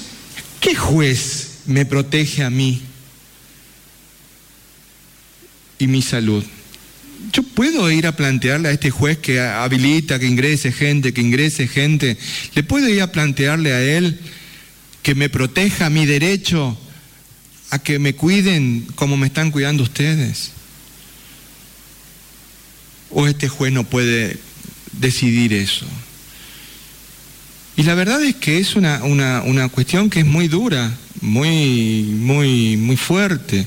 ¿qué 0.60 0.76
juez 0.76 1.62
me 1.66 1.84
protege 1.84 2.44
a 2.44 2.50
mí 2.50 2.80
y 5.80 5.88
mi 5.88 6.00
salud? 6.00 6.44
Yo 7.32 7.42
puedo 7.42 7.90
ir 7.90 8.06
a 8.06 8.16
plantearle 8.16 8.68
a 8.68 8.72
este 8.72 8.90
juez 8.90 9.18
que 9.18 9.40
habilita 9.40 10.18
que 10.18 10.26
ingrese 10.26 10.72
gente, 10.72 11.12
que 11.12 11.20
ingrese 11.20 11.68
gente, 11.68 12.16
le 12.54 12.62
puedo 12.62 12.88
ir 12.88 13.02
a 13.02 13.12
plantearle 13.12 13.72
a 13.72 13.82
él 13.82 14.18
que 15.02 15.14
me 15.14 15.28
proteja 15.28 15.90
mi 15.90 16.06
derecho 16.06 16.76
a 17.70 17.78
que 17.78 17.98
me 17.98 18.14
cuiden 18.14 18.86
como 18.94 19.16
me 19.16 19.26
están 19.26 19.50
cuidando 19.50 19.82
ustedes. 19.82 20.52
O 23.10 23.26
este 23.26 23.48
juez 23.48 23.72
no 23.72 23.84
puede 23.84 24.38
decidir 24.92 25.52
eso. 25.52 25.86
Y 27.76 27.82
la 27.82 27.94
verdad 27.94 28.22
es 28.24 28.36
que 28.36 28.58
es 28.58 28.74
una, 28.74 29.04
una, 29.04 29.42
una 29.42 29.68
cuestión 29.68 30.10
que 30.10 30.20
es 30.20 30.26
muy 30.26 30.48
dura, 30.48 30.96
muy, 31.20 32.02
muy, 32.04 32.76
muy 32.76 32.96
fuerte. 32.96 33.66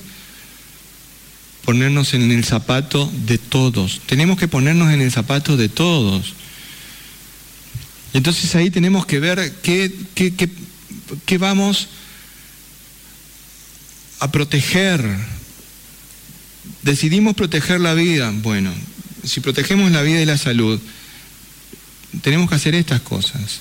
Ponernos 1.70 2.16
en 2.16 2.32
el 2.32 2.44
zapato 2.46 3.14
de 3.28 3.38
todos. 3.38 4.02
Tenemos 4.08 4.40
que 4.40 4.48
ponernos 4.48 4.92
en 4.92 5.02
el 5.02 5.12
zapato 5.12 5.56
de 5.56 5.70
todos. 5.70 6.34
Entonces 8.12 8.56
ahí 8.56 8.72
tenemos 8.72 9.06
que 9.06 9.20
ver 9.20 9.54
qué, 9.62 9.94
qué, 10.16 10.34
qué, 10.34 10.50
qué 11.28 11.38
vamos 11.38 11.90
a 14.20 14.32
proteger. 14.32 15.16
Decidimos 16.82 17.36
proteger 17.36 17.80
la 17.82 17.94
vida. 17.94 18.34
Bueno, 18.34 18.74
si 19.24 19.40
protegemos 19.40 19.92
la 19.92 20.02
vida 20.02 20.24
y 20.24 20.26
la 20.26 20.40
salud, 20.40 20.82
tenemos 22.24 22.50
que 22.50 22.56
hacer 22.56 22.74
estas 22.74 23.02
cosas. 23.02 23.60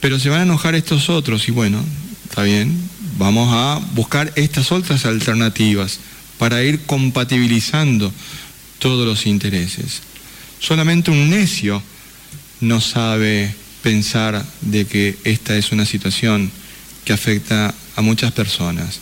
Pero 0.00 0.18
se 0.18 0.28
van 0.28 0.40
a 0.40 0.42
enojar 0.42 0.74
estos 0.74 1.08
otros 1.08 1.48
y 1.48 1.50
bueno, 1.50 1.82
está 2.28 2.42
bien, 2.42 2.78
vamos 3.16 3.48
a 3.54 3.78
buscar 3.94 4.34
estas 4.36 4.70
otras 4.70 5.06
alternativas 5.06 5.98
para 6.38 6.62
ir 6.62 6.80
compatibilizando 6.80 8.12
todos 8.78 9.06
los 9.06 9.26
intereses. 9.26 10.02
Solamente 10.60 11.10
un 11.10 11.30
necio 11.30 11.82
no 12.60 12.80
sabe 12.80 13.54
pensar 13.82 14.44
de 14.60 14.86
que 14.86 15.16
esta 15.24 15.56
es 15.56 15.72
una 15.72 15.84
situación 15.84 16.50
que 17.04 17.12
afecta 17.12 17.74
a 17.96 18.02
muchas 18.02 18.32
personas. 18.32 19.00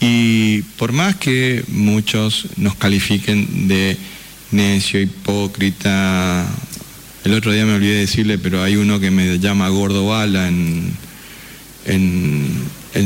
Y 0.00 0.62
por 0.76 0.92
más 0.92 1.16
que 1.16 1.64
muchos 1.68 2.46
nos 2.56 2.76
califiquen 2.76 3.66
de 3.68 3.96
necio, 4.52 5.00
hipócrita, 5.00 6.46
el 7.24 7.34
otro 7.34 7.52
día 7.52 7.66
me 7.66 7.74
olvidé 7.74 7.94
de 7.94 8.00
decirle, 8.00 8.38
pero 8.38 8.62
hay 8.62 8.76
uno 8.76 9.00
que 9.00 9.10
me 9.10 9.38
llama 9.38 9.68
Gordo 9.68 10.06
Bala 10.06 10.48
en, 10.48 10.92
en, 11.84 12.48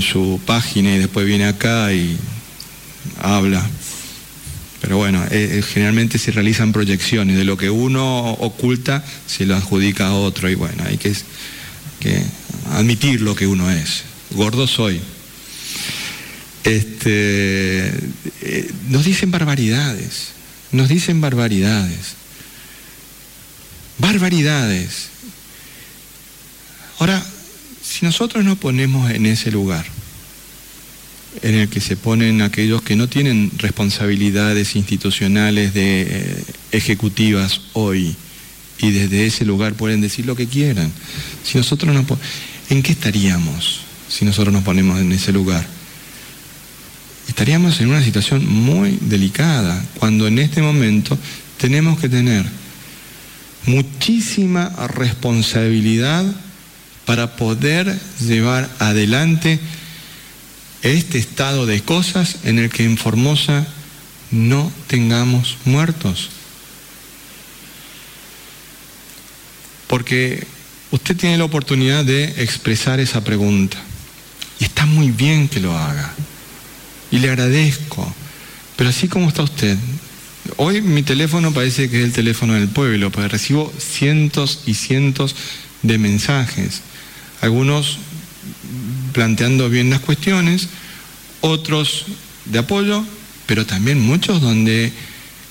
su 0.02 0.40
página 0.46 0.94
y 0.94 0.98
después 0.98 1.26
viene 1.26 1.46
acá 1.46 1.92
y 1.92 2.16
habla. 3.20 3.68
Pero 4.80 4.96
bueno, 4.96 5.22
eh, 5.30 5.58
eh, 5.58 5.62
generalmente 5.62 6.18
se 6.18 6.32
realizan 6.32 6.72
proyecciones, 6.72 7.36
de 7.36 7.44
lo 7.44 7.56
que 7.56 7.70
uno 7.70 8.32
oculta 8.32 9.04
se 9.26 9.46
lo 9.46 9.54
adjudica 9.54 10.08
a 10.08 10.14
otro 10.14 10.50
y 10.50 10.56
bueno, 10.56 10.82
hay 10.84 10.98
que, 10.98 11.14
que 12.00 12.22
admitir 12.72 13.20
lo 13.20 13.36
que 13.36 13.46
uno 13.46 13.70
es. 13.70 14.02
Gordo 14.30 14.66
soy. 14.66 15.00
Este, 16.64 17.88
eh, 18.40 18.70
nos 18.88 19.04
dicen 19.04 19.30
barbaridades, 19.30 20.28
nos 20.72 20.88
dicen 20.88 21.20
barbaridades. 21.20 22.14
Barbaridades. 23.98 25.08
Ahora, 26.98 27.24
si 27.92 28.06
nosotros 28.06 28.42
nos 28.42 28.56
ponemos 28.56 29.10
en 29.10 29.26
ese 29.26 29.50
lugar, 29.50 29.84
en 31.42 31.54
el 31.56 31.68
que 31.68 31.82
se 31.82 31.94
ponen 31.94 32.40
aquellos 32.40 32.80
que 32.80 32.96
no 32.96 33.06
tienen 33.06 33.52
responsabilidades 33.58 34.76
institucionales 34.76 35.74
de 35.74 36.02
eh, 36.02 36.44
ejecutivas 36.72 37.60
hoy 37.74 38.16
y 38.78 38.90
desde 38.92 39.26
ese 39.26 39.44
lugar 39.44 39.74
pueden 39.74 40.00
decir 40.00 40.24
lo 40.24 40.34
que 40.34 40.46
quieran. 40.46 40.90
Si 41.44 41.58
nosotros 41.58 41.94
nos 41.94 42.18
¿en 42.70 42.82
qué 42.82 42.92
estaríamos 42.92 43.80
si 44.08 44.24
nosotros 44.24 44.54
nos 44.54 44.64
ponemos 44.64 44.98
en 44.98 45.12
ese 45.12 45.32
lugar? 45.32 45.66
estaríamos 47.28 47.78
en 47.80 47.88
una 47.88 48.02
situación 48.02 48.48
muy 48.48 48.98
delicada, 49.02 49.84
cuando 49.98 50.26
en 50.26 50.38
este 50.38 50.62
momento 50.62 51.18
tenemos 51.58 52.00
que 52.00 52.08
tener 52.08 52.46
muchísima 53.66 54.70
responsabilidad 54.88 56.24
para 57.04 57.36
poder 57.36 57.98
llevar 58.20 58.70
adelante 58.78 59.58
este 60.82 61.18
estado 61.18 61.66
de 61.66 61.80
cosas 61.80 62.38
en 62.44 62.58
el 62.58 62.70
que 62.70 62.84
en 62.84 62.96
Formosa 62.96 63.66
no 64.30 64.72
tengamos 64.86 65.58
muertos. 65.64 66.30
Porque 69.86 70.46
usted 70.90 71.16
tiene 71.16 71.38
la 71.38 71.44
oportunidad 71.44 72.04
de 72.04 72.24
expresar 72.42 72.98
esa 72.98 73.22
pregunta. 73.22 73.78
Y 74.58 74.64
está 74.64 74.86
muy 74.86 75.10
bien 75.10 75.48
que 75.48 75.60
lo 75.60 75.76
haga 75.76 76.12
y 77.10 77.18
le 77.18 77.28
agradezco. 77.28 78.12
Pero 78.76 78.90
así 78.90 79.06
como 79.06 79.28
está 79.28 79.42
usted, 79.42 79.76
hoy 80.56 80.80
mi 80.80 81.02
teléfono 81.02 81.52
parece 81.52 81.90
que 81.90 81.98
es 81.98 82.04
el 82.04 82.12
teléfono 82.12 82.54
del 82.54 82.68
pueblo, 82.68 83.10
porque 83.10 83.28
recibo 83.28 83.72
cientos 83.78 84.60
y 84.66 84.74
cientos 84.74 85.36
de 85.82 85.98
mensajes, 85.98 86.80
algunos 87.42 87.98
planteando 89.12 89.68
bien 89.68 89.90
las 89.90 90.00
cuestiones, 90.00 90.68
otros 91.42 92.06
de 92.46 92.60
apoyo, 92.60 93.04
pero 93.46 93.66
también 93.66 94.00
muchos 94.00 94.40
donde, 94.40 94.92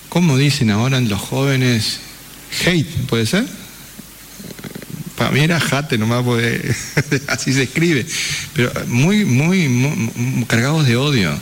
como 0.10 0.38
dicen 0.38 0.72
ahora 0.72 1.00
los 1.02 1.20
jóvenes, 1.20 2.00
hate, 2.66 2.90
¿puede 3.08 3.26
ser? 3.26 3.46
Para 5.18 5.32
mí 5.32 5.42
era 5.42 5.60
jate 5.60 5.98
nomás, 5.98 6.24
porque 6.24 6.74
así 7.28 7.54
se 7.54 7.64
escribe, 7.64 8.06
pero 8.54 8.72
muy, 8.88 9.26
muy, 9.26 10.46
cargados 10.48 10.88
de 10.88 10.96
odio 10.96 11.38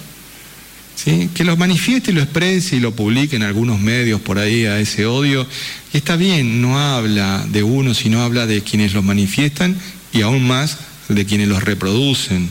que 1.34 1.46
lo 1.46 1.56
manifieste 1.56 2.12
y 2.12 2.14
lo 2.14 2.22
exprese 2.22 2.76
y 2.76 2.80
lo 2.82 2.94
publique 2.94 3.38
en 3.38 3.44
algunos 3.44 3.80
medios 3.80 4.20
por 4.20 4.38
ahí 4.38 4.66
a 4.66 4.80
ese 4.80 5.06
odio. 5.06 5.48
Y 5.94 5.98
está 5.98 6.18
bien, 6.18 6.62
no 6.62 6.78
habla 6.78 7.46
de 7.50 7.64
uno, 7.64 7.94
sino 7.94 8.22
habla 8.22 8.46
de 8.46 8.62
quienes 8.62 8.94
los 8.94 9.04
manifiestan 9.04 9.78
y 10.14 10.22
aún 10.22 10.48
más 10.48 10.78
de 11.08 11.26
quienes 11.26 11.48
los 11.48 11.64
reproducen. 11.64 12.50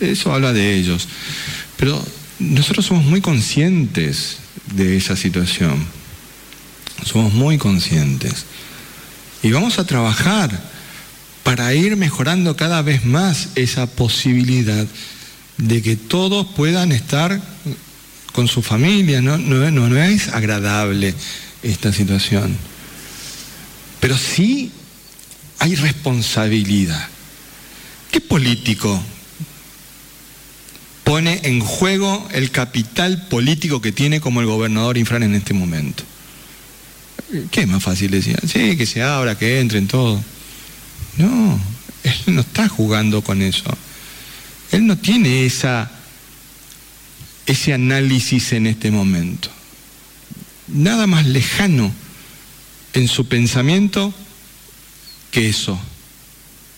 Eso 0.00 0.32
habla 0.32 0.52
de 0.52 0.74
ellos. 0.74 1.08
Pero 1.76 2.02
nosotros 2.38 2.86
somos 2.86 3.04
muy 3.04 3.20
conscientes 3.20 4.38
de 4.74 4.96
esa 4.96 5.16
situación. 5.16 5.86
Somos 7.04 7.32
muy 7.32 7.58
conscientes. 7.58 8.46
Y 9.42 9.52
vamos 9.52 9.78
a 9.78 9.86
trabajar 9.86 10.50
para 11.42 11.72
ir 11.74 11.96
mejorando 11.96 12.56
cada 12.56 12.82
vez 12.82 13.04
más 13.04 13.50
esa 13.54 13.86
posibilidad 13.86 14.86
de 15.58 15.82
que 15.82 15.96
todos 15.96 16.46
puedan 16.56 16.92
estar 16.92 17.40
con 18.32 18.48
su 18.48 18.62
familia. 18.62 19.22
No, 19.22 19.38
no, 19.38 19.70
no, 19.70 20.02
es 20.02 20.28
agradable 20.28 21.14
esta 21.62 21.92
situación. 21.92 22.56
Pero 24.00 24.16
sí 24.18 24.72
hay 25.58 25.74
responsabilidad. 25.74 27.08
¿Qué 28.10 28.20
político 28.20 29.02
pone 31.04 31.40
en 31.44 31.60
juego 31.60 32.28
el 32.32 32.50
capital 32.50 33.28
político 33.28 33.80
que 33.80 33.92
tiene 33.92 34.20
como 34.20 34.40
el 34.40 34.46
gobernador 34.46 34.98
Infran 34.98 35.22
en 35.22 35.34
este 35.34 35.54
momento? 35.54 36.04
¿Qué 37.50 37.62
es 37.62 37.68
más 37.68 37.82
fácil 37.82 38.10
decir? 38.10 38.38
Sí, 38.46 38.76
que 38.76 38.86
se 38.86 39.02
abra, 39.02 39.36
que 39.36 39.60
entren 39.60 39.88
todos. 39.88 40.22
No, 41.16 41.60
él 42.04 42.34
no 42.34 42.40
está 42.42 42.68
jugando 42.68 43.22
con 43.22 43.42
eso. 43.42 43.64
Él 44.70 44.86
no 44.86 44.96
tiene 44.96 45.46
esa, 45.46 45.90
ese 47.46 47.72
análisis 47.72 48.52
en 48.52 48.66
este 48.66 48.90
momento. 48.90 49.50
Nada 50.68 51.06
más 51.06 51.26
lejano 51.26 51.92
en 52.92 53.08
su 53.08 53.26
pensamiento 53.28 54.14
que 55.36 55.50
eso. 55.50 55.78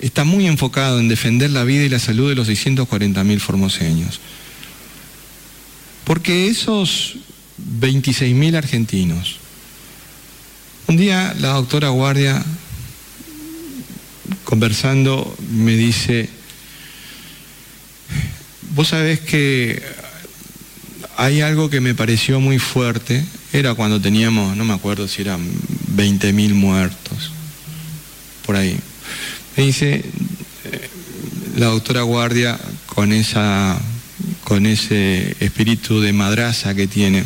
Está 0.01 0.25
muy 0.25 0.49
enfocado 0.49 0.99
en 0.99 1.07
defender 1.07 1.51
la 1.51 1.63
vida 1.63 1.85
y 1.85 1.89
la 1.89 2.01
salud 2.01 2.29
de 2.29 2.35
los 2.35 2.49
640.000 2.49 3.39
formoseños. 3.39 4.19
Porque 6.03 6.49
esos 6.49 7.19
26.000 7.81 8.57
argentinos, 8.57 9.37
un 10.89 10.97
día 10.97 11.37
la 11.39 11.51
doctora 11.51 11.91
Guardia, 11.91 12.45
conversando, 14.43 15.37
me 15.53 15.77
dice, 15.77 16.29
Vos 18.75 18.89
sabés 18.89 19.21
que 19.21 19.81
hay 21.17 21.43
algo 21.43 21.71
que 21.71 21.81
me 21.81 21.95
pareció 21.95 22.41
muy 22.41 22.59
fuerte, 22.59 23.25
era 23.53 23.75
cuando 23.75 24.01
teníamos, 24.01 24.57
no 24.57 24.65
me 24.65 24.75
acuerdo 24.75 25.07
si 25.07 25.23
eran 25.23 25.49
20.000 25.95 26.55
muertos, 26.55 27.08
por 28.49 28.57
ahí. 28.57 28.81
Me 29.59 29.65
dice 29.65 29.97
eh, 29.97 30.89
la 31.59 31.67
doctora 31.67 32.01
Guardia 32.01 32.59
con, 32.87 33.13
esa, 33.13 33.79
con 34.43 34.65
ese 34.65 35.37
espíritu 35.39 36.01
de 36.01 36.15
madraza 36.15 36.75
que 36.75 36.87
tiene. 36.87 37.25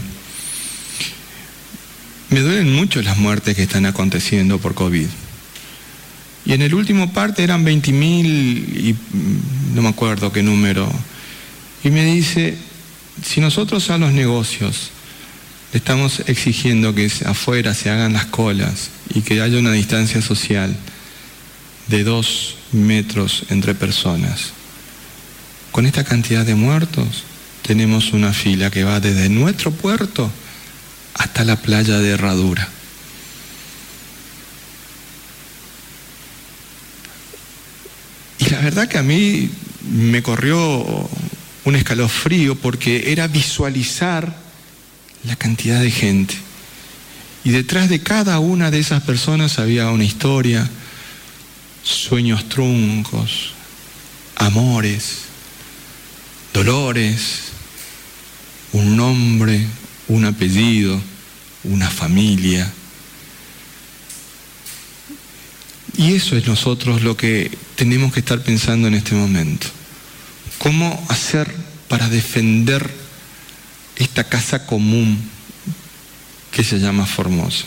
Me 2.30 2.40
duelen 2.40 2.74
mucho 2.74 3.00
las 3.02 3.18
muertes 3.18 3.54
que 3.54 3.62
están 3.62 3.86
aconteciendo 3.86 4.58
por 4.58 4.74
COVID. 4.74 5.06
Y 6.44 6.52
en 6.54 6.62
el 6.62 6.74
último 6.74 7.12
parte 7.12 7.44
eran 7.44 7.64
20.000 7.64 7.94
y 7.94 8.96
no 9.76 9.82
me 9.82 9.90
acuerdo 9.90 10.32
qué 10.32 10.42
número 10.42 10.92
y 11.84 11.90
me 11.90 12.04
dice, 12.04 12.56
si 13.24 13.40
nosotros 13.40 13.90
a 13.90 13.98
los 13.98 14.12
negocios 14.12 14.90
le 15.72 15.78
estamos 15.78 16.24
exigiendo 16.26 16.96
que 16.96 17.08
afuera 17.26 17.74
se 17.74 17.90
hagan 17.90 18.12
las 18.12 18.26
colas 18.26 18.90
y 19.14 19.20
que 19.20 19.40
haya 19.40 19.60
una 19.60 19.70
distancia 19.70 20.20
social 20.20 20.76
de 21.92 22.04
dos 22.04 22.56
metros 22.72 23.44
entre 23.50 23.74
personas. 23.74 24.54
Con 25.72 25.84
esta 25.84 26.04
cantidad 26.04 26.46
de 26.46 26.54
muertos 26.54 27.24
tenemos 27.60 28.14
una 28.14 28.32
fila 28.32 28.70
que 28.70 28.82
va 28.82 28.98
desde 28.98 29.28
nuestro 29.28 29.70
puerto 29.72 30.30
hasta 31.12 31.44
la 31.44 31.56
playa 31.56 31.98
de 31.98 32.10
Herradura. 32.12 32.66
Y 38.38 38.48
la 38.48 38.60
verdad 38.60 38.88
que 38.88 38.96
a 38.96 39.02
mí 39.02 39.50
me 39.82 40.22
corrió 40.22 41.10
un 41.64 41.76
escalofrío 41.76 42.54
porque 42.54 43.12
era 43.12 43.28
visualizar 43.28 44.34
la 45.24 45.36
cantidad 45.36 45.80
de 45.82 45.90
gente. 45.90 46.36
Y 47.44 47.50
detrás 47.50 47.90
de 47.90 48.00
cada 48.00 48.38
una 48.38 48.70
de 48.70 48.78
esas 48.78 49.02
personas 49.02 49.58
había 49.58 49.90
una 49.90 50.04
historia, 50.04 50.70
sueños 51.82 52.48
truncos, 52.48 53.52
amores, 54.36 55.22
dolores, 56.52 57.52
un 58.72 58.96
nombre, 58.96 59.66
un 60.08 60.24
apellido, 60.24 61.00
una 61.64 61.90
familia. 61.90 62.72
Y 65.96 66.14
eso 66.14 66.36
es 66.36 66.46
nosotros 66.46 67.02
lo 67.02 67.16
que 67.16 67.56
tenemos 67.76 68.12
que 68.12 68.20
estar 68.20 68.40
pensando 68.42 68.88
en 68.88 68.94
este 68.94 69.14
momento. 69.14 69.68
¿Cómo 70.58 71.04
hacer 71.08 71.52
para 71.88 72.08
defender 72.08 72.88
esta 73.96 74.24
casa 74.24 74.66
común 74.66 75.18
que 76.50 76.64
se 76.64 76.78
llama 76.78 77.06
Formosa? 77.06 77.64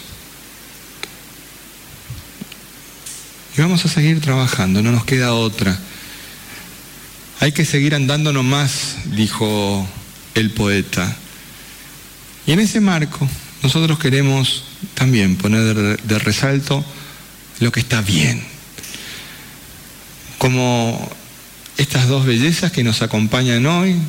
Y 3.58 3.62
vamos 3.62 3.86
a 3.86 3.88
seguir 3.88 4.20
trabajando, 4.20 4.82
no 4.82 4.92
nos 4.92 5.06
queda 5.06 5.34
otra. 5.34 5.78
Hay 7.40 7.52
que 7.54 7.64
seguir 7.64 7.96
andando 7.96 8.34
nomás, 8.34 8.98
dijo 9.06 9.88
el 10.34 10.52
poeta. 10.52 11.16
Y 12.46 12.52
en 12.52 12.60
ese 12.60 12.82
marco 12.82 13.28
nosotros 13.64 13.98
queremos 13.98 14.64
también 14.94 15.38
poner 15.38 16.02
de 16.02 16.20
resalto 16.20 16.84
lo 17.60 17.72
que 17.72 17.80
está 17.80 18.02
bien. 18.02 18.44
Como 20.38 21.10
estas 21.78 22.08
dos 22.08 22.26
bellezas 22.26 22.72
que 22.72 22.84
nos 22.84 23.02
acompañan 23.02 23.66
hoy, 23.66 24.00